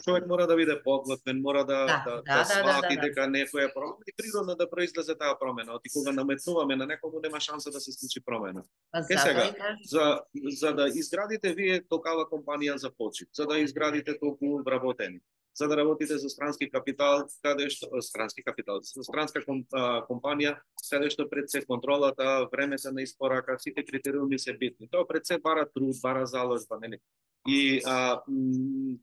Човек 0.04 0.26
мора 0.26 0.46
да 0.46 0.56
биде 0.56 0.82
подготвен, 0.82 1.40
мора 1.40 1.64
да 1.64 1.86
Да, 1.86 2.02
да, 2.04 2.10
да, 2.10 2.16
да, 2.16 2.22
да, 2.22 2.38
да, 2.38 2.44
свати 2.44 2.94
да, 2.94 3.00
да. 3.00 3.06
дека 3.06 3.20
некоја 3.20 3.72
промена 3.74 4.04
и 4.06 4.12
природно 4.16 4.54
да 4.54 4.70
произлезе 4.70 5.14
таа 5.14 5.38
промена. 5.38 5.72
Оти 5.74 5.88
кога 5.92 6.12
наметнуваме 6.12 6.76
на 6.76 6.86
некого 6.86 7.20
нема 7.22 7.40
шанса 7.40 7.70
да 7.70 7.80
се 7.80 7.92
случи 7.92 8.20
промена. 8.24 8.64
Па 8.92 8.98
Е, 8.98 9.18
сега. 9.18 9.54
За 9.84 10.20
за 10.52 10.72
да 10.74 10.88
изградите 10.88 11.54
вие 11.54 11.82
толкава 11.88 12.28
компанија 12.30 12.76
за 12.76 12.90
почит, 12.90 13.28
за 13.34 13.46
да 13.46 13.58
изградите 13.58 14.18
толку 14.18 14.62
вработени, 14.62 15.20
за 15.56 15.68
да 15.68 15.76
работите 15.76 16.18
со 16.18 16.28
странски 16.28 16.68
капитал, 16.70 17.24
каде 17.42 17.70
што 17.72 17.88
странски 18.04 18.42
капитал, 18.44 18.82
со 18.84 19.02
странска 19.02 19.40
ком, 19.44 19.64
а, 19.72 20.04
компанија, 20.04 20.58
каде 20.90 21.08
што 21.10 21.28
пред 21.28 21.50
се 21.50 21.62
контролата, 21.64 22.48
време 22.52 22.78
се 22.78 22.92
на 22.92 23.02
испорака, 23.02 23.56
сите 23.58 23.84
критериуми 23.84 24.38
се 24.38 24.52
битни. 24.52 24.88
Тоа 24.92 25.06
пред 25.08 25.26
се 25.26 25.38
бара 25.38 25.64
труд, 25.64 25.96
бара 26.02 26.26
заложба, 26.26 26.78
нели? 26.80 27.00
И 27.48 27.80
а, 27.86 28.20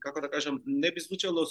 како 0.00 0.20
да 0.20 0.30
кажам, 0.30 0.62
не 0.66 0.92
би 0.92 1.00
звучало 1.00 1.46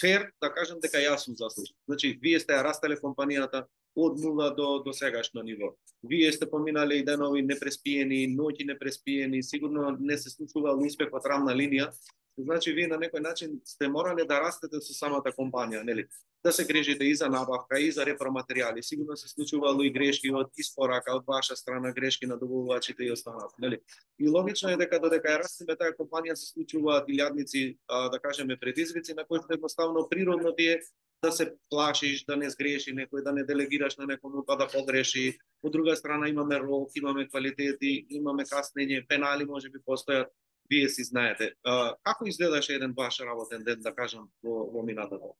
фер 0.00 0.30
да 0.40 0.52
кажам 0.52 0.78
дека 0.80 1.00
јас 1.02 1.24
сум 1.26 1.34
заслужен. 1.34 1.74
Значи, 1.88 2.18
вие 2.22 2.38
сте 2.40 2.54
ја 2.54 2.62
растеле 2.62 3.00
компанијата 3.00 3.64
од 3.96 4.20
нула 4.20 4.52
до 4.54 4.82
до 4.84 4.92
сегашно 4.92 5.42
ниво. 5.42 5.74
Вие 6.02 6.32
сте 6.32 6.46
поминале 6.46 7.00
и 7.00 7.04
денови 7.04 7.42
непреспиени, 7.42 8.28
ноќи 8.36 8.68
непреспиени, 8.68 9.42
сигурно 9.42 9.96
не 9.98 10.18
се 10.18 10.30
случувал 10.30 10.78
успех 10.86 11.12
од 11.12 11.26
рамна 11.26 11.56
линија, 11.56 11.90
Значи, 12.38 12.70
вие 12.72 12.86
на 12.86 12.94
некој 13.02 13.18
начин 13.18 13.56
сте 13.66 13.88
морале 13.90 14.22
да 14.24 14.38
растете 14.38 14.78
со 14.78 14.94
самата 14.94 15.32
компанија, 15.34 15.82
нели? 15.82 16.04
Да 16.44 16.52
се 16.52 16.64
грижите 16.64 17.04
и 17.04 17.14
за 17.18 17.26
набавка, 17.28 17.80
и 17.82 17.90
за 17.90 18.04
репроматеријали. 18.06 18.82
Сигурно 18.82 19.16
се 19.16 19.28
случувало 19.28 19.82
и 19.82 19.90
грешки 19.90 20.30
од 20.30 20.52
испорака, 20.56 21.16
од 21.18 21.26
ваша 21.26 21.56
страна, 21.56 21.90
грешки 21.92 22.26
на 22.30 22.36
добувачите 22.38 23.04
и 23.04 23.10
останато, 23.12 23.58
нели? 23.58 23.80
И 24.18 24.28
логично 24.28 24.70
е 24.70 24.78
дека 24.78 25.00
додека 25.02 25.34
ја 25.34 25.42
растеме 25.42 25.74
таа 25.74 25.96
компанија 25.98 26.38
се 26.38 26.46
случуваат 26.54 27.10
илјадници, 27.10 27.76
а, 27.88 28.08
да 28.08 28.22
кажеме, 28.22 28.56
предизвици 28.56 29.18
на 29.18 29.26
кои 29.26 29.40
едноставно 29.50 30.06
природно 30.08 30.54
ти 30.54 30.68
е 30.78 30.80
да 31.22 31.32
се 31.32 31.54
плашиш, 31.70 32.24
да 32.24 32.36
не 32.36 32.50
сгреши 32.50 32.94
некој, 32.94 33.24
да 33.26 33.32
не 33.32 33.42
делегираш 33.42 33.96
на 33.98 34.06
некому 34.06 34.44
па 34.46 34.56
да 34.56 34.68
погреши. 34.70 35.34
Од 35.62 35.72
друга 35.72 35.96
страна 35.96 36.28
имаме 36.28 36.60
рок, 36.62 36.94
имаме 36.94 37.26
квалитети, 37.26 38.06
имаме 38.10 38.44
каснење, 38.46 39.06
пенали 39.08 39.44
може 39.44 39.70
би 39.70 39.82
постојат 39.82 40.30
вие 40.70 40.88
си 40.88 41.04
знаете. 41.04 41.52
Како 41.64 42.26
изгледаше 42.26 42.78
еден 42.78 42.94
ваш 42.96 43.20
работен 43.20 43.64
ден, 43.64 43.80
да 43.82 43.94
кажам, 43.94 44.30
во, 44.42 44.64
во 44.72 44.84
минатото? 44.86 45.34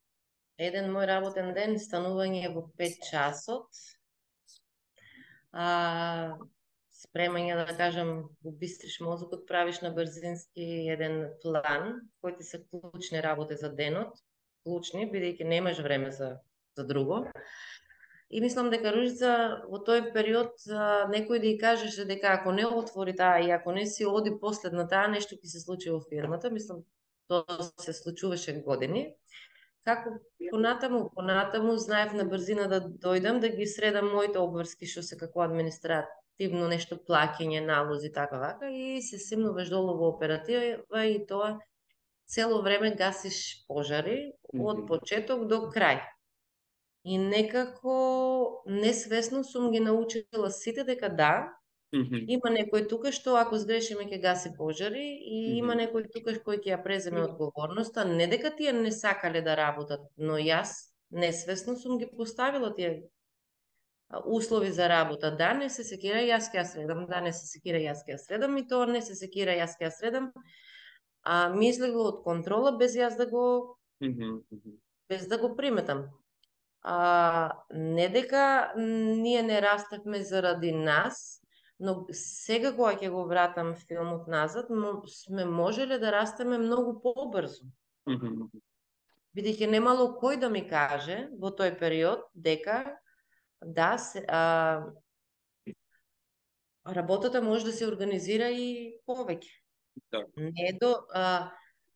Еден 0.59 0.91
мој 0.91 1.07
работен 1.07 1.53
ден, 1.55 1.77
станување 1.79 2.49
во 2.55 2.65
5 2.81 3.11
часот, 3.11 3.83
а, 5.53 6.39
спремање, 6.99 7.55
да 7.61 7.77
кажам, 7.79 8.11
да 8.43 8.51
убистриш 8.51 8.99
мозокот, 9.05 9.47
правиш 9.47 9.81
на 9.85 9.93
брзински 9.95 10.67
еден 10.91 11.29
план, 11.43 12.01
кои 12.21 12.37
ти 12.37 12.45
се 12.45 12.65
клучни 12.71 13.23
работи 13.23 13.57
за 13.57 13.71
денот, 13.71 14.19
клучни, 14.65 15.07
бидејќи 15.11 15.47
немаш 15.47 15.79
време 15.85 16.11
за, 16.13 16.39
за 16.77 16.85
друго. 16.87 17.25
И 18.31 18.41
мислам 18.45 18.69
дека 18.69 18.91
Ружица 18.93 19.31
во 19.73 19.79
тој 19.81 20.11
период 20.13 20.61
некој 21.13 21.41
да 21.41 21.49
ја 21.49 21.61
кажеше 21.61 22.05
дека 22.05 22.35
ако 22.37 22.53
не 22.53 22.67
отвори 22.67 23.15
таа 23.17 23.41
и 23.41 23.51
ако 23.51 23.73
не 23.73 23.87
си 23.87 24.05
оди 24.05 24.35
последна 24.41 24.85
таа, 24.89 25.09
нешто 25.09 25.39
ќе 25.39 25.49
се 25.49 25.61
случи 25.63 25.89
во 25.91 26.03
фирмата. 26.11 26.51
Мислам, 26.53 26.83
тоа 27.29 27.71
се 27.81 27.95
случуваше 27.97 28.53
години. 28.67 29.15
Како 29.89 30.19
понатаму, 30.51 31.09
понатаму, 31.15 31.77
знаев 31.81 32.13
на 32.13 32.27
брзина 32.29 32.69
да 32.69 32.83
дојдам, 32.85 33.41
да 33.41 33.49
ги 33.49 33.67
средам 33.67 34.13
моите 34.13 34.39
обврски, 34.43 34.85
што 34.85 35.01
се 35.03 35.17
како 35.17 35.41
административно 35.47 36.69
нешто 36.69 37.01
плаќање, 37.09 37.65
налози, 37.65 38.13
така 38.13 38.43
вака, 38.45 38.69
и 38.69 39.01
се 39.01 39.17
симнуваш 39.17 39.73
долу 39.73 39.97
во 39.97 40.13
оператива 40.13 41.07
и 41.09 41.17
тоа 41.25 41.57
цело 42.29 42.61
време 42.61 42.93
гасиш 42.93 43.65
пожари 43.69 44.19
од 44.53 44.85
почеток 44.89 45.49
до 45.49 45.65
крај. 45.73 46.05
И 47.05 47.19
некако 47.19 48.63
несвесно 48.67 49.45
сум 49.45 49.71
ги 49.73 49.81
научила 49.81 50.51
сите 50.51 50.85
дека 50.85 51.09
да, 51.09 51.59
Mm 51.93 52.05
-hmm. 52.05 52.25
Има 52.29 52.51
некој 52.53 52.89
тука 52.89 53.13
што 53.13 53.37
ако 53.37 53.59
сгрешиме 53.59 54.05
ќе 54.05 54.21
гаси 54.21 54.51
пожари 54.57 55.09
и 55.25 55.39
mm 55.41 55.53
-hmm. 55.53 55.59
има 55.59 55.75
некој 55.75 56.13
тука 56.13 56.31
кој 56.31 56.59
ќе 56.61 56.73
ја 56.73 56.83
преземе 56.83 57.23
одговорноста, 57.23 58.05
не 58.05 58.27
дека 58.27 58.51
тие 58.57 58.73
не 58.73 58.93
сакале 58.93 59.41
да 59.43 59.57
работат, 59.57 60.01
но 60.17 60.35
јас 60.37 60.69
несвесно 61.11 61.77
сум 61.77 61.99
ги 61.99 62.07
поставила 62.17 62.75
тие 62.75 63.09
услови 64.25 64.71
за 64.71 64.89
работа. 64.89 65.31
Да, 65.31 65.55
не 65.55 65.71
се 65.71 65.85
секира, 65.85 66.19
јас 66.19 66.53
ќе 66.53 66.61
ја 66.61 66.65
средам, 66.65 67.07
да, 67.07 67.21
не 67.21 67.33
се 67.33 67.47
секира, 67.47 67.79
јас 67.79 68.05
ќе 68.07 68.13
ја 68.13 68.19
средам 68.19 68.57
и 68.57 68.69
тоа 68.69 68.87
не 68.87 69.03
се 69.03 69.15
секира, 69.15 69.53
јас 69.53 69.81
ќе 69.81 69.89
ја 69.89 69.91
средам. 69.91 70.33
А 71.23 71.49
ми 71.49 71.69
излегло 71.69 72.05
од 72.05 72.23
контрола 72.25 72.77
без 72.77 72.97
јас 72.97 73.17
да 73.17 73.27
го 73.27 73.79
mm 74.01 74.09
-hmm. 74.09 74.79
без 75.09 75.29
да 75.29 75.39
го 75.39 75.57
приметам 75.57 76.11
а, 76.83 77.53
не 77.71 78.09
дека 78.09 78.73
ние 78.77 79.43
не 79.43 79.63
растевме 79.63 80.23
заради 80.23 80.73
нас, 80.73 81.41
но 81.81 82.07
сега 82.13 82.73
кога 82.75 82.95
ќе 82.99 83.11
го 83.11 83.25
вратам 83.31 83.75
филмот 83.75 84.27
назад, 84.29 84.67
сме 85.07 85.45
можеле 85.45 85.99
да 85.99 86.13
растеме 86.13 86.59
многу 86.59 87.01
побрзо. 87.03 87.65
Mm 88.09 88.19
-hmm. 88.19 88.61
Бидејќи 89.37 89.71
немало 89.71 90.19
кој 90.21 90.39
да 90.41 90.49
ми 90.51 90.69
каже 90.69 91.29
во 91.39 91.51
тој 91.51 91.79
период 91.79 92.25
дека 92.35 92.99
да 93.63 93.99
се, 93.99 94.25
а, 94.29 94.87
работата 96.87 97.43
може 97.43 97.65
да 97.65 97.73
се 97.73 97.87
организира 97.87 98.51
и 98.51 98.99
повеќе. 99.07 99.53
Да. 100.13 100.25
Не 100.37 100.73
до 100.81 100.95
а, 101.15 101.51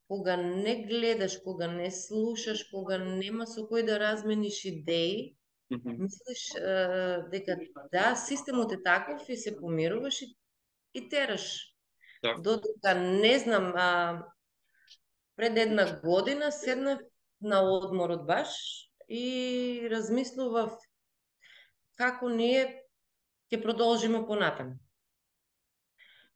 кога 0.08 0.36
не 0.36 0.86
гледаш, 0.86 1.38
кога 1.44 1.66
не 1.66 1.90
слушаш, 1.90 2.64
кога 2.70 2.98
нема 2.98 3.46
со 3.46 3.66
кој 3.68 3.86
да 3.86 3.98
размениш 3.98 4.64
идеи, 4.64 5.36
mm 5.72 5.80
-hmm. 5.80 5.98
мислиш 5.98 6.54
е, 6.54 7.24
дека 7.30 7.56
да, 7.92 8.14
системот 8.16 8.72
е 8.72 8.82
таков 8.82 9.28
и 9.28 9.36
се 9.36 9.56
помируваш 9.56 10.22
и, 10.22 10.36
и 10.94 11.08
тераш. 11.08 11.76
Да. 12.22 12.34
Додека 12.38 12.94
не 12.94 13.38
знам, 13.38 13.72
а, 13.76 14.22
пред 15.36 15.58
една 15.58 16.00
година 16.00 16.52
седнав 16.52 17.00
на 17.40 17.62
одморот 17.62 18.26
баш 18.26 18.48
и 19.08 19.88
размислував 19.90 20.76
како 21.98 22.28
ние 22.28 22.62
ќе 23.52 23.62
продолжиме 23.62 24.22
понатаму. 24.26 24.78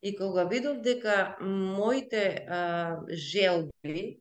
И 0.07 0.17
кога 0.17 0.45
видов 0.45 0.77
дека 0.83 1.37
моите 1.41 2.47
а, 2.49 2.61
желби, 3.11 4.21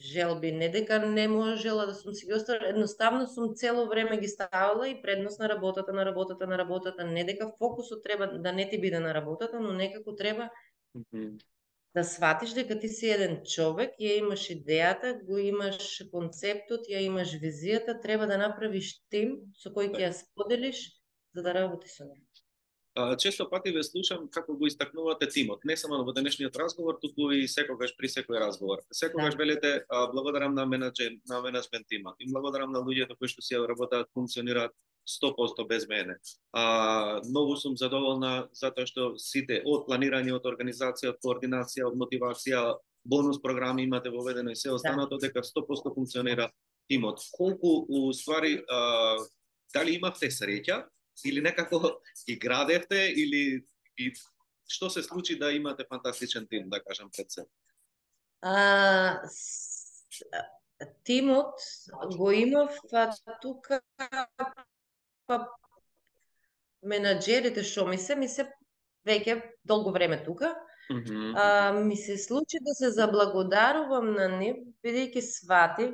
желби, 0.00 0.52
не 0.52 0.68
дека 0.68 0.98
не 1.06 1.24
можела 1.28 1.86
да 1.86 1.94
сум 1.94 2.14
си 2.14 2.26
ги 2.26 2.34
оставила, 2.34 2.68
едноставно 2.70 3.26
сум 3.26 3.54
цело 3.54 3.88
време 3.88 4.20
ги 4.20 4.28
ставала 4.28 4.88
и 4.88 5.02
предност 5.02 5.40
на 5.40 5.48
работата, 5.48 5.92
на 5.92 6.06
работата, 6.06 6.46
на 6.46 6.58
работата, 6.58 7.04
не 7.04 7.24
дека 7.24 7.50
фокусот 7.58 8.04
треба 8.04 8.26
да 8.38 8.52
не 8.52 8.68
ти 8.70 8.80
биде 8.80 9.00
на 9.00 9.14
работата, 9.14 9.60
но 9.60 9.72
некако 9.72 10.14
треба 10.14 10.50
mm 10.96 11.02
-hmm. 11.12 11.42
да 11.94 12.04
сватиш 12.04 12.50
дека 12.50 12.78
ти 12.78 12.88
си 12.88 13.10
еден 13.10 13.40
човек, 13.44 13.90
ја 14.00 14.18
имаш 14.18 14.50
идејата, 14.50 15.24
го 15.26 15.38
имаш 15.38 16.04
концептот, 16.12 16.86
ја 16.86 17.00
имаш 17.10 17.34
визијата, 17.34 18.02
треба 18.02 18.26
да 18.26 18.38
направиш 18.38 19.02
тим 19.10 19.36
со 19.62 19.74
кој 19.74 19.90
ќе 19.90 20.06
ја 20.06 20.12
споделиш 20.22 20.78
за 21.34 21.42
да 21.42 21.54
работи 21.54 21.88
со 21.88 22.04
него 22.04 22.29
често 23.18 23.48
пати 23.50 23.72
ве 23.72 23.82
слушам 23.82 24.28
како 24.32 24.56
го 24.56 24.66
истакнувате 24.66 25.28
тимот, 25.28 25.64
не 25.64 25.76
само 25.76 26.02
во 26.04 26.12
денешниот 26.12 26.56
разговор, 26.56 26.98
туку 27.02 27.30
и 27.32 27.48
секогаш 27.48 27.96
при 27.96 28.08
секој 28.08 28.40
разговор. 28.40 28.84
Секогаш 28.92 29.34
да. 29.34 29.42
велите 29.42 29.84
благодарам 30.12 30.54
на 30.54 30.66
менеджер, 30.66 31.16
на 31.28 31.40
менеджмент 31.40 31.86
тимот 31.88 32.16
и 32.18 32.30
благодарам 32.30 32.72
на 32.72 32.80
луѓето 32.80 33.18
кои 33.18 33.28
што 33.28 33.42
си 33.42 33.56
работат, 33.56 34.08
функционираат 34.14 34.72
100% 35.08 35.66
без 35.68 35.88
мене. 35.88 36.16
А, 36.52 37.20
многу 37.28 37.56
сум 37.56 37.76
задоволна 37.76 38.48
затоа 38.52 38.86
што 38.86 39.14
сите 39.18 39.62
од 39.66 39.86
планирање, 39.88 40.34
од 40.36 40.46
организација, 40.46 41.14
од 41.14 41.20
координација, 41.24 41.88
од 41.88 41.98
мотивација, 41.98 42.62
бонус 43.04 43.40
програми 43.42 43.82
имате 43.82 44.10
воведено 44.10 44.50
и 44.50 44.56
се 44.56 44.70
останато 44.70 45.16
да. 45.18 45.26
дека 45.26 45.42
100% 45.42 45.94
функционира 45.94 46.50
тимот. 46.88 47.20
Колку 47.32 47.86
у 47.88 48.12
ствари 48.12 48.60
а, 48.68 49.16
дали 49.74 49.96
имавте 49.96 50.30
среќа 50.30 50.84
или 51.24 51.40
некако 51.40 52.00
ги 52.26 52.36
градевте 52.36 53.12
или 53.16 53.64
и 53.98 54.12
што 54.70 54.90
се 54.90 55.02
случи 55.02 55.38
да 55.38 55.52
имате 55.52 55.84
фантастичен 55.88 56.46
тим, 56.50 56.70
да 56.70 56.82
кажам 56.82 57.10
пред 57.16 57.30
се? 57.30 57.44
А, 58.42 59.20
тимот 61.04 61.54
го 62.16 62.30
имав 62.30 62.78
тука 63.42 63.80
па 65.26 65.36
менаџерите 66.82 67.62
што 67.66 67.86
ми 67.86 67.98
се, 67.98 68.16
ми 68.16 68.28
се 68.28 68.48
веќе 69.06 69.40
долго 69.64 69.92
време 69.92 70.24
тука. 70.24 70.54
Mm 70.90 71.04
-hmm. 71.04 71.34
а, 71.36 71.72
ми 71.72 71.96
се 71.96 72.18
случи 72.18 72.58
да 72.60 72.74
се 72.74 72.90
заблагодарувам 72.90 74.12
на 74.14 74.28
нив, 74.28 74.56
бидејќи 74.82 75.20
свати 75.20 75.86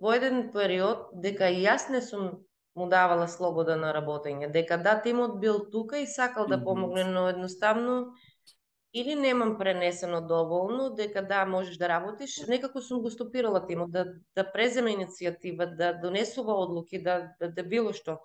во 0.00 0.14
еден 0.14 0.50
период 0.52 1.10
дека 1.22 1.44
јас 1.44 1.88
не 1.90 2.02
сум 2.02 2.47
му 2.78 2.86
давала 2.88 3.26
слобода 3.28 3.76
на 3.76 3.92
работење. 3.94 4.50
Дека 4.54 4.78
да, 4.78 4.96
тимот 5.02 5.40
бил 5.42 5.58
тука 5.72 5.98
и 5.98 6.06
сакал 6.06 6.46
да 6.46 6.62
помогне, 6.64 7.04
но 7.04 7.28
едноставно 7.28 8.14
или 8.94 9.14
немам 9.14 9.58
пренесено 9.58 10.20
доволно, 10.26 10.90
дека 10.94 11.22
да, 11.22 11.44
можеш 11.46 11.76
да 11.76 11.88
работиш, 11.88 12.46
некако 12.48 12.80
сум 12.82 13.02
го 13.02 13.10
стопирала 13.10 13.66
тимот, 13.66 13.92
да, 13.92 14.06
да 14.34 14.46
преземе 14.52 14.94
иницијатива, 14.96 15.76
да 15.76 15.92
донесува 15.92 16.54
одлуки, 16.54 17.02
да, 17.02 17.34
да, 17.40 17.50
да 17.52 17.62
било 17.62 17.92
што. 17.92 18.20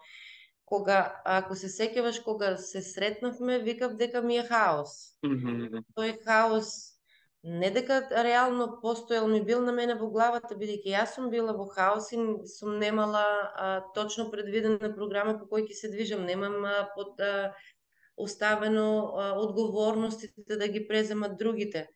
Кога, 0.66 1.22
ако 1.26 1.56
се 1.56 1.68
сеќаваш, 1.68 2.24
кога 2.24 2.56
се 2.58 2.82
сретнавме, 2.82 3.60
викав 3.60 3.98
дека 4.00 4.22
ми 4.22 4.38
е 4.38 4.48
хаос. 4.48 5.20
Mm 5.26 5.38
-hmm. 5.42 5.84
Тој 5.98 6.24
хаос 6.24 6.93
не 7.44 7.72
дека 7.72 8.24
реално 8.24 8.80
постоел 8.82 9.28
ми 9.28 9.44
бил 9.44 9.62
на 9.62 9.72
мене 9.72 9.98
во 10.00 10.08
главата, 10.08 10.56
бидејќи 10.56 10.94
јас 10.96 11.16
сум 11.16 11.28
била 11.30 11.52
во 11.52 11.66
хаос 11.68 12.12
и 12.16 12.20
сум 12.48 12.78
немала 12.80 13.24
а, 13.24 13.82
точно 13.96 14.30
предвидена 14.32 14.94
програма 14.96 15.36
по 15.40 15.50
кој 15.52 15.68
ќе 15.68 15.76
се 15.76 15.90
движам, 15.92 16.24
немам 16.24 16.64
а, 16.64 16.88
под 16.96 17.20
а, 17.20 17.52
оставено 18.16 18.88
а, 18.88 19.34
одговорностите 19.44 20.56
да 20.56 20.68
ги 20.68 20.88
преземат 20.88 21.38
другите. 21.38 21.90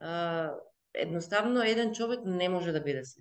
А, 0.00 0.52
едноставно 0.94 1.62
еден 1.62 1.94
човек 1.94 2.20
не 2.24 2.48
може 2.48 2.72
да 2.72 2.80
биде 2.80 3.04
се. 3.04 3.20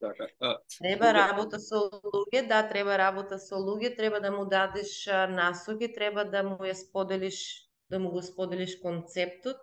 Така. 0.00 0.26
А, 0.40 0.58
Треба 0.78 1.12
работа 1.14 1.60
со 1.60 1.90
луѓе, 1.92 2.48
да, 2.48 2.62
треба 2.68 2.96
работа 2.98 3.38
со 3.38 3.60
луѓе, 3.60 3.96
треба 3.96 4.20
да 4.20 4.32
му 4.32 4.46
дадеш 4.46 5.06
насоки, 5.28 5.92
треба 5.92 6.24
да 6.24 6.42
му 6.42 6.56
ја 6.56 6.72
споделиш, 6.72 7.68
да 7.90 8.00
му 8.00 8.10
го 8.10 8.22
споделиш 8.22 8.80
концептот, 8.80 9.60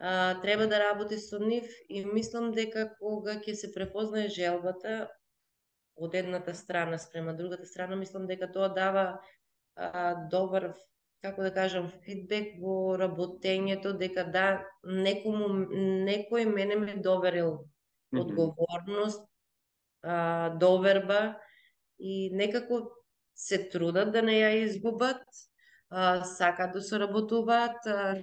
а, 0.00 0.40
треба 0.40 0.66
да 0.66 0.80
работи 0.80 1.18
со 1.18 1.38
нив 1.38 1.68
и 1.88 2.04
мислам 2.04 2.52
дека 2.52 2.88
кога 2.98 3.38
ќе 3.40 3.54
се 3.54 3.72
препознае 3.74 4.28
желбата 4.28 5.08
од 5.96 6.14
едната 6.14 6.54
страна 6.54 6.98
спрема 6.98 7.34
другата 7.34 7.66
страна, 7.66 7.96
мислам 7.96 8.26
дека 8.26 8.50
тоа 8.52 8.68
дава 8.68 9.20
а, 9.76 10.14
добар 10.30 10.74
како 11.24 11.44
да 11.46 11.50
кажам, 11.54 11.88
фидбек 12.04 12.58
во 12.60 12.96
работењето, 13.00 13.94
дека 13.96 14.26
да, 14.32 14.48
некому, 14.84 15.48
некој 16.04 16.44
мене 16.50 16.76
ме 16.76 16.96
доверил 17.00 17.64
одговорност, 18.12 19.24
а, 20.02 20.50
доверба 20.60 21.38
и 21.98 22.28
некако 22.32 22.82
се 23.34 23.62
трудат 23.72 24.12
да 24.12 24.22
не 24.22 24.36
ја 24.42 24.50
изгубат, 24.66 25.24
а, 25.90 26.24
сакат 26.24 26.76
да 26.76 26.82
соработуваат. 26.82 27.86
А, 27.86 28.20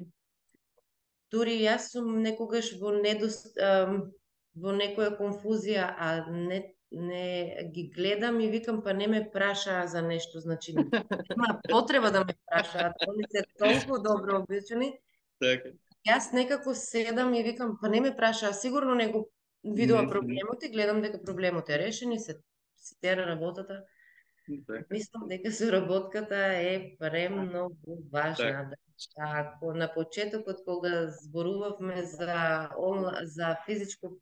дури 1.31 1.57
јас 1.61 1.91
сум 1.93 2.21
некогаш 2.21 2.73
во 2.81 2.93
недост, 2.97 3.57
во 3.57 4.75
некоја 4.75 5.15
конфузија, 5.17 5.87
а 5.97 6.29
не 6.29 6.61
не 6.91 7.69
ги 7.73 7.85
гледам 7.95 8.39
и 8.39 8.49
викам 8.51 8.81
па 8.83 8.93
не 8.93 9.07
ме 9.07 9.21
прашаа 9.31 9.87
за 9.87 10.01
нешто, 10.01 10.39
значи 10.39 10.73
нема 10.75 11.61
потреба 11.69 12.11
да 12.11 12.25
ме 12.25 12.35
прашаат, 12.51 12.95
они 13.07 13.23
се 13.31 13.43
толку 13.59 14.01
добро 14.03 14.41
обичани. 14.41 14.99
Така. 15.39 15.71
Јас 16.07 16.33
некако 16.33 16.73
седам 16.75 17.33
и 17.33 17.43
викам 17.43 17.77
па 17.81 17.89
не 17.89 18.01
ме 18.01 18.15
прашаа, 18.15 18.53
сигурно 18.53 18.95
не 18.95 19.07
го 19.07 19.29
видува 19.63 20.09
проблемот 20.09 20.63
и 20.63 20.69
гледам 20.69 21.01
дека 21.01 21.23
проблемот 21.23 21.69
е 21.69 21.79
решен 21.79 22.11
и 22.11 22.19
се 22.19 22.41
се 22.75 22.95
тера 23.01 23.25
работата. 23.25 23.83
Така. 24.67 24.85
Мислам 24.91 25.27
дека 25.27 25.51
соработката 25.51 26.35
е 26.35 26.97
премногу 26.99 28.03
важна. 28.11 28.67
Да. 28.69 28.75
Ако 29.17 29.73
на 29.73 29.93
почетокот 29.93 30.63
кога 30.65 31.07
зборувавме 31.21 32.03
за 32.03 32.69
за 33.23 33.55
физичко 33.65 34.17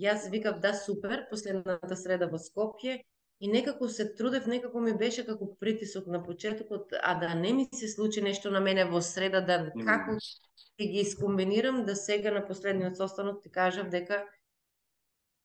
Јас 0.00 0.30
викав 0.30 0.60
да 0.60 0.72
супер, 0.74 1.26
последната 1.30 1.96
среда 1.96 2.26
во 2.26 2.38
Скопје 2.40 3.02
и 3.40 3.48
некако 3.48 3.88
се 3.88 4.06
трудев, 4.14 4.46
некако 4.46 4.80
ми 4.80 4.94
беше 4.96 5.26
како 5.26 5.50
притисок 5.60 6.06
на 6.06 6.22
почетокот, 6.24 6.94
а 7.02 7.14
да 7.20 7.34
не 7.34 7.52
ми 7.52 7.68
се 7.74 7.88
случи 7.88 8.22
нешто 8.22 8.50
на 8.50 8.60
мене 8.60 8.84
во 8.88 9.02
среда, 9.02 9.40
да 9.40 9.58
како 9.72 10.16
ќе 10.16 10.88
ги 10.92 11.04
искомбинирам, 11.04 11.84
да 11.84 11.96
сега 11.96 12.32
на 12.32 12.46
последниот 12.46 12.96
состанок 12.96 13.42
ти 13.42 13.50
кажав 13.50 13.90
дека 13.90 14.24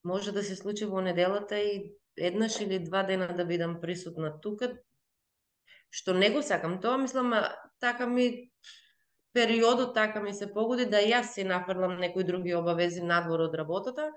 може 0.04 0.32
да 0.32 0.44
се 0.44 0.56
случи 0.56 0.86
во 0.86 1.02
неделата 1.02 1.60
и 1.60 1.94
еднаш 2.18 2.62
или 2.62 2.80
два 2.80 3.04
дена 3.04 3.28
да 3.36 3.46
бидам 3.46 3.82
присутна 3.82 4.40
тука, 4.42 4.72
што 5.92 6.14
не 6.14 6.30
го 6.32 6.42
сакам. 6.42 6.80
Тоа 6.82 6.98
мислам, 6.98 7.34
така 7.80 8.08
ми 8.08 8.52
периодот 9.38 9.94
така 9.94 10.22
ми 10.22 10.34
се 10.34 10.48
погоди 10.54 10.88
да 10.90 10.98
јас 10.98 11.36
си 11.36 11.44
нафрлам 11.46 12.00
некои 12.02 12.26
други 12.26 12.56
обавези 12.58 13.04
надвор 13.06 13.44
од 13.46 13.54
работата, 13.60 14.08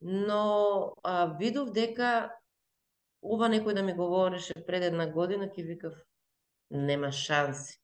но 0.00 0.92
а, 1.02 1.36
видов 1.40 1.70
дека 1.72 2.10
ова 3.22 3.48
некој 3.48 3.78
да 3.78 3.84
ми 3.86 3.94
говореше 3.96 4.52
пред 4.66 4.84
една 4.90 5.06
година, 5.08 5.48
ќе 5.48 5.64
викав, 5.64 5.94
нема 6.70 7.12
шанси. 7.12 7.78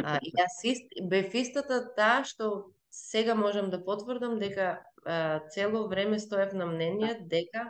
А, 0.00 0.16
и 0.24 0.32
јас 0.32 0.56
ист, 0.72 0.96
бев 1.12 1.36
истата 1.36 1.82
таа 2.00 2.24
што 2.24 2.72
сега 2.88 3.36
можам 3.36 3.68
да 3.68 3.82
потврдам 3.84 4.38
дека 4.40 4.80
а, 5.04 5.44
цело 5.52 5.84
време 5.92 6.18
стоев 6.18 6.56
на 6.56 6.66
мнение 6.72 7.18
дека 7.28 7.68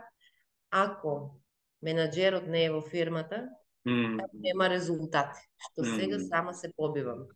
ако 0.70 1.40
менаџерот 1.82 2.46
не 2.46 2.64
е 2.64 2.70
во 2.70 2.80
фирмата, 2.80 3.48
Mm. 3.84 4.16
нема 4.32 4.70
резултати, 4.72 5.40
што 5.60 5.84
сега 5.84 6.18
сама 6.24 6.54
се 6.56 6.70
побивам. 6.72 7.26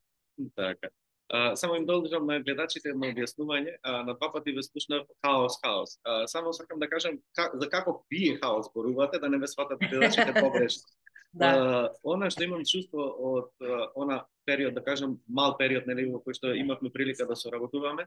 Така. 0.57 0.88
А, 1.29 1.57
само 1.57 1.77
им 1.77 1.87
должам 1.87 2.27
на 2.27 2.40
гледачите 2.40 2.88
едно 2.94 3.11
објаснување. 3.12 3.77
А, 3.83 4.03
на 4.03 4.14
два 4.14 4.31
пати 4.33 4.53
ве 4.57 4.62
слушнав 4.64 5.05
хаос, 5.24 5.59
хаос. 5.64 5.98
А, 6.05 6.27
само 6.27 6.53
сакам 6.53 6.79
да 6.81 6.88
кажам 6.88 7.18
как, 7.37 7.53
за 7.55 7.68
како 7.68 8.05
вие 8.11 8.38
хаос 8.40 8.70
зборувате, 8.70 9.18
да 9.18 9.29
не 9.29 9.38
ве 9.38 9.46
сватат 9.46 9.79
гледачите 9.79 10.33
погрешно. 10.40 10.88
Да, 11.33 11.48
А, 11.53 11.92
она 12.09 12.31
што 12.33 12.44
имам 12.44 12.64
чувство 12.64 13.05
од 13.05 13.51
а, 13.61 13.90
она 13.94 14.24
период, 14.46 14.74
да 14.74 14.81
кажам, 14.81 15.20
мал 15.29 15.59
период 15.59 15.87
нели 15.87 16.07
во 16.09 16.22
кој 16.24 16.35
што 16.35 16.55
имавме 16.57 16.88
прилика 16.90 17.27
да 17.29 17.37
соработуваме, 17.37 18.07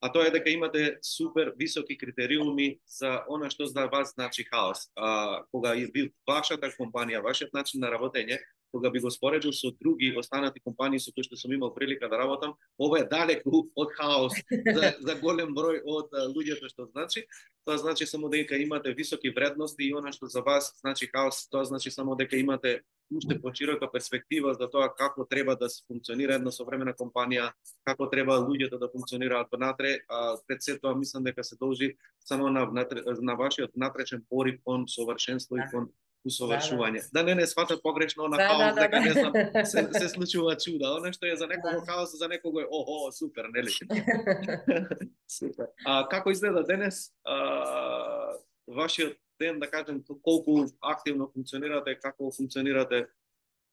а 0.00 0.08
тоа 0.08 0.28
е 0.28 0.30
дека 0.30 0.50
имате 0.50 0.98
супер 1.02 1.52
високи 1.58 1.98
критериуми 1.98 2.78
за 2.86 3.24
она 3.28 3.50
што 3.50 3.66
за 3.66 3.88
вас 3.90 4.14
значи 4.14 4.44
хаос. 4.44 4.86
А, 4.94 5.42
кога 5.50 5.74
е 5.74 5.90
бил 5.90 6.08
вашата 6.26 6.70
компанија, 6.78 7.24
вашиот 7.26 7.52
начин 7.52 7.82
на 7.82 7.90
работење, 7.90 8.38
кога 8.72 8.90
би 8.90 9.00
го 9.00 9.10
споредил 9.10 9.52
со 9.52 9.72
други 9.80 10.14
останати 10.16 10.60
компании 10.60 10.98
со 10.98 11.12
кои 11.12 11.24
што 11.24 11.36
сум 11.36 11.52
имал 11.52 11.74
прилика 11.74 12.08
да 12.08 12.18
работам, 12.18 12.54
ова 12.78 13.00
е 13.00 13.08
далеку 13.08 13.70
од 13.74 13.92
хаос 13.96 14.34
за, 14.50 14.94
за 15.06 15.14
голем 15.22 15.54
број 15.54 15.82
од 15.84 16.14
луѓето 16.34 16.68
што 16.68 16.86
значи. 16.86 17.26
Тоа 17.64 17.78
значи 17.78 18.06
само 18.06 18.28
дека 18.28 18.56
имате 18.56 18.94
високи 18.94 19.30
вредности 19.30 19.84
и 19.84 19.92
она 19.94 20.12
што 20.12 20.26
за 20.26 20.40
вас 20.40 20.72
значи 20.80 21.06
хаос, 21.06 21.48
тоа 21.48 21.64
значи 21.64 21.90
само 21.90 22.16
дека 22.16 22.36
имате 22.36 22.80
уште 23.10 23.40
почирока 23.42 23.90
перспектива 23.92 24.54
за 24.54 24.70
тоа 24.70 24.88
како 24.94 25.26
треба 25.26 25.56
да 25.56 25.68
се 25.68 25.82
функционира 25.88 26.34
една 26.38 26.52
современа 26.54 26.94
компанија, 26.94 27.50
како 27.84 28.06
треба 28.10 28.38
луѓето 28.38 28.78
да 28.78 28.88
функционираат 28.92 29.50
понатре, 29.50 29.98
а 30.08 30.36
пред 30.46 30.62
се 30.62 30.78
тоа 30.78 30.94
мислам 30.94 31.24
дека 31.24 31.44
се 31.44 31.56
должи 31.56 31.96
само 32.20 32.50
на, 32.50 32.66
на, 32.70 32.86
на 33.20 33.34
вашиот 33.34 33.76
натречен 33.76 34.24
порив 34.28 34.60
кон 34.64 34.88
совршенство 34.88 35.56
и 35.56 35.60
Да. 35.60 35.70
кон 35.70 35.90
усовршување. 36.26 37.00
Да 37.12 37.22
не 37.22 37.34
не 37.34 37.46
сватат 37.46 37.82
погрешно 37.82 38.28
на 38.28 38.36
Да, 38.36 38.48
хаос, 38.48 38.58
да, 38.58 38.74
да, 38.74 38.80
дека 38.80 39.00
не 39.00 39.10
знам, 39.10 39.32
да. 39.32 39.64
се, 39.64 39.88
се 39.94 40.08
случува 40.08 40.56
чуда. 40.56 40.96
Она 40.96 41.12
што 41.12 41.26
е 41.26 41.36
за 41.36 41.46
некого 41.46 41.80
Да. 41.80 41.86
хаос, 41.86 42.12
за 42.12 42.28
некого 42.28 42.60
е 42.60 42.66
охо, 42.70 43.12
супер, 43.12 43.48
нели? 43.48 43.70
Супер. 45.28 45.66
А 45.84 46.08
како 46.08 46.30
изгледа 46.30 46.64
денес 46.64 47.12
а, 47.24 48.34
вашиот 48.68 49.16
ден, 49.40 49.58
да 49.58 49.66
кажем, 49.66 50.02
колку 50.22 50.66
активно 50.82 51.28
функционирате, 51.28 51.96
како 51.96 52.30
функционирате? 52.30 53.06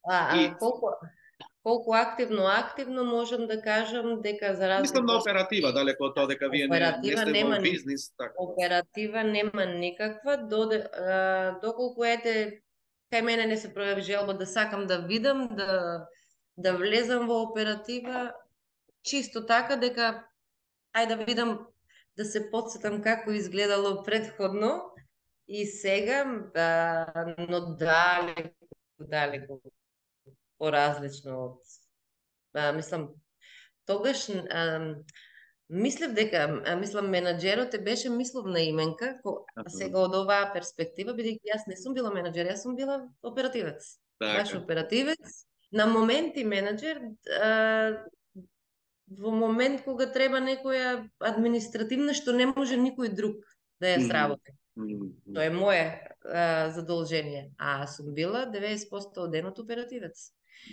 А, 0.03 0.31
а 0.31 0.41
И- 0.41 0.53
колку 0.59 0.87
колку 1.67 1.93
активно 1.93 2.47
активно 2.47 3.03
можам 3.03 3.47
да 3.47 3.61
кажам 3.61 4.21
дека 4.21 4.55
за 4.55 4.69
разлика 4.69 4.81
Мислам 4.81 5.05
на 5.05 5.17
оператива, 5.19 5.71
далеко 5.75 6.05
од 6.07 6.13
тоа 6.15 6.27
дека 6.31 6.47
вие 6.47 6.67
не, 6.67 6.71
не 6.71 6.77
Оператива 6.77 7.25
сте 7.25 7.31
нема 7.31 7.57
бизнис, 7.59 8.05
така. 8.15 8.33
оператива 8.39 9.23
нема 9.23 9.65
никаква, 9.65 10.37
доде, 10.37 10.77
а, 10.95 11.59
доколку 11.59 12.07
ете 12.07 12.61
кај 13.11 13.21
мене 13.21 13.51
не 13.51 13.57
се 13.59 13.73
пројави 13.75 13.99
желба 13.99 14.33
да 14.39 14.47
сакам 14.47 14.87
да 14.87 15.01
видам, 15.11 15.49
да 15.59 16.07
да 16.57 16.73
влезам 16.77 17.27
во 17.27 17.41
оператива, 17.43 18.31
чисто 19.03 19.43
така 19.45 19.75
дека 19.75 20.23
ај 20.95 21.07
да 21.11 21.17
видам 21.27 21.67
да 22.15 22.25
се 22.25 22.47
подсетам 22.51 23.01
како 23.03 23.35
изгледало 23.35 24.05
предходно 24.07 24.71
и 25.47 25.65
сега, 25.65 26.23
а, 26.55 27.35
но 27.49 27.75
далеко, 27.75 28.55
далеко 28.99 29.59
поразлично 30.57 31.37
од 31.45 31.57
а, 32.53 32.71
мислам 32.71 33.09
тогаш 33.85 34.29
а, 34.29 34.95
мислев 35.69 36.13
дека 36.15 36.45
а, 36.65 36.75
мислам 36.75 37.11
менаџерот 37.11 37.75
е 37.75 37.83
беше 37.83 38.09
мисловна 38.09 38.61
именка 38.63 39.17
ко, 39.23 39.45
сега 39.67 40.05
од 40.07 40.15
оваа 40.15 40.51
перспектива 40.53 41.15
бидејќи 41.17 41.53
јас 41.53 41.67
не 41.67 41.77
сум 41.79 41.95
била 41.97 42.13
менаџер, 42.13 42.51
јас 42.51 42.63
сум 42.63 42.75
била 42.75 43.03
оперативец. 43.21 43.97
Баш 44.19 44.49
Така. 44.49 44.63
оперативец, 44.63 45.45
на 45.71 45.85
моменти 45.85 46.43
менаџер, 46.43 47.01
во 49.07 49.31
момент 49.31 49.83
кога 49.85 50.07
треба 50.11 50.39
некоја 50.43 51.07
административна 51.19 52.15
што 52.17 52.33
не 52.35 52.47
може 52.49 52.79
никој 52.79 53.13
друг 53.15 53.43
да 53.79 53.95
ја 53.95 54.07
сработи. 54.07 54.55
Мм, 54.77 55.11
Тоа 55.33 55.47
е 55.47 55.53
моје 55.53 55.85
а, 56.23 56.69
задолжение. 56.75 57.51
А 57.57 57.87
сум 57.87 58.13
била 58.13 58.45
90% 58.51 59.23
од 59.23 59.31
денот 59.31 59.59
оперативец. 59.59 60.31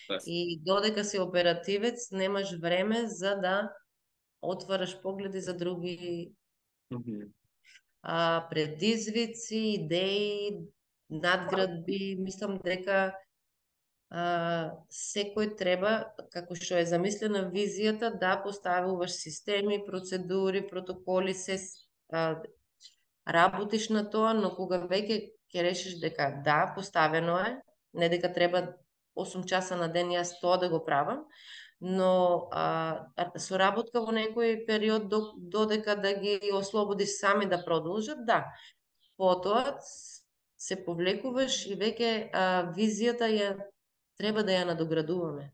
Така. 0.09 0.22
И 0.26 0.61
додека 0.62 1.05
си 1.05 1.18
оперативец, 1.18 2.11
немаш 2.11 2.59
време 2.61 3.07
за 3.07 3.37
да 3.37 3.72
отвараш 4.43 5.01
погледи 5.03 5.41
за 5.41 5.57
други 5.57 6.32
Мгм. 6.91 7.20
а, 8.03 8.47
предизвици, 8.51 9.57
идеи, 9.57 10.59
надградби. 11.11 12.16
Мислам 12.18 12.59
дека 12.64 13.14
а, 14.11 14.24
секој 14.91 15.57
треба, 15.59 16.12
како 16.32 16.55
што 16.55 16.78
е 16.78 16.87
замислена 16.87 17.47
визијата, 17.51 18.12
да 18.20 18.37
поставуваш 18.45 19.16
системи, 19.16 19.82
процедури, 19.87 20.66
протоколи, 20.68 21.35
се 21.35 21.59
а, 22.12 22.43
работиш 23.26 23.89
на 23.89 24.05
тоа, 24.11 24.35
но 24.35 24.53
кога 24.55 24.85
веќе 24.85 25.32
ќе 25.53 25.62
решиш 25.62 25.99
дека 26.03 26.43
да, 26.45 26.72
поставено 26.76 27.39
е, 27.41 27.57
не 27.95 28.09
дека 28.09 28.32
треба 28.32 28.74
8 29.17 29.47
часа 29.47 29.77
на 29.77 29.89
ден 29.89 30.11
јас 30.11 30.39
тоа 30.41 30.59
да 30.59 30.69
го 30.69 30.85
правам, 30.85 31.25
но 31.81 32.49
а, 32.53 33.11
соработка 33.37 34.01
во 34.01 34.12
некој 34.12 34.65
период 34.67 35.09
до, 35.09 35.35
додека 35.37 35.97
да 35.97 36.15
ги 36.15 36.39
ослободиш 36.53 37.19
сами 37.19 37.47
да 37.47 37.65
продолжат, 37.65 38.25
да. 38.27 38.45
Потоа 39.17 39.79
се 40.57 40.81
повлекуваш 40.85 41.67
и 41.67 41.77
веќе 41.77 42.11
а, 42.33 42.73
визијата 42.77 43.29
ја 43.31 43.55
треба 44.19 44.43
да 44.43 44.55
ја 44.57 44.67
надоградуваме. 44.73 45.51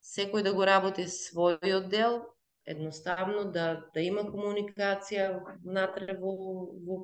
Секој 0.00 0.42
да 0.42 0.54
го 0.54 0.64
работи 0.66 1.04
својот 1.04 1.88
дел, 1.92 2.22
едноставно 2.66 3.44
да 3.52 3.66
да 3.94 4.00
има 4.00 4.24
комуникација 4.30 5.26
внатре 5.64 6.16
во, 6.20 6.32
во, 6.86 6.98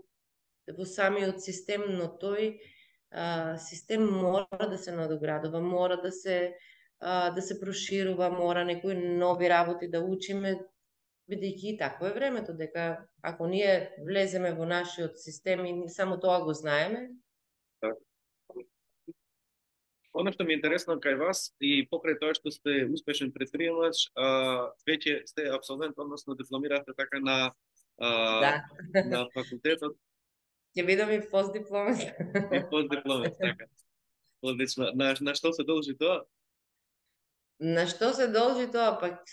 во 0.78 0.86
самиот 0.86 1.42
систем, 1.42 1.84
но 1.98 2.08
тој 2.22 2.56
а, 3.16 3.58
систем 3.58 4.04
мора 4.04 4.68
да 4.70 4.78
се 4.78 4.92
надоградува, 4.92 5.60
мора 5.60 6.00
да 6.02 6.12
се 6.12 6.56
а, 7.00 7.30
да 7.30 7.42
се 7.42 7.60
проширува, 7.60 8.30
мора 8.30 8.64
некои 8.64 8.94
нови 8.94 9.48
работи 9.48 9.88
да 9.88 10.00
учиме, 10.00 10.56
бидејќи 11.30 11.74
и 11.74 11.78
такво 11.78 12.06
е 12.06 12.14
времето, 12.14 12.54
дека 12.54 13.06
ако 13.22 13.46
ние 13.46 13.96
влеземе 14.04 14.52
во 14.54 14.66
нашиот 14.68 15.18
систем 15.18 15.64
и 15.66 15.88
само 15.88 16.20
тоа 16.20 16.44
го 16.44 16.52
знаеме. 16.54 17.08
Оно 20.16 20.32
што 20.32 20.44
ми 20.44 20.54
е 20.54 20.56
интересно 20.56 20.96
кај 20.96 21.18
вас 21.20 21.52
и 21.60 21.88
покрај 21.88 22.20
тоа 22.20 22.36
што 22.36 22.52
сте 22.52 22.84
успешен 22.88 23.32
предприемач, 23.32 24.08
а, 24.16 24.72
веќе 24.88 25.24
сте 25.28 25.48
абсолвент, 25.52 25.98
односно 25.98 26.36
дипломирате 26.36 26.92
така 26.96 27.20
на 27.20 27.52
а, 27.98 28.08
да, 28.40 29.04
на 29.04 29.28
факултетот 29.34 29.96
ќе 30.76 30.86
бидам 30.86 31.10
и 31.16 31.20
постдипломец. 31.30 32.04
и 32.52 32.62
постдипломец, 32.70 33.36
така. 33.40 33.68
Одлично. 34.42 34.92
На, 34.94 35.14
на 35.20 35.34
што 35.34 35.52
се 35.56 35.64
должи 35.64 35.96
тоа? 35.96 36.22
На 37.58 37.86
што 37.88 38.12
се 38.14 38.28
должи 38.28 38.68
тоа? 38.70 38.98
Пак 39.00 39.24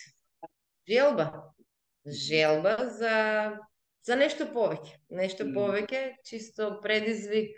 желба 0.88 1.54
желба 2.06 2.78
за 3.00 3.60
за 4.04 4.18
нешто 4.20 4.50
повеќе, 4.52 4.98
нешто 5.16 5.46
повеќе, 5.56 6.02
чисто 6.28 6.74
предизвик 6.84 7.54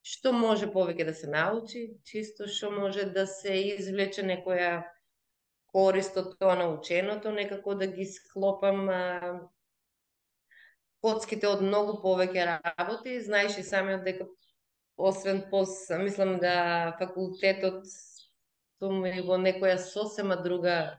што 0.00 0.32
може 0.32 0.70
повеќе 0.72 1.04
да 1.10 1.12
се 1.14 1.28
научи, 1.28 1.82
чисто 2.08 2.48
што 2.48 2.70
може 2.72 3.04
да 3.12 3.26
се 3.28 3.52
извлече 3.76 4.24
некоја 4.24 4.80
корист 5.74 6.16
од 6.16 6.32
тоа 6.40 6.56
наученото, 6.56 7.34
некако 7.36 7.74
да 7.76 7.86
ги 7.86 8.06
склопам 8.08 8.88
а, 8.88 9.00
коцките 11.00 11.48
од 11.48 11.62
многу 11.64 11.98
повеќе 12.04 12.46
работи, 12.78 13.20
знаеш 13.24 13.58
и 13.58 13.64
самиот 13.66 14.04
дека 14.04 14.26
освен 15.00 15.44
пос, 15.50 15.88
мислам 15.98 16.38
да 16.38 16.96
факултетот 16.98 17.86
сум 18.80 19.04
и 19.06 19.20
во 19.24 19.38
некоја 19.40 19.78
сосема 19.80 20.36
друга 20.44 20.98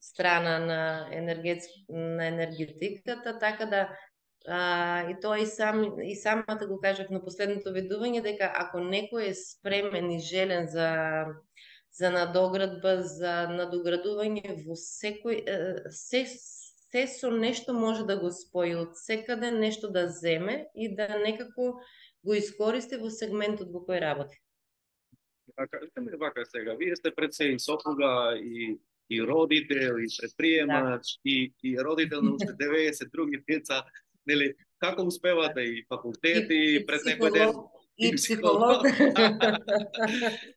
страна 0.00 0.58
на 0.58 1.08
енергет 1.12 1.64
на 1.88 2.28
енергетиката, 2.28 3.38
така 3.38 3.66
да 3.66 3.88
а, 4.48 5.10
и 5.10 5.16
тоа 5.20 5.38
и 5.38 5.46
сам 5.46 6.00
и 6.00 6.16
самата 6.16 6.66
го 6.68 6.80
кажав 6.80 7.10
на 7.10 7.20
последното 7.24 7.74
ведување 7.74 8.22
дека 8.22 8.50
ако 8.54 8.78
некој 8.78 9.30
е 9.32 9.34
спремен 9.34 10.10
и 10.10 10.20
желен 10.20 10.68
за 10.68 11.26
за 11.96 12.10
надоградба, 12.12 13.00
за 13.02 13.46
надоградување 13.48 14.58
во 14.66 14.76
секој 14.76 15.40
се 15.90 16.26
се 16.90 17.06
со 17.06 17.30
нешто 17.30 17.74
може 17.74 18.04
да 18.06 18.16
го 18.20 18.30
спои 18.30 18.74
од 18.74 18.96
секаде 18.96 19.50
нешто 19.50 19.90
да 19.90 20.08
земе 20.08 20.68
и 20.74 20.88
да 20.96 21.18
некако 21.18 21.80
го 22.24 22.34
искористи 22.34 22.96
во 22.96 23.10
сегментот 23.10 23.70
во 23.72 23.82
кој 23.86 24.00
работи. 24.00 24.38
А 25.56 25.66
кажете 25.66 26.00
ми 26.00 26.16
вака 26.18 26.44
сега, 26.46 26.74
вие 26.74 26.96
сте 26.96 27.14
пред 27.14 27.34
се 27.34 27.44
и 27.44 27.58
сопруга 27.58 28.34
и 28.38 28.78
и 29.10 29.22
родител 29.22 29.94
и 30.02 30.06
предприемач 30.20 31.18
и 31.24 31.52
и 31.62 31.78
родител 31.78 32.22
на 32.22 32.34
уште 32.34 32.52
90 32.58 33.10
други 33.12 33.42
деца, 33.48 33.84
нели 34.26 34.54
како 34.78 35.02
успевате 35.02 35.60
и 35.60 35.84
факултети 35.88 36.54
И- 36.54 36.76
и 36.76 36.86
пред 36.86 37.02
некој 37.02 37.32
ден 37.32 37.52
и 37.98 38.12
психолог. 38.16 38.82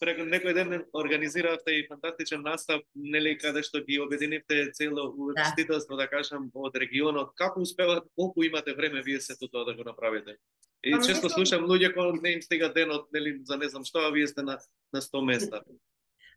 пред 0.00 0.22
некој 0.26 0.54
ден 0.56 0.84
организиравте 0.96 1.76
и 1.78 1.86
фантастичен 1.88 2.42
настап, 2.42 2.82
нели 2.94 3.36
каде 3.38 3.62
што 3.62 3.84
ги 3.84 4.00
обединивте 4.00 4.70
цело 4.72 5.10
универзитетство, 5.10 5.96
да 5.96 6.08
кажам, 6.08 6.50
од 6.54 6.76
регионот. 6.76 7.36
Како 7.36 7.60
успевате, 7.60 8.08
колку 8.16 8.42
имате 8.42 8.74
време 8.74 9.02
вие 9.02 9.20
сето 9.20 9.48
тоа 9.48 9.64
да 9.68 9.74
го 9.74 9.84
направите? 9.84 10.36
И 10.82 10.92
Па, 10.96 11.02
често 11.04 11.28
слушам 11.28 11.68
луѓе 11.68 11.92
кои 11.92 12.20
не 12.22 12.32
им 12.38 12.42
стига 12.42 12.72
денот, 12.72 13.12
нели, 13.12 13.36
за 13.44 13.60
не 13.60 13.68
знам 13.68 13.84
што, 13.84 14.06
а 14.08 14.10
вие 14.10 14.26
сте 14.26 14.42
на 14.42 14.58
на 14.92 15.00
100 15.00 15.24
места. 15.24 15.62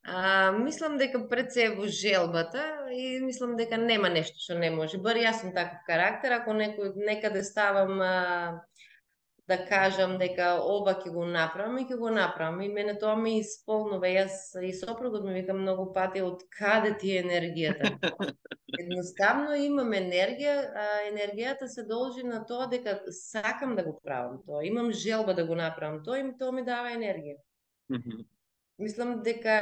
А, 0.04 0.52
мислам 0.52 0.98
дека 0.98 1.22
пред 1.30 1.54
се 1.54 1.70
во 1.78 1.88
желбата 1.88 2.92
и 2.92 3.22
мислам 3.24 3.56
дека 3.56 3.78
нема 3.80 4.10
нешто 4.12 4.36
што 4.36 4.58
не 4.60 4.70
може. 4.70 5.00
Бар 5.00 5.16
јас 5.16 5.40
сум 5.40 5.54
таков 5.56 5.80
карактер, 5.88 6.36
ако 6.42 6.52
некој 6.52 6.92
некаде 7.00 7.44
ставам 7.44 8.02
а, 8.04 8.12
да 9.48 9.58
кажам 9.68 10.16
дека 10.18 10.54
ова 10.64 10.94
ќе 11.02 11.12
го 11.12 11.26
направам 11.28 11.78
и 11.82 11.86
ќе 11.88 11.98
го 12.00 12.10
направам. 12.16 12.62
И 12.62 12.70
мене 12.72 12.96
тоа 13.00 13.16
ме 13.20 13.38
исполнува. 13.42 14.08
Јас 14.08 14.54
и 14.64 14.72
сопругот 14.74 15.26
ми 15.28 15.34
вика 15.36 15.54
многу 15.54 15.90
пати 15.94 16.22
од 16.24 16.46
каде 16.58 16.94
ти 17.00 17.18
е 17.18 17.24
енергијата. 17.24 17.92
Едноставно 18.80 19.56
имам 19.60 19.92
енергија, 19.94 20.54
а 20.76 20.86
енергијата 21.10 21.68
се 21.68 21.84
должи 21.84 22.24
на 22.24 22.44
тоа 22.48 22.70
дека 22.72 23.02
сакам 23.12 23.76
да 23.76 23.84
го 23.84 24.00
правам 24.04 24.40
тоа. 24.46 24.64
Имам 24.64 24.92
желба 24.92 25.34
да 25.34 25.46
го 25.46 25.56
направам 25.56 26.04
тоа 26.04 26.20
и 26.20 26.30
тоа 26.40 26.52
ми 26.52 26.64
дава 26.64 26.96
енергија. 26.96 27.38
Мислам 28.80 29.20
дека 29.24 29.60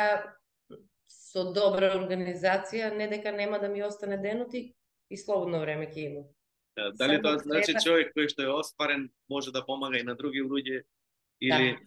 со 1.10 1.50
добра 1.56 1.90
организација 1.98 2.94
не 2.96 3.08
дека 3.08 3.32
нема 3.32 3.60
да 3.60 3.70
ми 3.70 3.84
остане 3.84 4.18
денот 4.18 4.54
и, 4.54 4.76
и 5.10 5.18
слободно 5.18 5.60
време 5.60 5.90
ќе 5.90 6.06
имам. 6.06 6.30
Да, 6.78 6.92
Дали 6.92 7.20
Само 7.20 7.24
тоа 7.24 7.38
значи 7.44 7.76
човек 7.84 8.14
кој 8.16 8.30
што 8.32 8.46
е 8.48 8.54
остварен 8.54 9.10
може 9.30 9.52
да 9.52 9.66
помага 9.66 10.00
и 10.00 10.08
на 10.08 10.16
други 10.16 10.40
луѓе 10.40 10.84
или 11.42 11.78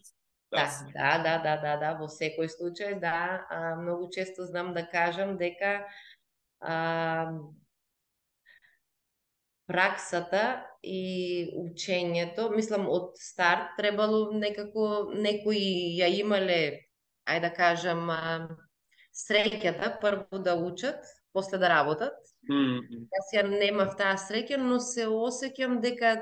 Да, 0.54 0.70
да, 0.94 1.18
да, 1.18 1.38
да, 1.38 1.54
да, 1.56 1.76
да, 1.76 1.90
во 1.98 2.06
секој 2.06 2.46
случај, 2.46 3.00
да, 3.00 3.42
а, 3.50 3.74
многу 3.80 4.10
често 4.12 4.44
знам 4.46 4.74
да 4.74 4.84
кажам 4.86 5.34
дека 5.36 5.88
а, 6.60 7.32
праксата 9.66 10.62
и 10.82 11.50
учењето, 11.58 12.52
мислам 12.54 12.86
од 12.86 13.16
старт 13.18 13.74
требало 13.80 14.30
некако 14.36 15.10
некои 15.16 15.96
ја 15.98 16.12
имале, 16.20 16.86
ајде 17.26 17.48
да 17.48 17.50
кажам, 17.56 18.10
а, 18.10 18.48
среќата 19.10 19.96
прво 20.00 20.38
да 20.38 20.54
учат, 20.54 21.02
после 21.34 21.58
да 21.58 21.68
работат. 21.68 22.14
М, 22.48 22.78
м. 22.78 23.04
Јас 23.12 23.34
ја 23.34 23.44
немав 23.50 23.96
таа 23.98 24.14
среќа, 24.20 24.56
но 24.62 24.78
се 24.80 25.08
осеќам 25.10 25.80
дека 25.82 26.16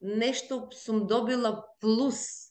нешто 0.00 0.68
сум 0.72 1.06
добила 1.06 1.52
плюс 1.80 2.48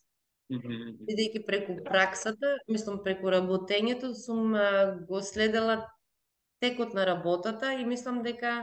Мгм. 0.50 1.04
бидејќи 1.08 1.44
преку 1.48 1.74
праксата, 1.84 2.54
мислам 2.72 3.02
преку 3.04 3.32
работењето 3.34 4.14
сум 4.16 4.56
а, 4.56 4.96
го 5.10 5.20
следела 5.22 5.90
текот 6.64 6.94
на 6.94 7.06
работата 7.06 7.74
и 7.74 7.86
мислам 7.86 8.22
дека 8.24 8.54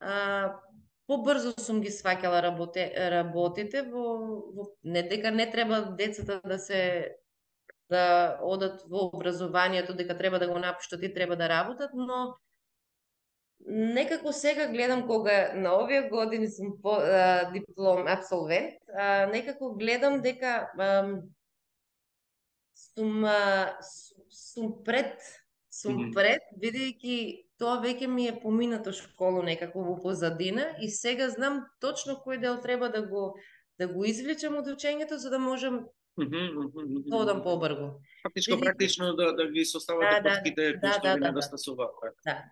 а, 0.00 0.60
побрзо 1.06 1.52
сум 1.60 1.82
ги 1.84 1.92
сваќала 1.92 2.40
работе, 2.44 2.86
работите 3.12 3.82
во, 3.90 4.06
во 4.56 4.68
не 4.82 5.02
дека 5.02 5.30
не 5.30 5.50
треба 5.50 5.82
децата 5.98 6.40
да 6.44 6.58
се 6.58 6.80
да 7.90 8.38
одат 8.42 8.82
во 8.90 9.10
образованието, 9.14 9.94
дека 9.94 10.18
треба 10.18 10.38
да 10.38 10.48
го 10.48 10.58
напуштат 10.58 11.02
и 11.02 11.14
треба 11.14 11.36
да 11.36 11.48
работат, 11.48 11.90
но 11.94 12.36
некако 13.66 14.32
сега 14.32 14.68
гледам 14.68 15.06
кога 15.06 15.52
на 15.54 15.74
овие 15.82 16.08
години 16.08 16.48
сум 16.50 16.82
по, 16.82 16.94
а, 16.94 17.50
диплом 17.52 18.06
абсолвент, 18.06 18.74
а, 18.98 19.26
некако 19.26 19.74
гледам 19.74 20.20
дека 20.20 20.70
а, 20.78 21.06
сум 22.74 23.24
а, 23.24 23.76
сум- 24.30 24.82
пред 24.84 25.18
сум 25.70 26.10
пред 26.14 26.42
бидејќи 26.60 27.16
тоа 27.58 27.78
веќе 27.80 28.06
ми 28.06 28.26
е 28.28 28.38
поминато 28.40 28.92
школу 28.92 29.42
некако 29.42 29.84
во 29.86 29.96
позадина 30.02 30.74
и 30.80 30.90
сега 30.90 31.30
знам 31.30 31.64
точно 31.80 32.18
кој 32.24 32.40
дел 32.40 32.60
треба 32.60 32.88
да 32.88 33.02
го 33.06 33.36
да 33.78 33.88
го 33.88 34.04
извлечам 34.04 34.58
од 34.60 34.68
учењето 34.68 35.16
за 35.16 35.30
да 35.30 35.38
можам. 35.38 35.86
Да 36.18 37.16
одам 37.16 37.42
побрзо. 37.42 38.00
Фактичко 38.22 38.50
Видите? 38.50 38.64
практично 38.64 39.16
да 39.16 39.32
да 39.32 39.50
ги 39.50 39.64
составате 39.64 40.14
Да, 40.14 40.20
да, 40.20 40.28
коцките 40.28 40.72
кои 40.72 40.80
да, 40.80 40.92
што 40.92 41.02
да, 41.02 41.14
ви 41.14 41.20
да, 41.20 41.24
да. 41.24 41.26
недостасуваат. 41.26 41.94
Така. 42.02 42.14
Да. 42.26 42.44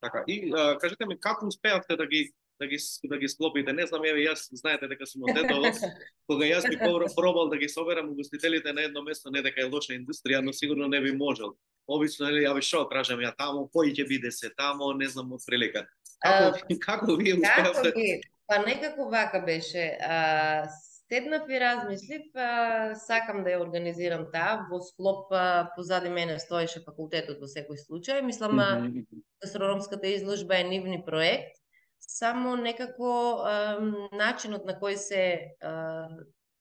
Така. 0.00 0.24
И 0.26 0.52
а, 0.56 0.78
кажете 0.78 1.06
ми 1.06 1.20
како 1.20 1.46
успеавте 1.46 1.96
да 1.96 2.06
ги 2.06 2.30
да 2.60 2.66
ги 2.66 2.78
да 3.04 3.18
ги 3.18 3.28
склопите. 3.28 3.72
Не 3.72 3.86
знам, 3.86 4.04
еве 4.04 4.26
јас 4.28 4.48
знаете 4.52 4.88
дека 4.88 5.06
сум 5.08 5.24
од 5.24 5.36
Тетово, 5.36 5.72
кога 6.28 6.44
јас 6.44 6.68
би 6.68 6.76
пробал 7.16 7.48
да 7.48 7.56
ги 7.56 7.68
соберам 7.68 8.10
угостителите 8.12 8.72
на 8.72 8.84
едно 8.84 9.02
место, 9.02 9.30
не 9.30 9.42
дека 9.42 9.64
е 9.64 9.70
лоша 9.72 9.96
индустрија, 9.96 10.44
но 10.44 10.52
сигурно 10.52 10.88
не 10.88 11.00
би 11.00 11.12
можел. 11.12 11.56
Обично 11.88 12.28
нели 12.28 12.44
ја 12.44 12.52
шо 12.60 12.84
тражам 12.88 13.20
ја 13.24 13.32
тамо, 13.36 13.66
кој 13.72 13.94
ќе 13.96 14.08
биде 14.08 14.30
се 14.30 14.52
тамо, 14.56 14.92
не 14.92 15.08
знам 15.08 15.32
од 15.32 15.44
прилика. 15.46 15.86
Како, 16.20 16.52
uh, 16.52 16.78
како 16.86 17.16
вие 17.16 17.40
успеавте? 17.40 18.20
Па 18.46 18.60
некако 18.66 19.08
вака 19.08 19.40
беше. 19.46 19.96
А, 20.02 20.68
седнав 21.12 21.48
и 21.48 21.60
размислив, 21.60 22.22
а, 22.34 22.94
сакам 22.94 23.42
да 23.44 23.50
ја 23.50 23.62
организирам 23.64 24.28
таа, 24.30 24.66
во 24.70 24.78
склоп 24.80 25.32
а, 25.34 25.70
позади 25.74 26.08
мене 26.08 26.38
стоеше 26.38 26.84
факултетот 26.84 27.40
во 27.42 27.48
секој 27.50 27.80
случај. 27.82 28.22
Мислам, 28.22 28.54
mm 28.54 28.60
-hmm. 28.60 29.22
гастрономската 29.42 30.06
изложба 30.06 30.56
е 30.56 30.64
нивни 30.64 31.02
проект, 31.04 31.58
само 31.98 32.56
некако 32.56 33.42
а, 33.42 33.80
начинот 34.12 34.64
на 34.66 34.78
кој 34.78 34.94
се 34.94 35.56
а, 35.60 36.08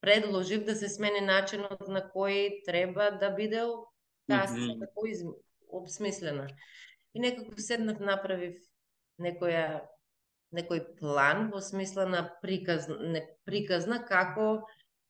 предложив 0.02 0.66
да 0.66 0.76
се 0.76 0.90
смени 0.90 1.22
начинот 1.22 1.88
на 1.88 2.02
кој 2.16 2.66
треба 2.66 3.12
да 3.12 3.30
биде 3.30 3.62
таа 4.28 4.48
mm 4.48 4.56
-hmm. 4.56 4.80
како 4.80 5.02
обсмислена. 5.70 6.48
И 7.14 7.20
некако 7.20 7.54
седнав, 7.58 8.00
направив 8.00 8.58
некоја 9.20 9.82
некој 10.56 10.82
план 11.00 11.50
во 11.54 11.62
смисла 11.62 12.06
на 12.10 12.24
приказна, 12.42 12.98
не, 13.14 13.22
приказна 13.46 14.02
како 14.06 14.50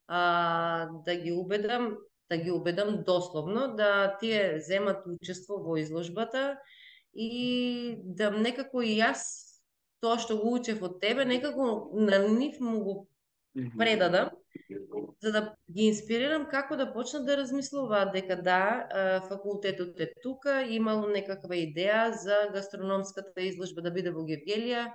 а, 0.07 0.89
да 1.05 1.15
ги 1.15 1.31
убедам 1.31 1.95
да 2.29 2.37
ги 2.37 2.51
убедам 2.51 3.03
дословно 3.03 3.75
да 3.75 4.17
тие 4.21 4.59
земат 4.61 5.05
учество 5.07 5.57
во 5.63 5.77
изложбата 5.81 6.59
и 7.13 7.97
да 8.03 8.29
некако 8.31 8.83
и 8.85 8.99
јас 8.99 9.23
тоа 10.01 10.19
што 10.21 10.37
го 10.37 10.53
учев 10.59 10.83
од 10.85 10.99
тебе 11.01 11.25
некако 11.25 11.89
на 11.93 12.19
нив 12.27 12.59
му 12.59 12.83
го 12.83 12.95
предадам 13.77 14.29
за 15.21 15.31
да 15.31 15.41
ги 15.71 15.87
инспирирам 15.89 16.45
како 16.51 16.77
да 16.79 16.87
почнат 16.93 17.25
да 17.25 17.37
размислуваат 17.37 18.13
дека 18.13 18.37
да, 18.41 18.61
факултетот 19.27 19.99
е 19.99 20.07
тука, 20.23 20.61
имало 20.69 21.09
некаква 21.11 21.57
идеја 21.59 22.11
за 22.23 22.37
гастрономската 22.53 23.41
изложба 23.41 23.81
да 23.81 23.91
биде 23.91 24.13
во 24.15 24.23
Гевгелија, 24.27 24.85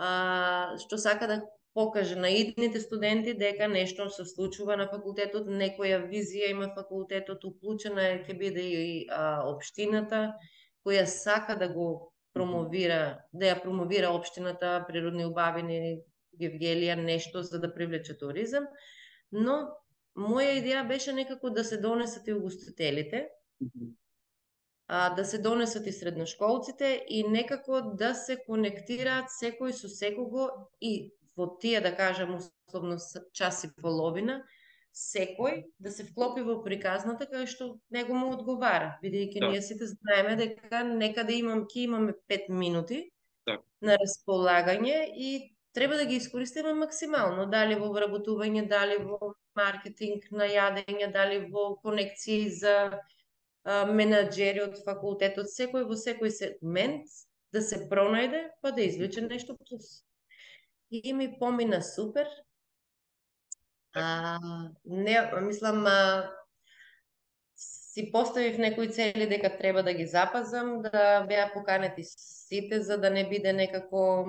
а, 0.00 0.76
што 0.80 0.98
сака 0.98 1.26
да 1.28 1.40
покаже 1.74 2.16
на 2.16 2.30
идните 2.30 2.80
студенти 2.80 3.34
дека 3.34 3.68
нешто 3.68 4.08
се 4.10 4.24
случува 4.24 4.76
на 4.80 4.88
факултетот, 4.88 5.46
некоја 5.46 6.00
визија 6.08 6.50
има 6.50 6.70
факултетот, 6.74 7.44
уклучена 7.44 8.06
е 8.08 8.16
ќе 8.24 8.38
биде 8.38 8.64
и 8.64 8.94
а, 9.08 9.44
општината, 9.52 10.22
која 10.86 11.04
сака 11.04 11.58
да 11.60 11.68
го 11.68 12.12
промовира, 12.34 13.20
да 13.32 13.52
ја 13.52 13.60
промовира 13.62 14.10
општината, 14.14 14.80
природни 14.88 15.26
убавини, 15.28 16.00
Гевгелија, 16.40 16.96
нешто 16.96 17.42
за 17.42 17.60
да 17.60 17.68
привлече 17.74 18.16
туризам, 18.16 18.66
но 19.32 19.56
моја 20.16 20.56
идеја 20.60 20.86
беше 20.88 21.12
некако 21.12 21.50
да 21.50 21.64
се 21.64 21.76
донесат 21.76 22.28
и 22.28 22.32
угостителите, 22.32 23.26
а, 24.92 25.14
да 25.14 25.24
се 25.24 25.38
донесат 25.38 25.86
и 25.86 25.92
средношколците 25.92 27.04
и 27.08 27.22
некако 27.28 27.80
да 27.94 28.10
се 28.14 28.34
конектираат 28.42 29.30
секој 29.30 29.70
со 29.70 29.86
секого 29.86 30.48
и 30.82 31.12
во 31.38 31.46
тие, 31.62 31.78
да 31.80 31.92
кажам, 31.94 32.32
условно 32.34 32.96
час 33.32 33.62
и 33.64 33.70
половина, 33.76 34.40
секој 34.90 35.62
да 35.78 35.92
се 35.94 36.08
вклопи 36.08 36.42
во 36.42 36.56
приказната 36.64 37.28
кај 37.30 37.46
што 37.46 37.68
него 37.94 38.18
му 38.18 38.32
одговара, 38.34 38.96
бидејќи 39.04 39.44
да. 39.44 39.52
ние 39.52 39.62
сите 39.62 39.86
знаеме 39.86 40.34
дека 40.42 40.82
некаде 40.82 41.38
имам 41.38 41.68
ки 41.70 41.86
имаме 41.86 42.16
5 42.26 42.50
минути 42.50 42.98
да. 43.46 43.60
на 43.80 43.94
располагање 43.94 45.06
и 45.14 45.54
треба 45.72 46.02
да 46.02 46.04
ги 46.10 46.18
искористиме 46.18 46.74
максимално, 46.74 47.46
дали 47.46 47.78
во 47.78 47.94
вработување, 47.94 48.66
дали 48.66 48.98
во 49.06 49.36
маркетинг 49.54 50.26
на 50.34 50.50
јадење, 50.50 51.12
дали 51.14 51.44
во 51.46 51.76
конекции 51.78 52.50
за 52.50 52.98
менаджери 53.64 54.62
од 54.64 54.78
факултетот, 54.84 55.50
секој 55.52 55.84
во 55.88 55.96
секој 55.98 56.32
сегмент 56.32 57.08
да 57.52 57.60
се 57.60 57.84
пронајде, 57.90 58.48
па 58.62 58.72
да 58.72 58.82
извлече 58.82 59.20
нешто 59.26 59.56
плюс. 59.56 60.04
И 60.90 61.12
ми 61.12 61.36
помина 61.38 61.82
супер. 61.82 62.26
А, 63.94 64.38
не, 64.84 65.16
мислам, 65.42 65.86
а, 65.86 66.30
си 67.54 68.10
поставив 68.12 68.58
некои 68.58 68.88
цели 68.88 69.26
дека 69.26 69.56
треба 69.58 69.82
да 69.82 69.92
ги 69.94 70.06
запазам, 70.06 70.82
да 70.82 71.26
беа 71.28 71.50
поканети 71.54 72.04
сите, 72.06 72.80
за 72.80 72.98
да 72.98 73.10
не 73.10 73.28
биде 73.28 73.52
некако 73.52 74.26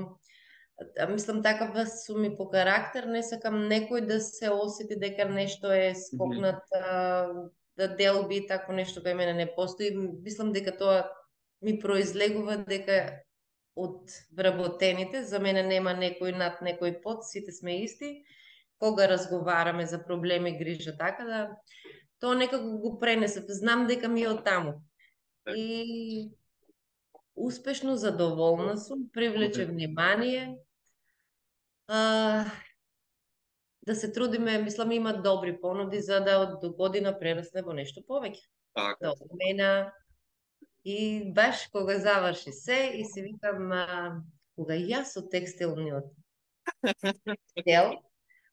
мислам 1.09 1.43
такава 1.43 1.85
сум 1.85 2.25
и 2.25 2.37
по 2.37 2.49
карактер, 2.49 3.05
не 3.05 3.21
сакам 3.23 3.69
некој 3.69 4.01
да 4.01 4.19
се 4.19 4.49
осети 4.49 4.97
дека 4.99 5.29
нешто 5.29 5.71
е 5.71 5.93
скокнат 5.95 6.65
mm 6.73 6.81
-hmm 6.81 7.49
да 7.77 7.87
делби 7.87 8.41
тако 8.47 8.73
нешто 8.73 9.01
кај 9.01 9.15
мене 9.15 9.33
не 9.33 9.47
постои. 9.55 9.91
Мислам 9.95 10.51
дека 10.51 10.75
тоа 10.77 11.03
ми 11.61 11.77
произлегува 11.79 12.57
дека 12.67 13.21
од 13.75 14.11
вработените, 14.35 15.23
за 15.23 15.39
мене 15.39 15.63
нема 15.63 15.93
некој 15.95 16.35
над 16.35 16.59
некој 16.61 16.99
под, 17.03 17.23
сите 17.25 17.51
сме 17.51 17.81
исти. 17.83 18.23
Кога 18.81 19.07
разговараме 19.07 19.85
за 19.85 20.01
проблеми, 20.03 20.57
грижа, 20.57 20.97
така 20.97 21.25
да 21.25 21.39
тоа 22.19 22.35
некако 22.35 22.77
го 22.79 22.99
пренесе. 22.99 23.45
Знам 23.47 23.87
дека 23.87 24.09
ми 24.09 24.23
е 24.23 24.29
од 24.29 24.43
таму. 24.45 24.81
И 25.47 26.31
успешно 27.35 27.95
задоволна 27.97 28.77
сум, 28.77 29.09
привлече 29.13 29.65
внимание. 29.65 30.57
А, 31.87 32.45
да 33.81 33.95
се 33.95 34.11
трудиме, 34.11 34.57
мислам 34.57 34.91
има 34.91 35.13
добри 35.13 35.61
понуди 35.61 36.01
за 36.01 36.19
да 36.19 36.37
од 36.39 36.75
година 36.77 37.13
прерасне 37.19 37.63
во 37.65 37.73
нешто 37.73 38.03
повеќе. 38.05 38.45
Така. 38.75 38.97
Да 39.01 39.35
мена 39.39 39.91
и 40.85 41.33
баш 41.33 41.67
кога 41.71 41.97
заврши 41.99 42.51
се 42.51 42.91
и 42.95 43.05
се 43.05 43.21
викам 43.21 43.71
а, 43.71 44.21
кога 44.55 44.77
јас 44.77 45.17
од 45.17 45.31
текстилниот 45.31 46.13
дел 47.65 47.97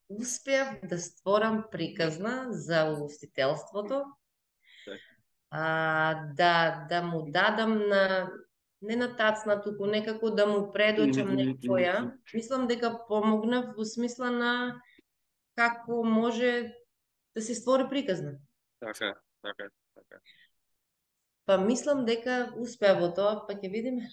успеав 0.09 0.81
да 0.83 0.99
створам 0.99 1.65
приказна 1.71 2.47
за 2.51 2.85
угостителството, 2.85 4.05
така. 4.85 4.99
а, 5.51 6.15
да, 6.35 6.87
да 6.89 7.03
му 7.03 7.31
дадам 7.31 7.89
на 7.89 8.31
не 8.83 8.97
на 8.97 9.17
тацна, 9.17 9.63
туку 9.63 9.87
некако 9.87 10.31
да 10.31 10.47
му 10.47 10.73
предочам 10.73 11.35
некоја. 11.35 12.13
Мислам 12.35 12.69
дека 12.71 12.93
помогнав 13.09 13.75
во 13.77 13.85
смисла 13.85 14.31
на 14.31 14.53
како 15.59 16.03
може 16.07 16.53
да 17.35 17.43
се 17.43 17.55
створи 17.55 17.89
приказна. 17.91 18.39
Така, 18.81 19.15
така, 19.43 19.71
така. 19.95 20.21
Па 21.47 21.59
мислам 21.59 22.05
дека 22.07 22.53
успеа 22.61 22.95
во 23.01 23.11
тоа, 23.15 23.43
па 23.49 23.57
ќе 23.59 23.73
видиме. 23.73 24.07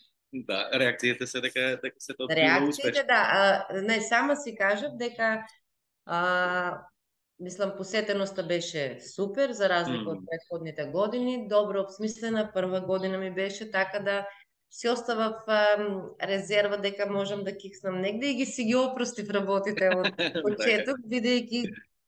Да, 0.47 0.65
реакциите 0.73 1.27
се 1.27 1.41
дека 1.43 1.75
дека 1.83 2.01
се 2.01 2.15
тоа 2.17 2.35
Реакциите 2.35 3.05
да, 3.07 3.21
а, 3.37 3.81
не 3.81 4.01
сама 4.01 4.35
си 4.35 4.55
кажав 4.55 4.97
дека 4.99 5.45
а, 6.05 6.19
мислам 7.39 7.75
посетеноста 7.77 8.43
беше 8.43 8.99
супер 9.15 9.51
за 9.51 9.69
разлика 9.69 10.03
mm. 10.03 10.11
од 10.11 10.25
претходните 10.31 10.85
години, 10.91 11.47
добро 11.47 11.85
обсмислена, 11.85 12.49
прва 12.53 12.81
година 12.81 13.17
ми 13.17 13.31
беше 13.33 13.71
така 13.71 13.99
да 13.99 14.27
си 14.75 14.89
оставав 14.89 15.43
а, 15.47 15.77
резерва 16.21 16.77
дека 16.77 17.05
можам 17.07 17.43
да 17.43 17.57
кикснам 17.57 18.01
негде 18.01 18.27
и 18.27 18.35
ги 18.35 18.45
си 18.45 18.63
ги 18.63 18.75
опростив 18.75 19.29
работите 19.31 19.87
од 19.95 20.09
почеток, 20.45 20.97
бидејќи 21.11 21.61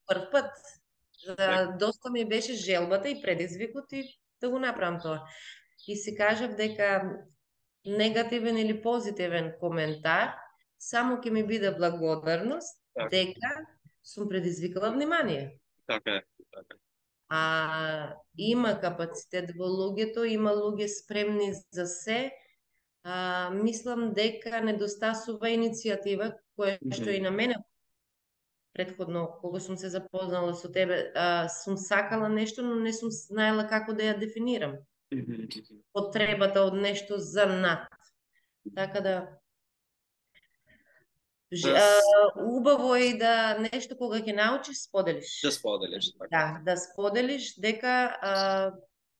прв 0.08 0.26
пат 0.32 0.50
за, 1.24 1.76
доста 1.80 2.10
ми 2.10 2.26
беше 2.28 2.52
желбата 2.52 3.08
и 3.08 3.22
предизвикот 3.22 3.92
и 3.92 4.02
да 4.40 4.50
го 4.50 4.58
направам 4.58 5.00
тоа. 5.00 5.22
И 5.88 5.96
си 5.96 6.14
кажав 6.16 6.56
дека 6.56 7.16
негативен 7.86 8.58
или 8.58 8.82
позитивен 8.82 9.54
коментар 9.60 10.34
само 10.78 11.16
ќе 11.24 11.30
ми 11.30 11.46
биде 11.46 11.72
благодарност 11.72 12.82
так. 12.94 13.10
дека 13.10 13.64
сум 14.04 14.28
предизвикала 14.28 14.90
внимание. 14.92 15.56
Така 15.86 16.20
е, 16.20 16.22
така 16.52 16.76
А 17.28 18.14
има 18.38 18.80
капацитет 18.80 19.50
во 19.56 19.68
луѓето, 19.68 20.24
има 20.24 20.52
луѓе 20.52 20.86
спремни 20.88 21.52
за 21.72 21.86
се, 21.86 22.30
а, 23.08 23.50
мислам 23.54 24.12
дека 24.12 24.60
недостасува 24.60 25.48
иницијатива, 25.54 26.34
која 26.58 26.76
што 26.92 27.14
и 27.14 27.22
на 27.24 27.32
мене 27.32 27.56
предходно, 28.76 29.24
кога 29.40 29.60
сум 29.60 29.78
се 29.80 29.88
запознала 29.88 30.52
со 30.54 30.68
тебе, 30.72 31.08
а, 31.16 31.48
сум 31.48 31.78
сакала 31.80 32.28
нешто, 32.28 32.62
но 32.62 32.76
не 32.76 32.92
сум 32.92 33.10
знаела 33.10 33.64
како 33.66 33.96
да 33.96 34.10
ја 34.10 34.18
дефинирам. 34.20 34.76
Потребата 35.96 36.66
од 36.68 36.76
нешто 36.76 37.18
за 37.18 37.46
над. 37.48 37.88
Така 38.76 39.00
да 39.00 39.14
Ж, 41.52 41.64
а, 41.64 42.00
убаво 42.36 42.94
е 42.94 43.14
да 43.16 43.56
нешто 43.56 43.96
кога 43.96 44.20
ќе 44.20 44.34
научиш, 44.36 44.82
споделиш. 44.84 45.40
Да 45.40 45.52
споделиш. 45.52 46.12
Така. 46.12 46.28
Да, 46.28 46.44
да 46.64 46.76
споделиш 46.76 47.54
дека 47.56 48.18
а, 48.20 48.32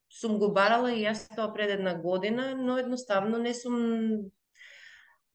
сум 0.08 0.38
го 0.38 0.50
барала 0.52 0.92
и 0.92 1.04
јас 1.04 1.26
тоа 1.34 1.52
пред 1.54 1.70
една 1.78 1.94
година, 1.94 2.54
но 2.56 2.78
едноставно 2.78 3.38
не 3.38 3.54
сум 3.54 4.30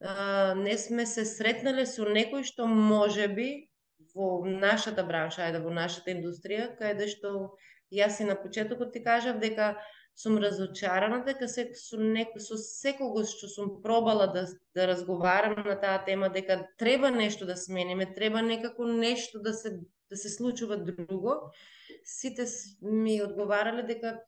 а, 0.01 0.53
не 0.55 0.78
сме 0.78 1.05
се 1.05 1.26
сретнале 1.26 1.86
со 1.86 2.05
некој 2.05 2.43
што 2.43 2.67
може 2.67 3.28
би 3.28 3.69
во 4.15 4.43
нашата 4.45 5.03
бранша, 5.03 5.47
ајде 5.47 5.63
во 5.63 5.74
нашата 5.74 6.11
индустрија, 6.11 6.74
каде 6.78 7.05
да 7.05 7.07
што 7.09 7.34
јас 7.93 8.19
и 8.21 8.28
на 8.30 8.36
почетокот 8.36 8.93
ти 8.93 9.03
кажав 9.03 9.39
дека 9.39 9.76
сум 10.15 10.38
разочарана 10.41 11.24
дека 11.26 11.47
се 11.47 11.69
со 11.78 11.97
некој 11.97 12.41
со 12.41 12.57
секого 12.57 13.24
што 13.30 13.49
сум 13.49 13.80
пробала 13.86 14.28
да 14.34 14.45
да 14.76 14.88
разговарам 14.88 15.63
на 15.65 15.80
таа 15.80 16.03
тема 16.05 16.30
дека 16.30 16.67
треба 16.78 17.09
нешто 17.11 17.45
да 17.45 17.55
смениме, 17.57 18.13
треба 18.13 18.41
некако 18.41 18.86
нешто 18.86 19.39
да 19.39 19.53
се 19.53 19.80
да 20.09 20.17
се 20.17 20.30
случува 20.30 20.78
друго, 20.78 21.51
сите 22.05 22.45
ми 22.82 23.21
одговарале 23.21 23.84
дека 23.84 24.19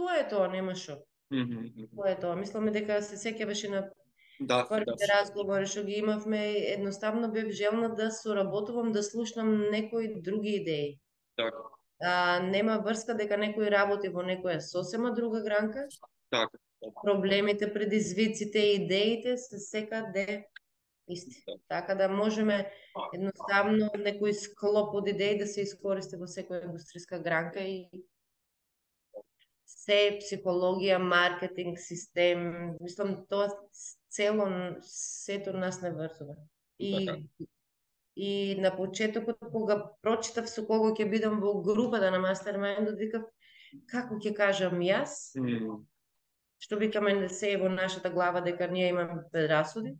тоа 0.00 0.18
е 0.20 0.28
тоа, 0.28 0.48
нема 0.48 0.74
шо. 0.74 0.96
Mm 1.32 1.46
-hmm. 1.48 1.88
Тоа 1.96 2.10
е 2.10 2.20
тоа. 2.20 2.36
Мисламе 2.36 2.70
дека 2.70 3.02
се 3.02 3.16
сеќаваше 3.16 3.70
на 3.70 3.88
Да, 4.40 4.66
првите 4.68 5.06
да. 5.06 5.08
разговори 5.14 5.66
што 5.66 5.82
ги 5.84 5.98
имавме, 6.00 6.38
едноставно 6.74 7.28
бев 7.32 7.50
желна 7.52 7.94
да 7.94 8.10
соработувам, 8.10 8.92
да 8.92 9.02
слушнам 9.02 9.70
некои 9.70 10.22
други 10.22 10.54
идеи. 10.60 10.98
Така, 11.36 11.56
А, 12.02 12.40
нема 12.40 12.78
врска 12.84 13.14
дека 13.14 13.36
некој 13.36 13.68
работи 13.70 14.08
во 14.08 14.22
некоја 14.22 14.58
сосема 14.60 15.12
друга 15.12 15.42
гранка. 15.42 15.88
така. 16.30 16.58
Проблемите, 17.04 17.72
предизвиците, 17.72 18.58
идеите 18.58 19.36
се 19.36 19.58
секаде 19.58 20.46
исти. 21.08 21.44
Така 21.68 21.94
да 21.94 22.08
можеме 22.08 22.72
едноставно 23.14 23.90
некој 23.96 24.32
склоп 24.32 24.94
од 24.94 25.08
идеи 25.08 25.38
да 25.38 25.46
се 25.46 25.60
искористи 25.60 26.16
во 26.16 26.24
секоја 26.24 26.64
индустријска 26.64 27.22
гранка 27.22 27.60
и 27.60 27.88
се 29.70 30.18
психологија, 30.20 30.98
маркетинг, 30.98 31.78
систем, 31.78 32.76
мислам 32.80 33.24
тоа 33.30 33.48
цело 34.10 34.46
сето 34.82 35.52
нас 35.52 35.82
не 35.82 35.92
врзува. 35.92 36.36
И 36.78 37.06
Така. 37.06 37.18
и 38.16 38.56
на 38.60 38.76
почетокот 38.76 39.38
кога 39.52 39.92
прочитав 40.02 40.48
со 40.50 40.66
кого 40.66 40.90
ќе 40.96 41.06
бидам 41.10 41.40
во 41.40 41.60
групата 41.62 42.10
на 42.10 42.18
мастермајндот, 42.20 42.98
викав 42.98 43.28
како 43.88 44.18
ќе 44.18 44.34
кажам 44.34 44.80
јас, 44.82 45.36
М, 45.38 45.86
што 46.58 46.76
викаме 46.76 47.28
се 47.28 47.52
е 47.54 47.60
во 47.60 47.68
нашата 47.68 48.10
глава 48.10 48.40
дека 48.40 48.66
ние 48.68 48.88
имаме 48.88 49.22
предрасуди. 49.32 49.94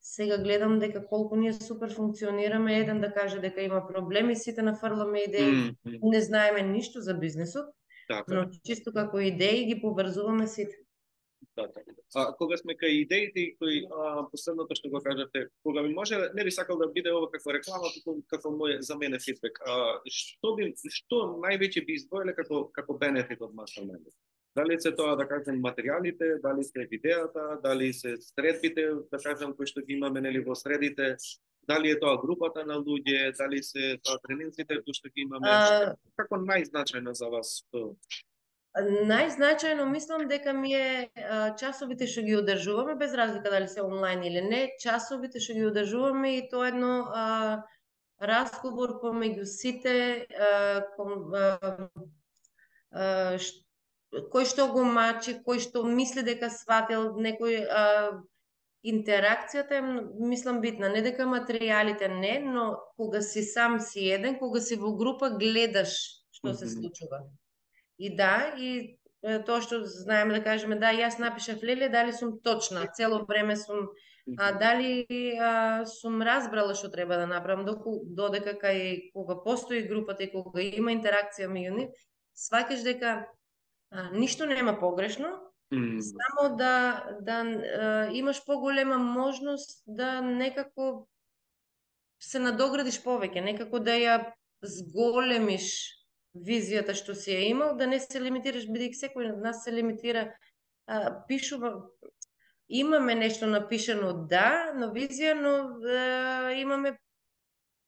Сега 0.00 0.38
гледам 0.38 0.78
дека 0.78 1.04
колку 1.06 1.36
ние 1.36 1.52
супер 1.52 1.92
функционираме, 1.94 2.78
еден 2.78 3.00
да 3.00 3.12
каже 3.12 3.38
дека 3.40 3.60
има 3.60 3.86
проблеми, 3.86 4.36
сите 4.36 4.62
нафрламе 4.62 5.18
идеи, 5.28 5.50
м, 5.52 5.74
м, 5.84 5.98
не 6.02 6.20
знаеме 6.20 6.62
ништо 6.62 7.00
за 7.00 7.14
бизнисот, 7.14 7.68
Така. 8.10 8.34
но 8.34 8.44
чисто 8.66 8.92
како 8.92 9.20
идеи 9.22 9.66
ги 9.66 9.80
поврзуваме 9.80 10.46
сите. 10.48 10.76
Така. 11.54 11.80
А 12.14 12.32
кога 12.34 12.56
сме 12.58 12.74
кај 12.74 13.04
идеите 13.04 13.40
и 13.40 13.50
кои 13.58 13.84
а, 13.86 14.24
последното 14.30 14.74
што 14.74 14.90
го 14.90 15.00
кажате, 15.04 15.46
кога 15.62 15.82
би 15.82 15.94
може 15.94 16.18
не 16.34 16.44
би 16.44 16.50
сакал 16.50 16.78
да 16.78 16.88
биде 16.90 17.12
ова 17.14 17.30
како 17.30 17.54
реклама, 17.54 17.90
туку 17.94 18.18
како 18.26 18.50
мој 18.50 18.80
за 18.82 18.96
мене 18.98 19.20
фидбек. 19.22 19.60
А, 19.62 20.00
што 20.10 20.56
би 20.58 20.72
што 20.90 21.22
највеќе 21.44 21.86
би 21.86 21.98
издвоиле 22.00 22.34
како 22.34 22.66
како 22.74 22.98
бенефит 22.98 23.42
од 23.46 23.54
Mastermind? 23.54 24.10
Дали 24.58 24.80
се 24.80 24.90
тоа 24.90 25.14
да 25.14 25.28
кажем 25.30 25.62
материјалите, 25.62 26.40
дали 26.42 26.64
се 26.66 26.86
видеата, 26.90 27.60
дали 27.62 27.92
се 27.94 28.16
средбите, 28.18 28.90
да 29.12 29.18
кажем 29.22 29.54
кои 29.54 29.70
што 29.70 29.86
ги 29.86 29.94
имаме 29.94 30.20
нели 30.20 30.42
во 30.42 30.58
средите, 30.58 31.14
дали 31.68 31.90
е 31.90 32.00
тоа 32.00 32.16
групата 32.20 32.64
на 32.64 32.80
луѓе, 32.80 33.36
дали 33.38 33.62
се 33.62 33.98
тоа 34.04 34.18
тренинзите 34.24 34.80
кои 34.82 34.94
што 34.94 35.08
ги 35.08 35.26
имаме, 35.26 35.48
А, 35.48 35.94
како 36.16 36.40
најзначајно 36.42 37.14
за 37.14 37.30
вас 37.30 37.60
што 37.60 37.94
Најзначајно 38.78 39.84
мислам 39.90 40.28
дека 40.30 40.52
ми 40.54 40.70
е 40.78 41.10
часовите 41.58 42.06
што 42.06 42.22
ги 42.22 42.36
одржуваме, 42.38 42.94
без 42.94 43.14
разлика 43.18 43.50
дали 43.50 43.66
се 43.68 43.82
онлайн 43.82 44.22
или 44.22 44.40
не, 44.40 44.60
часовите 44.78 45.40
што 45.42 45.56
ги 45.58 45.66
одржуваме 45.66 46.36
и 46.38 46.44
тоа 46.50 46.68
едно 46.70 46.92
а, 47.10 47.24
разговор 48.20 49.00
помеѓу 49.02 49.44
сите 49.44 50.26
а, 50.30 50.86
ком, 50.94 51.34
а, 51.34 51.90
а, 52.92 53.38
ш, 53.42 53.58
кој 54.30 54.46
што 54.46 54.68
го 54.70 54.86
мачи, 54.86 55.34
кој 55.42 55.58
што 55.66 55.82
мисли 55.82 56.22
дека 56.22 56.46
сватил 56.54 57.18
некој 57.18 57.66
а, 57.66 58.22
интеракцијата 58.84 59.76
е 59.78 59.82
мислам 60.24 60.60
битна, 60.60 60.88
не 60.88 61.02
дека 61.04 61.26
материјалите 61.28 62.08
не, 62.08 62.38
но 62.40 62.78
кога 62.96 63.20
си 63.20 63.42
сам 63.44 63.80
си 63.80 64.08
еден, 64.10 64.38
кога 64.38 64.60
си 64.60 64.76
во 64.80 64.94
група 64.96 65.30
гледаш 65.36 65.96
што 66.32 66.54
се 66.56 66.68
случува. 66.68 67.20
И 67.98 68.14
да, 68.16 68.54
и 68.56 68.96
тоа 69.20 69.60
што 69.60 69.82
знаеме 69.84 70.38
да 70.38 70.44
кажеме, 70.44 70.78
да, 70.80 70.94
јас 70.96 71.18
напишав 71.20 71.60
леле, 71.62 71.90
дали 71.92 72.12
сум 72.16 72.38
точна, 72.40 72.86
цело 72.96 73.24
време 73.28 73.56
сум, 73.56 73.90
а 74.38 74.52
дали 74.52 75.04
а, 75.36 75.84
сум 75.84 76.22
разбрала 76.22 76.74
што 76.74 76.88
треба 76.88 77.18
да 77.20 77.26
направам, 77.26 77.66
доку, 77.68 78.00
додека 78.04 78.56
кај 78.56 79.12
кога 79.12 79.42
постои 79.44 79.84
групата 79.88 80.24
и 80.24 80.32
кога 80.32 80.62
има 80.62 80.96
интеракција 80.96 81.50
меѓу 81.52 81.76
нив, 81.76 81.92
сваќаш 82.32 82.84
дека 82.86 83.12
а, 83.90 84.08
ништо 84.16 84.48
нема 84.48 84.78
погрешно, 84.80 85.36
Само 85.70 86.56
да 86.56 87.04
да 87.20 87.40
е, 87.40 88.16
имаш 88.16 88.44
поголема 88.44 88.98
можност 88.98 89.82
да 89.86 90.20
некако 90.20 91.08
се 92.20 92.38
надоградиш 92.42 92.98
повеќе, 93.04 93.44
некако 93.44 93.78
да 93.78 93.94
ја 93.94 94.16
зголемиш 94.62 95.70
визијата 96.34 96.94
што 96.94 97.14
си 97.14 97.30
ја 97.32 97.44
имал, 97.50 97.76
да 97.78 97.86
не 97.86 98.00
се 98.02 98.20
лимитираш, 98.20 98.66
бидејќи 98.66 98.98
секој 98.98 99.30
од 99.32 99.38
нас 99.42 99.62
се 99.64 99.72
лимитира, 99.72 100.26
а, 100.86 101.22
пишува, 101.28 101.72
имаме 102.68 103.14
нешто 103.14 103.46
напишано, 103.46 104.12
да, 104.30 104.72
но 104.74 104.90
визија, 104.94 105.34
но 105.38 105.54
е, 105.86 106.60
имаме 106.60 106.96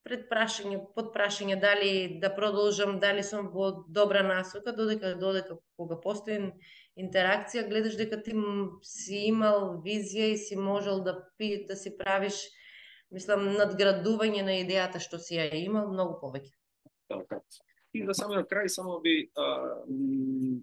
предпрашање, 0.07 0.79
подпрашање 0.97 1.57
дали 1.61 2.19
да 2.23 2.31
продолжам, 2.35 2.99
дали 3.01 3.23
сум 3.23 3.51
во 3.55 3.71
добра 3.89 4.23
насока, 4.27 4.75
додека 4.77 5.15
додека 5.21 5.59
кога 5.79 5.99
постои 6.01 6.53
интеракција, 6.99 7.69
гледаш 7.69 7.97
дека 8.01 8.19
ти 8.23 8.35
си 8.87 9.27
имал 9.31 9.79
визија 9.85 10.33
и 10.33 10.41
си 10.41 10.57
можел 10.57 11.03
да 11.07 11.17
пи, 11.39 11.65
да 11.69 11.77
си 11.77 11.95
правиш 11.97 12.43
мислам 13.13 13.47
надградување 13.57 14.43
на 14.47 14.57
идејата 14.63 15.01
што 15.01 15.21
си 15.23 15.39
ја 15.39 15.51
имал 15.63 15.93
многу 15.93 16.19
повеќе. 16.21 16.53
Така. 17.13 17.41
И 17.93 18.05
за 18.09 18.15
самиот 18.17 18.49
крај 18.49 18.71
само 18.73 19.01
би 19.05 19.31
а, 19.37 19.47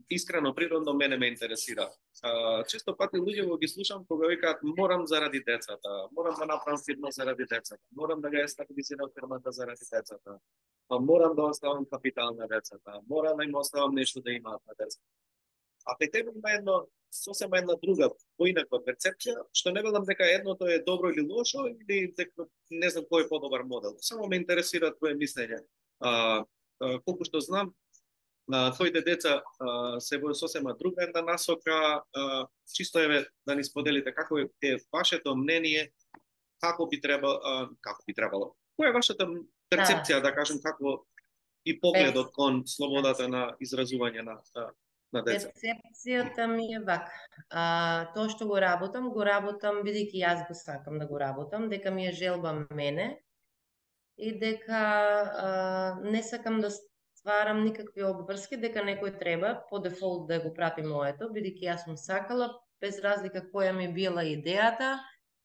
искрено 0.10 0.54
природно 0.58 0.94
мене 0.98 1.18
ме 1.18 1.30
интересира. 1.30 1.86
А, 2.22 2.64
често 2.68 2.96
пати 2.98 3.18
луѓе 3.18 3.46
го 3.48 3.58
ги 3.58 3.68
слушам 3.68 4.06
кога 4.08 4.28
викаат 4.28 4.64
морам 4.64 5.06
заради 5.08 5.40
децата, 5.40 6.08
морам 6.12 6.36
да 6.40 6.46
направам 6.46 6.82
фирма 6.86 7.12
заради 7.12 7.46
децата, 7.46 7.82
морам 7.96 8.22
да 8.22 8.28
ја 8.28 8.46
стабилизирам 8.48 9.12
фирмата 9.16 9.52
заради 9.52 9.86
децата, 9.88 10.40
а 10.90 11.00
морам 11.00 11.36
да 11.36 11.44
оставам 11.44 11.86
капитал 11.86 12.36
на 12.36 12.48
децата, 12.48 13.00
морам 13.10 13.38
да 13.38 13.44
им 13.44 13.56
оставам 13.56 13.96
нешто 13.96 14.22
да 14.22 14.32
имаат 14.32 14.62
на 14.68 14.74
децата. 14.80 15.06
А 15.86 15.96
кај 15.96 16.12
тебе 16.12 16.32
има 16.36 16.52
едно 16.52 16.88
сосема 17.12 17.58
една 17.58 17.76
друга, 17.82 18.12
поинаква 18.38 18.82
перцепција, 18.84 19.40
што 19.54 19.72
не 19.72 19.82
велам 19.82 20.04
дека 20.06 20.28
едното 20.28 20.68
е 20.68 20.84
добро 20.84 21.10
или 21.10 21.24
лошо, 21.26 21.68
или 21.72 22.12
дека 22.18 22.46
не 22.70 22.90
знам 22.90 23.08
кој 23.08 23.26
е 23.26 23.30
подобар 23.30 23.64
модел. 23.64 23.96
Само 24.02 24.28
ме 24.28 24.38
интересира 24.44 24.92
твое 24.96 25.16
мислење. 25.16 25.64
А, 26.00 26.44
а, 26.80 27.00
колку 27.06 27.26
што 27.26 27.40
знам, 27.40 27.74
твоите 28.50 29.02
деца 29.06 29.40
се 30.00 30.18
во 30.18 30.34
сосема 30.34 30.74
друга 30.78 31.04
една 31.04 31.22
насока, 31.22 32.02
чисто 32.74 33.00
еве 33.00 33.26
да 33.46 33.56
ни 33.56 33.64
споделите 33.64 34.14
како 34.14 34.40
е, 34.40 34.78
вашето 34.94 35.36
мнение, 35.36 35.92
како 36.62 36.88
би 36.90 37.02
требало, 37.02 37.70
како 37.82 38.04
би 38.08 38.14
требало. 38.14 38.56
Која 38.80 38.90
е 38.90 38.98
вашата 38.98 39.28
перцепција, 39.70 40.22
да 40.24 40.34
кажем, 40.34 40.62
како 40.64 41.04
и 41.66 41.76
погледот 41.80 42.32
кон 42.36 42.64
слободата 42.68 43.28
на 43.30 43.50
изразување 43.62 44.24
на 44.26 44.40
на, 44.56 44.68
на 45.14 45.24
деца? 45.24 45.52
Перцепцијата 45.54 46.48
ми 46.48 46.74
е 46.74 46.84
вака. 46.86 47.14
А, 47.50 47.64
тоа 48.16 48.30
што 48.34 48.48
го 48.50 48.60
работам, 48.62 49.12
го 49.14 49.26
работам 49.26 49.82
бидејќи 49.86 50.24
јас 50.24 50.46
го 50.48 50.58
сакам 50.58 51.00
да 51.00 51.08
го 51.08 51.20
работам, 51.20 51.70
дека 51.70 51.92
ми 51.92 52.08
е 52.08 52.14
желба 52.14 52.54
мене 52.72 53.20
и 54.18 54.34
дека 54.40 54.80
а, 54.80 55.50
не 56.04 56.24
сакам 56.24 56.62
да 56.62 56.72
стварам 57.30 57.64
никакви 57.64 58.02
обврски, 58.08 58.58
дека 58.58 58.82
некој 58.82 59.12
треба 59.20 59.52
по 59.70 59.78
дефолт 59.80 60.26
да 60.28 60.40
го 60.42 60.50
прати 60.54 60.82
моето, 60.82 61.28
бидејќи 61.30 61.68
јас 61.68 61.86
сум 61.86 61.98
сакала, 61.98 62.48
без 62.82 62.98
разлика 63.06 63.44
која 63.54 63.70
ми 63.78 63.86
била 63.94 64.24
идејата, 64.26 64.98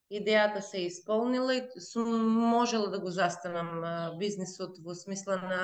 идејата 0.09 0.63
се 0.65 0.87
исполнила 0.89 1.59
и 1.59 1.63
сум 1.77 2.09
можела 2.55 2.89
да 2.89 3.03
го 3.05 3.13
застанам 3.13 3.85
бизнисот 4.19 4.81
во 4.81 4.95
смисла 4.95 5.37
на 5.43 5.61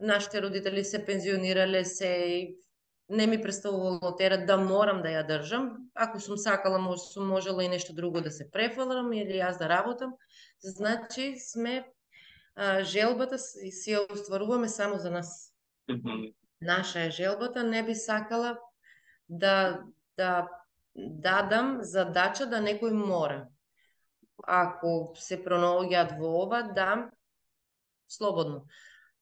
нашите 0.00 0.40
родители 0.40 0.84
се 0.84 1.04
пензионирале, 1.04 1.84
се 1.84 2.56
не 3.08 3.26
ми 3.26 3.42
представувало 3.42 4.16
терет 4.16 4.46
да 4.46 4.56
морам 4.56 5.02
да 5.02 5.12
ја 5.12 5.26
држам. 5.28 5.90
Ако 5.94 6.20
сум 6.20 6.38
сакала, 6.38 6.78
може 6.78 7.12
сум 7.12 7.28
можела 7.28 7.64
и 7.64 7.68
нешто 7.68 7.92
друго 7.92 8.22
да 8.24 8.30
се 8.30 8.48
префалам 8.50 9.12
или 9.12 9.36
јас 9.36 9.58
да 9.58 9.68
работам. 9.68 10.16
Значи 10.64 11.34
сме 11.36 11.84
а, 12.54 12.82
желбата 12.84 13.38
си 13.38 13.94
ја 13.94 14.06
остваруваме 14.12 14.68
само 14.68 14.98
за 14.98 15.10
нас. 15.10 15.54
Наша 16.60 17.00
е 17.00 17.10
желбата, 17.10 17.64
не 17.64 17.82
би 17.82 17.94
сакала 17.94 18.58
да 19.28 19.82
да 20.16 20.48
дадам 20.96 21.78
задача 21.80 22.46
да 22.46 22.60
некој 22.60 22.92
мора. 22.92 23.48
ако 24.46 25.14
се 25.16 25.36
пронаоѓаат 25.44 26.18
во 26.18 26.30
ова, 26.42 26.62
да, 26.74 27.10
слободно. 28.08 28.66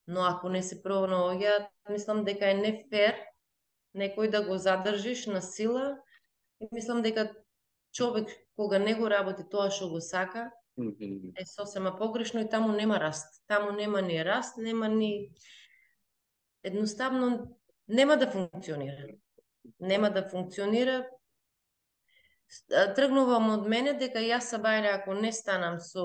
Но 0.07 0.23
ако 0.25 0.49
не 0.49 0.63
се 0.63 0.81
пронаоѓаат, 0.83 1.67
мислам 1.89 2.23
дека 2.25 2.49
е 2.49 2.57
не 2.57 2.71
фер 2.89 3.15
некој 3.95 4.31
да 4.31 4.41
го 4.41 4.57
задржиш 4.57 5.25
на 5.27 5.41
сила 5.41 5.97
и 6.59 6.67
мислам 6.71 7.01
дека 7.01 7.29
човек 7.93 8.29
кога 8.55 8.79
не 8.79 8.95
го 8.95 9.09
работи 9.09 9.43
тоа 9.49 9.69
што 9.69 9.89
го 9.89 10.01
сака, 10.01 10.49
е 11.37 11.45
сосема 11.45 11.97
погрешно 11.97 12.41
и 12.41 12.49
таму 12.49 12.71
нема 12.71 12.99
раст. 12.99 13.43
Таму 13.47 13.71
нема 13.71 14.01
ни 14.01 14.25
раст, 14.25 14.57
нема 14.57 14.89
ни 14.89 15.31
едноставно 16.63 17.57
нема 17.87 18.17
да 18.17 18.27
функционира. 18.27 19.07
Нема 19.79 20.09
да 20.09 20.29
функционира. 20.29 21.07
Тргнувам 22.95 23.49
од 23.53 23.67
мене 23.67 23.93
дека 23.95 24.19
јас 24.19 24.51
са 24.51 24.59
бајле 24.59 24.91
ако 24.91 25.13
не 25.15 25.31
станам 25.31 25.79
со 25.79 26.03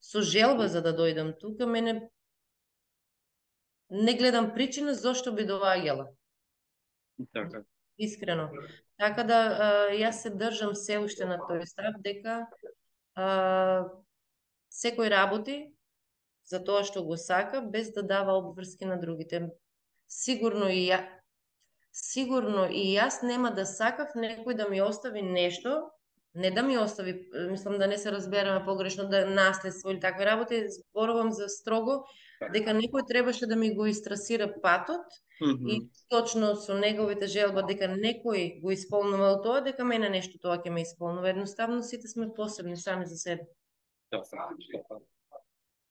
со 0.00 0.22
желба 0.22 0.68
за 0.68 0.80
да 0.80 0.94
дојдам 0.96 1.34
тука, 1.40 1.66
мене 1.66 2.08
не 3.90 4.14
гледам 4.16 4.54
причина 4.54 4.94
зошто 4.94 5.32
би 5.32 5.44
доаѓала. 5.44 6.08
Така. 7.32 7.64
Искрено. 7.98 8.48
Така 8.98 9.24
да 9.24 9.38
јас 9.92 10.24
се 10.24 10.30
држам 10.30 10.74
се 10.74 10.98
уште 10.98 11.28
на 11.28 11.38
тој 11.38 11.66
став 11.66 12.00
дека 12.02 12.46
а, 13.14 13.84
секој 14.74 15.10
работи 15.12 15.56
за 16.50 16.60
тоа 16.60 16.84
што 16.84 17.04
го 17.06 17.16
сака, 17.16 17.62
без 17.62 17.92
да 17.94 18.02
дава 18.02 18.36
обврски 18.38 18.84
на 18.84 18.98
другите. 19.00 19.48
Сигурно 20.08 20.68
и 20.68 20.84
ја, 20.90 21.00
сигурно 21.92 22.66
и 22.68 22.84
јас 22.96 23.22
нема 23.22 23.54
да 23.54 23.64
сакав 23.66 24.16
некој 24.18 24.58
да 24.58 24.68
ми 24.68 24.82
остави 24.82 25.22
нешто, 25.22 25.90
не 26.34 26.50
да 26.50 26.62
ми 26.62 26.76
остави, 26.78 27.14
мислам 27.50 27.78
да 27.78 27.86
не 27.86 27.98
се 27.98 28.12
разбереме 28.12 28.64
погрешно, 28.64 29.08
да 29.08 29.24
наследство 29.26 29.90
или 29.90 30.00
такви 30.00 30.26
работи, 30.26 30.64
зборувам 30.68 31.30
за 31.32 31.48
строго, 31.48 32.02
дека 32.52 32.74
некој 32.74 33.06
требаше 33.08 33.46
да 33.46 33.56
ми 33.56 33.74
го 33.74 33.86
истрасира 33.86 34.52
патот 34.62 35.06
Mm 35.42 35.56
-hmm. 35.56 35.70
и 35.70 35.90
точно 36.08 36.56
со 36.56 36.74
неговите 36.74 37.26
желба 37.26 37.62
дека 37.62 37.84
некој 37.84 38.60
го 38.62 38.70
исполнувал 38.70 39.42
тоа, 39.42 39.60
дека 39.60 39.84
мене 39.84 40.08
нешто 40.08 40.38
тоа 40.38 40.58
ќе 40.62 40.70
ме 40.70 40.82
исполнува. 40.82 41.28
Едноставно 41.28 41.82
сите 41.82 42.08
сме 42.08 42.34
посебни 42.36 42.76
сами 42.76 43.06
за 43.06 43.16
себе. 43.16 43.42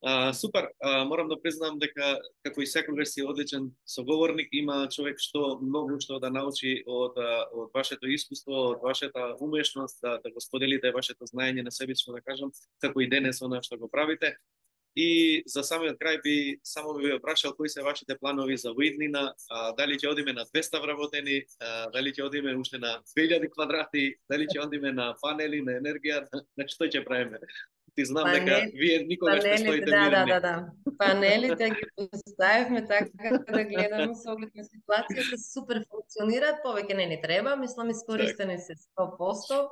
А, 0.06 0.34
супер, 0.34 0.68
а, 0.82 1.06
морам 1.06 1.30
да 1.30 1.42
признам 1.42 1.78
дека 1.80 2.18
како 2.44 2.62
и 2.62 2.68
секогаш 2.68 3.14
си 3.14 3.24
одличен 3.24 3.70
соговорник, 3.88 4.50
има 4.52 4.90
човек 4.92 5.22
што 5.24 5.62
многу 5.62 5.96
што 6.04 6.18
да 6.20 6.28
научи 6.28 6.74
од 6.84 7.16
од 7.16 7.70
вашето 7.72 8.12
искуство, 8.12 8.74
од 8.74 8.84
вашата 8.84 9.30
умешност 9.40 10.02
да, 10.04 10.18
да 10.20 10.32
го 10.32 10.44
споделите 10.44 10.92
вашето 10.92 11.24
знаење 11.32 11.64
на 11.64 11.72
себично 11.72 12.14
да 12.14 12.22
кажам, 12.22 12.52
како 12.84 13.00
и 13.00 13.08
денес 13.08 13.40
она 13.42 13.62
што 13.64 13.80
го 13.80 13.88
правите. 13.88 14.36
И 14.96 15.42
за 15.48 15.64
самиот 15.64 15.96
крај 15.98 16.20
би 16.22 16.36
само 16.64 16.94
би 17.00 17.08
ве 17.08 17.20
прашал 17.22 17.56
кои 17.56 17.70
се 17.70 17.82
вашите 17.82 18.18
планови 18.20 18.58
за 18.58 18.74
виднина, 18.78 19.34
а, 19.50 19.72
дали 19.72 19.96
ќе 19.96 20.12
одиме 20.12 20.34
на 20.34 20.44
200 20.52 20.82
вработени, 20.84 21.46
а, 21.60 21.90
дали 21.96 22.12
ќе 22.12 22.28
одиме 22.28 22.58
уште 22.60 22.78
на 22.78 23.00
2000 23.16 23.50
квадрати, 23.56 24.18
дали 24.30 24.52
ќе 24.52 24.68
одиме 24.68 24.92
на 24.92 25.16
панели, 25.22 25.64
на 25.64 25.80
енергија, 25.80 26.28
на 26.60 26.68
што 26.68 26.92
ќе 26.92 27.06
правиме? 27.08 27.40
Ти 27.96 28.06
знам 28.06 28.24
Панел... 28.24 28.46
дека 28.46 28.72
вие 28.74 29.04
никогаш 29.04 29.44
не 29.44 29.58
стоите 29.58 29.86
да, 29.86 30.02
мирни. 30.02 30.10
да, 30.10 30.26
да, 30.26 30.39
да. 30.39 30.66
Панелите 30.98 31.70
ги 31.70 32.08
поставивме 32.12 32.88
така 32.88 33.38
да 33.52 33.64
гледаме 33.64 34.16
со 34.16 34.34
оглед 34.34 34.56
на 34.56 34.64
ситуацијата, 34.66 35.38
супер 35.38 35.84
функционираат, 35.89 36.64
повеќе 36.66 36.98
не 36.98 37.06
ни 37.12 37.20
треба, 37.22 37.56
мислам 37.56 37.89
искористени 37.94 38.58
се 38.58 38.74
100%. 38.98 39.70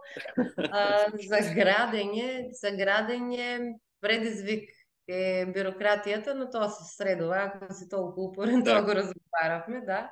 А, 0.70 1.10
за 1.10 1.42
градење, 1.58 2.52
за 2.62 2.76
градење 2.78 3.74
предизвик 4.02 4.70
е 5.10 5.46
бирократијата, 5.50 6.38
но 6.38 6.50
тоа 6.54 6.70
се 6.70 6.86
средува, 6.94 7.50
ако 7.50 7.74
си 7.74 7.90
толку 7.90 8.30
упорен, 8.30 8.64
тоа 8.66 8.86
го 8.86 8.94
разговаравме, 9.02 9.82
да. 9.86 10.12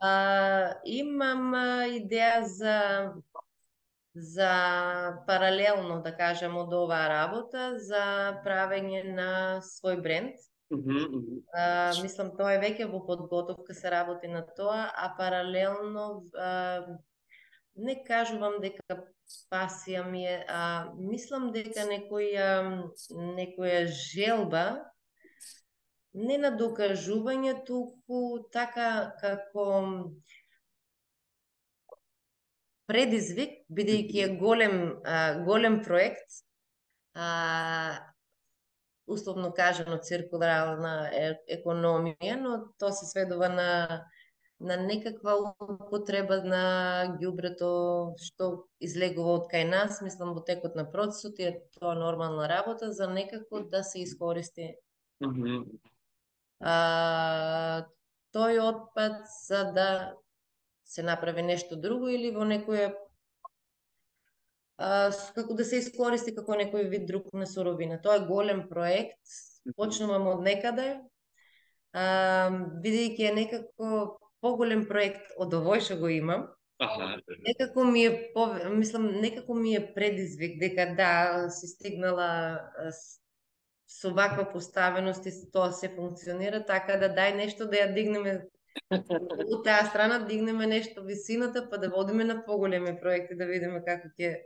А, 0.00 0.12
имам 0.84 1.54
идеја 1.96 2.42
за 2.44 2.76
за 4.14 5.22
паралелно, 5.26 6.02
да 6.02 6.12
кажем, 6.16 6.56
од 6.56 6.72
оваа 6.76 7.08
работа, 7.08 7.78
за 7.80 8.40
правење 8.44 9.04
на 9.14 9.30
свој 9.64 10.02
бренд. 10.02 10.36
Mm 10.72 10.80
-hmm. 10.84 11.42
а, 11.52 11.92
мислам, 12.02 12.36
тоа 12.36 12.52
е 12.54 12.60
веќе 12.60 12.90
во 12.92 13.06
подготовка, 13.06 13.74
се 13.74 13.90
работи 13.90 14.28
на 14.28 14.42
тоа, 14.56 14.92
а 14.96 15.14
паралелно 15.18 16.24
а, 16.34 16.86
не 17.76 18.04
кажувам 18.04 18.60
дека 18.60 19.04
пасија 19.50 20.04
ми 20.10 20.24
е, 20.26 20.44
а 20.48 20.92
мислам 20.96 21.52
дека 21.52 21.84
некоја 21.88 22.48
некоја 23.36 23.86
желба 23.86 24.92
не 26.14 26.36
на 26.38 26.50
докажување, 26.56 27.54
туку 27.66 28.48
така 28.52 29.12
како 29.20 29.66
предизвик, 32.92 33.60
бидејќи 33.72 34.24
е 34.26 34.32
голем 34.40 34.78
голем 35.46 35.80
проект, 35.84 36.42
а, 37.14 37.28
условно 39.08 39.52
кажано 39.56 39.96
циркуларна 40.04 40.92
економија, 41.56 42.36
но 42.40 42.58
тоа 42.78 42.92
се 42.92 43.08
сведува 43.08 43.48
на 43.52 43.70
на 44.62 44.76
некаква 44.78 45.32
употреба 45.58 46.36
на 46.46 46.64
ѓубрето 47.18 47.70
што 48.22 48.50
излегува 48.78 49.32
од 49.40 49.48
кај 49.50 49.64
нас, 49.66 49.98
мислам 50.06 50.36
во 50.36 50.42
текот 50.46 50.76
на 50.78 50.84
процесот 50.92 51.40
и 51.42 51.48
е 51.50 51.54
тоа 51.78 51.96
нормална 51.98 52.46
работа 52.48 52.92
за 52.92 53.08
некако 53.10 53.64
да 53.72 53.82
се 53.82 54.04
искористи. 54.06 54.74
Mm 55.24 55.34
-hmm. 55.34 55.64
а, 56.60 57.86
тој 58.34 58.60
отпад 58.62 59.26
за 59.48 59.64
да 59.74 59.88
се 60.92 61.02
направи 61.02 61.42
нешто 61.42 61.78
друго 61.80 62.10
или 62.12 62.30
во 62.34 62.44
некоја 62.44 62.92
а, 64.76 65.10
како 65.34 65.56
да 65.56 65.64
се 65.64 65.80
искористи 65.80 66.34
како 66.36 66.58
некој 66.60 66.88
вид 66.92 67.06
друг 67.08 67.30
на 67.32 67.46
суровина. 67.48 68.00
Тоа 68.02 68.20
е 68.20 68.26
голем 68.28 68.66
проект, 68.68 69.36
почнувам 69.76 70.28
од 70.34 70.42
некаде, 70.44 70.88
а, 71.92 72.04
бидејќи 72.84 73.30
е 73.30 73.36
некако 73.40 74.02
поголем 74.42 74.84
проект 74.90 75.32
од 75.38 75.54
овој 75.54 75.80
што 75.86 76.00
го 76.02 76.12
имам, 76.12 76.50
Аха. 76.82 77.20
Некако 77.46 77.84
ми 77.84 78.04
е, 78.04 78.32
мислам, 78.70 79.04
некако 79.20 79.54
ми 79.54 79.74
е 79.76 79.94
предизвик 79.94 80.58
дека 80.58 80.94
да, 80.98 81.46
си 81.50 81.66
стигнала 81.66 82.58
со 83.86 84.10
ваква 84.10 84.48
поставеност 84.52 85.26
и 85.26 85.32
тоа 85.52 85.70
се 85.72 85.92
функционира, 85.94 86.64
така 86.66 86.96
да 86.98 87.12
дај 87.12 87.36
нешто 87.36 87.68
да 87.70 87.84
ја 87.84 87.94
дигнеме 87.94 88.48
од 88.92 89.64
таа 89.64 89.86
страна, 89.86 90.18
дигнеме 90.28 90.66
нешто 90.66 91.04
висината, 91.04 91.68
па 91.70 91.78
да 91.78 91.90
водиме 91.90 92.24
на 92.24 92.44
поголеми 92.44 92.96
проекти, 93.00 93.36
да 93.36 93.46
видиме 93.46 93.84
како 93.84 94.08
ќе 94.18 94.36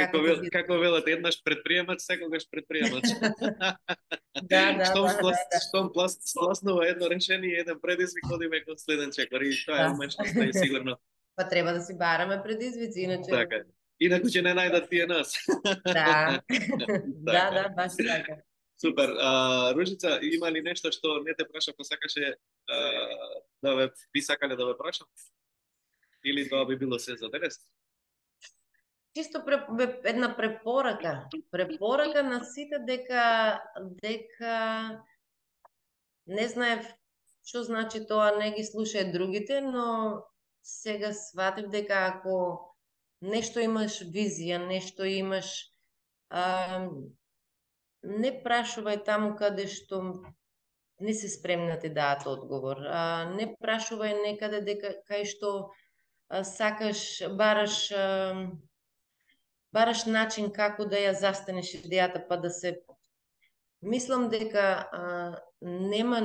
Како, 0.00 0.22
вел, 0.24 0.38
како 0.52 0.78
велат, 0.80 1.08
еднаш 1.08 1.36
предприемач, 1.44 2.00
секогаш 2.00 2.46
предприемач. 2.50 3.10
да, 4.50 4.62
да, 4.78 4.84
штом 4.88 5.06
да, 5.06 5.18
плас, 5.20 5.36
да, 5.36 5.48
да. 5.52 5.60
штом 5.68 5.90
плас, 5.92 6.16
спласнува 6.24 6.86
едно 6.88 7.10
решение, 7.10 7.60
еден 7.60 7.78
предизвик, 7.82 8.24
одиме 8.32 8.64
кон 8.64 8.78
следен 8.78 9.12
чекор 9.12 9.44
и 9.44 9.52
тоа 9.66 9.76
е 9.76 9.84
Да. 9.84 9.90
умечноста 9.92 10.44
и 10.44 10.52
сигурно. 10.52 10.96
Па 11.36 11.48
треба 11.48 11.72
да 11.72 11.80
си 11.80 11.96
бараме 11.98 12.40
предизвици, 12.44 13.00
иначе... 13.00 13.30
Така. 13.30 13.64
Инаку 14.00 14.32
ќе 14.32 14.42
не 14.42 14.52
најдат 14.56 14.88
тие 14.88 15.06
нас. 15.06 15.36
Да. 15.84 16.40
да, 17.28 17.32
Така. 17.32 17.50
да, 17.54 17.68
баш 17.76 17.92
така. 18.00 18.40
Супер. 18.80 19.14
А, 19.20 19.74
Ружица, 19.76 20.18
има 20.22 20.50
ли 20.50 20.62
нешто 20.62 20.90
што 20.90 21.20
не 21.22 21.36
те 21.38 21.44
праша, 21.46 21.72
па 21.76 21.84
сакаше 21.84 22.34
а, 22.66 22.78
да 23.62 23.74
ве 23.76 23.90
би 24.12 24.22
сакале 24.22 24.56
да 24.56 24.66
ве 24.66 24.76
прашам? 24.78 25.06
Или 26.24 26.48
тоа 26.48 26.66
би 26.66 26.76
било 26.76 26.98
се 26.98 27.16
за 27.16 27.30
денес? 27.30 27.58
Чисто 29.14 29.44
пре, 29.44 29.66
една 30.04 30.36
препорака. 30.36 31.28
Препорака 31.50 32.22
на 32.22 32.44
сите 32.44 32.78
дека 32.78 33.60
дека 34.02 35.02
не 36.26 36.48
знаев 36.48 36.86
што 37.44 37.64
значи 37.66 38.00
тоа, 38.06 38.38
не 38.38 38.52
ги 38.54 38.62
слушај 38.62 39.10
другите, 39.12 39.60
но 39.60 40.22
сега 40.62 41.12
сватив 41.12 41.70
дека 41.70 42.06
ако 42.06 42.36
нешто 43.20 43.60
имаш 43.60 43.98
визија, 44.14 44.62
нешто 44.62 45.04
имаш 45.04 45.50
а, 46.30 46.86
не 48.02 48.30
прашувај 48.44 49.02
таму 49.04 49.34
каде 49.38 49.66
што 49.66 50.22
не 51.02 51.14
се 51.14 51.28
спремна 51.28 51.74
да 51.74 51.78
ти 51.78 51.90
даат 51.90 52.26
одговор. 52.26 52.78
А, 52.86 53.26
не 53.34 53.50
прашувај 53.60 54.22
некаде 54.22 54.62
дека 54.62 54.94
кај 55.10 55.26
што 55.26 55.50
а, 56.30 56.44
сакаш, 56.46 57.22
бараш 57.38 57.90
а, 57.92 58.06
бараш 59.72 60.06
начин 60.06 60.52
како 60.52 60.86
да 60.86 61.00
ја 61.00 61.12
застанеш 61.18 61.74
идејата 61.82 62.22
па 62.28 62.36
да 62.36 62.50
се 62.50 62.76
мислам 63.82 64.28
дека 64.30 64.86
а, 64.92 65.02
нема 65.62 66.20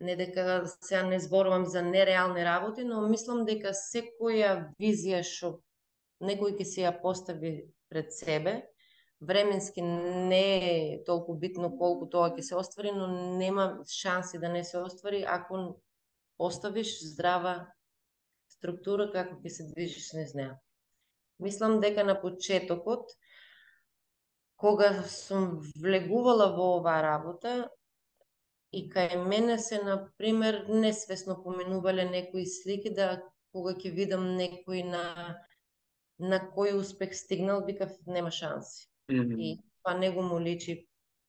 не 0.00 0.16
дека 0.16 0.64
сега 0.80 1.02
не 1.02 1.20
зборувам 1.20 1.66
за 1.66 1.82
нереални 1.82 2.44
работи, 2.44 2.84
но 2.84 3.06
мислам 3.08 3.44
дека 3.44 3.72
секоја 3.76 4.72
визија 4.80 5.22
што 5.22 5.58
некој 6.20 6.56
ќе 6.58 6.64
си 6.64 6.80
ја 6.84 6.94
постави 7.02 7.54
пред 7.92 8.12
себе, 8.12 8.62
временски 9.20 9.82
не 9.82 10.46
е 10.70 11.04
толку 11.04 11.34
битно 11.34 11.70
колку 11.78 12.08
тоа 12.10 12.30
ќе 12.34 12.42
се 12.42 12.56
оствари, 12.56 12.92
но 12.92 13.06
нема 13.38 13.84
шанси 13.88 14.38
да 14.38 14.48
не 14.48 14.64
се 14.64 14.78
оствари 14.78 15.24
ако 15.28 15.80
оставиш 16.38 16.98
здрава 17.02 17.54
структура 18.48 19.10
како 19.12 19.38
ќе 19.40 19.48
се 19.48 19.68
движиш 19.70 20.12
низ 20.18 20.34
неа. 20.34 20.58
Мислам 21.38 21.80
дека 21.80 22.04
на 22.04 22.20
почетокот, 22.20 23.10
кога 24.56 25.02
сум 25.08 25.60
влегувала 25.82 26.52
во 26.56 26.76
оваа 26.78 27.02
работа, 27.02 27.70
и 28.74 28.88
кај 28.90 29.16
мене 29.22 29.58
се, 29.58 29.78
на 29.82 29.96
пример, 30.18 30.64
несвесно 30.68 31.42
поминувале 31.42 32.04
некои 32.10 32.46
слики 32.46 32.90
да 32.90 33.22
кога 33.52 33.74
ќе 33.78 33.92
видам 33.94 34.34
некој 34.38 34.82
на 34.90 35.04
на 36.18 36.38
кој 36.54 36.74
успех 36.78 37.14
стигнал, 37.18 37.64
викав 37.66 37.90
нема 38.06 38.30
шанси. 38.30 38.86
Mm 39.10 39.28
-hmm. 39.28 39.36
И 39.38 39.58
па 39.82 39.94
него 39.94 40.22
му 40.22 40.40
личи, 40.40 40.86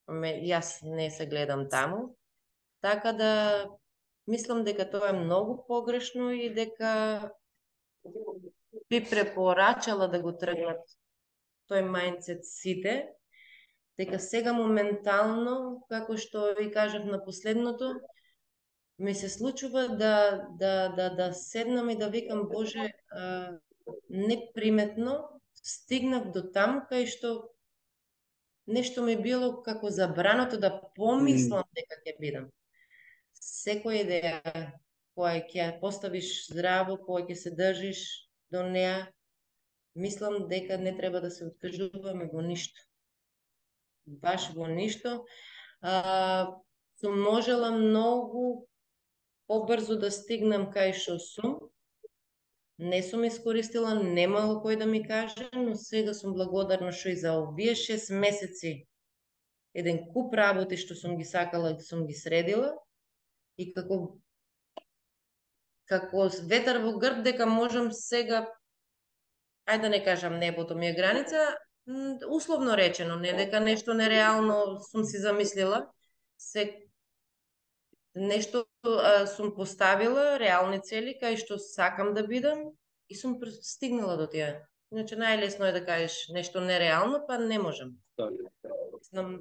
ме, 0.07 0.41
јас 0.43 0.79
не 0.83 1.11
се 1.11 1.25
гледам 1.25 1.69
таму. 1.69 2.15
Така 2.81 3.13
да 3.13 3.65
мислам 4.27 4.63
дека 4.63 4.89
тоа 4.89 5.09
е 5.09 5.19
многу 5.19 5.65
погрешно 5.67 6.31
и 6.31 6.53
дека 6.53 7.31
би 8.89 9.03
препорачала 9.09 10.07
да 10.07 10.21
го 10.21 10.31
тргнат 10.37 10.81
тој 11.69 11.81
мајндсет 11.89 12.45
сите, 12.45 12.95
дека 13.97 14.19
сега 14.19 14.53
моментално, 14.53 15.85
како 15.89 16.17
што 16.17 16.53
ви 16.59 16.69
кажав 16.71 17.05
на 17.05 17.23
последното, 17.25 17.95
ми 18.99 19.13
се 19.15 19.29
случува 19.29 19.87
да, 19.97 20.47
да, 20.59 20.89
да, 20.89 21.09
да 21.09 21.33
седнам 21.33 21.89
и 21.89 21.97
да 21.97 22.09
викам, 22.09 22.47
Боже, 22.47 22.93
а, 23.11 23.57
неприметно 24.09 25.41
стигнав 25.63 26.31
до 26.31 26.45
таму 26.51 26.85
кај 26.91 27.09
што 27.09 27.54
нешто 28.67 29.03
ми 29.03 29.15
било 29.21 29.63
како 29.63 29.89
забрането 29.89 30.57
да 30.57 30.81
помислам 30.95 31.63
mm. 31.65 31.75
дека 31.77 32.01
ќе 32.05 32.15
бидам. 32.19 32.47
Секоја 33.35 34.01
идеја 34.03 34.65
која 35.15 35.41
ќе 35.47 35.67
поставиш 35.81 36.49
здраво, 36.49 36.97
која 37.07 37.29
ќе 37.29 37.35
се 37.39 37.53
држиш 37.55 38.01
до 38.51 38.63
неа, 38.67 39.07
мислам 39.95 40.47
дека 40.49 40.77
не 40.77 40.95
треба 40.97 41.21
да 41.21 41.31
се 41.31 41.45
откажуваме 41.45 42.29
во 42.33 42.41
ништо. 42.41 42.79
Баш 44.05 44.49
во 44.53 44.67
ништо. 44.67 45.23
А, 45.81 46.57
сум 46.99 47.21
можела 47.21 47.71
многу 47.71 48.67
побрзо 49.47 49.95
да 50.01 50.11
стигнам 50.11 50.67
кај 50.73 50.93
што 50.97 51.17
сум, 51.21 51.57
не 52.77 53.03
сум 53.03 53.23
искористила, 53.23 53.93
немало 53.95 54.59
кој 54.63 54.77
да 54.79 54.85
ми 54.85 55.01
каже, 55.07 55.47
но 55.53 55.75
сега 55.75 56.13
сум 56.13 56.33
благодарна 56.33 56.91
што 56.91 57.09
и 57.13 57.15
за 57.15 57.37
овие 57.39 57.75
6 57.75 58.11
месеци 58.19 58.73
еден 59.73 59.99
куп 60.11 60.33
работи 60.33 60.77
што 60.77 60.95
сум 60.95 61.17
ги 61.17 61.25
сакала 61.25 61.71
и 61.71 61.81
сум 61.81 62.05
ги 62.07 62.13
средила. 62.13 62.73
И 63.57 63.71
како 63.73 64.19
како 65.87 66.29
ветар 66.51 66.81
во 66.83 66.97
грб 66.99 67.23
дека 67.23 67.45
можам 67.45 67.91
сега 67.91 68.45
ајде 69.69 69.81
да 69.81 69.89
не 69.89 70.03
кажам 70.03 70.39
небото 70.39 70.75
ми 70.75 70.87
е 70.87 70.93
граница, 70.93 71.55
условно 72.29 72.77
речено, 72.77 73.15
не 73.15 73.33
дека 73.33 73.59
нешто 73.59 73.93
нереално 73.93 74.79
сум 74.91 75.03
си 75.03 75.17
замислила, 75.17 75.87
се 76.37 76.84
нешто 78.15 78.65
а, 78.83 79.27
сум 79.27 79.55
поставила 79.55 80.39
реални 80.39 80.79
цели 80.79 81.15
кај 81.21 81.35
што 81.41 81.59
сакам 81.59 82.13
да 82.13 82.23
бидам 82.27 82.71
и 83.09 83.15
сум 83.15 83.39
стигнала 83.61 84.17
до 84.17 84.27
тие. 84.27 84.65
Иначе 84.91 85.17
најлесно 85.19 85.67
е 85.69 85.75
да 85.75 85.85
кажеш 85.85 86.29
нешто 86.29 86.61
нереално, 86.61 87.25
па 87.27 87.37
не 87.37 87.59
можам. 87.59 87.97
Знам 89.11 89.39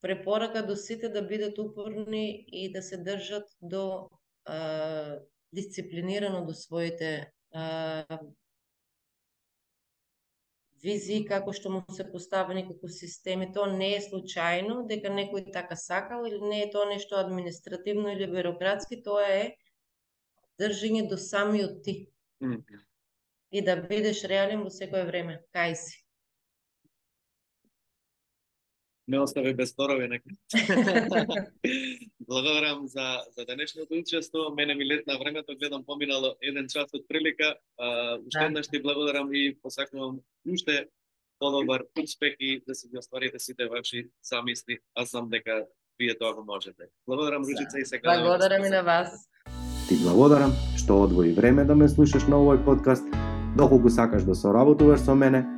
препорака 0.00 0.62
до 0.66 0.76
сите 0.76 1.08
да 1.08 1.22
бидат 1.22 1.58
упорни 1.58 2.44
и 2.46 2.72
да 2.72 2.82
се 2.82 3.02
држат 3.02 3.48
до 3.62 4.08
а, 4.44 5.18
дисциплинирано 5.52 6.46
до 6.46 6.54
своите 6.54 7.32
а, 7.52 8.04
визии 10.82 11.24
како 11.26 11.52
што 11.52 11.70
му 11.74 11.82
се 11.94 12.06
поставени 12.12 12.64
како 12.68 12.88
системи, 12.88 13.50
тоа 13.54 13.70
не 13.72 13.90
е 13.96 14.02
случајно 14.04 14.80
дека 14.90 15.12
некој 15.14 15.52
така 15.52 15.76
сакал 15.76 16.26
или 16.26 16.40
не 16.40 16.62
е 16.64 16.70
тоа 16.74 16.88
нешто 16.90 17.18
административно 17.18 18.12
или 18.14 18.30
бюрократски, 18.30 19.02
тоа 19.02 19.26
е 19.38 19.44
држање 20.60 21.08
до 21.08 21.16
самиот 21.16 21.82
ти. 21.84 21.96
Mm 22.42 22.52
-hmm. 22.52 22.84
И 23.50 23.62
да 23.64 23.76
бидеш 23.76 24.24
реален 24.24 24.62
во 24.62 24.70
секое 24.70 25.04
време. 25.04 25.42
Кај 25.54 25.74
си. 25.74 26.04
Не 29.08 29.18
остави 29.18 29.54
без 29.54 29.70
спорови 29.70 30.08
нека. 30.08 30.28
Благодарам 32.20 32.86
за 32.86 33.20
за 33.38 33.44
денешното 33.44 33.94
учество. 33.94 34.38
Мене 34.56 34.74
ми 34.74 34.86
летна 34.86 35.18
времето, 35.18 35.56
гледам 35.60 35.84
поминало 35.84 36.36
еден 36.42 36.66
час 36.68 36.94
од 36.94 37.08
прилика. 37.08 37.56
Уште 38.26 38.38
да. 38.38 38.46
еднаш 38.46 38.68
ти 38.68 38.82
благодарам 38.82 39.28
и 39.32 39.56
посакувам 39.62 40.20
уште 40.52 40.86
подобар 41.38 41.82
успех 42.02 42.36
и 42.40 42.62
да 42.68 42.74
си 42.74 42.88
ги 42.88 42.98
остварите 42.98 43.38
сите 43.38 43.66
ваши 43.66 44.10
замисли. 44.22 44.78
Аз 44.94 45.10
знам 45.10 45.28
дека 45.28 45.66
вие 45.98 46.18
тоа 46.18 46.34
го 46.34 46.44
можете. 46.44 46.82
Благодарам 47.06 47.42
Ружица 47.42 47.78
и 47.78 47.84
се 47.84 47.98
гледаме. 47.98 48.22
Благодарам 48.22 48.64
и 48.64 48.68
на 48.68 48.82
вас. 48.82 49.08
Ти 49.88 49.96
благодарам 49.96 50.52
што 50.76 51.02
одвои 51.02 51.32
време 51.32 51.64
да 51.64 51.74
ме 51.74 51.88
слушаш 51.88 52.28
на 52.28 52.36
овој 52.36 52.60
подкаст. 52.64 53.04
Доколку 53.56 53.88
сакаш 53.88 54.22
да 54.28 54.34
соработуваш 54.34 55.00
со 55.00 55.14
мене, 55.14 55.57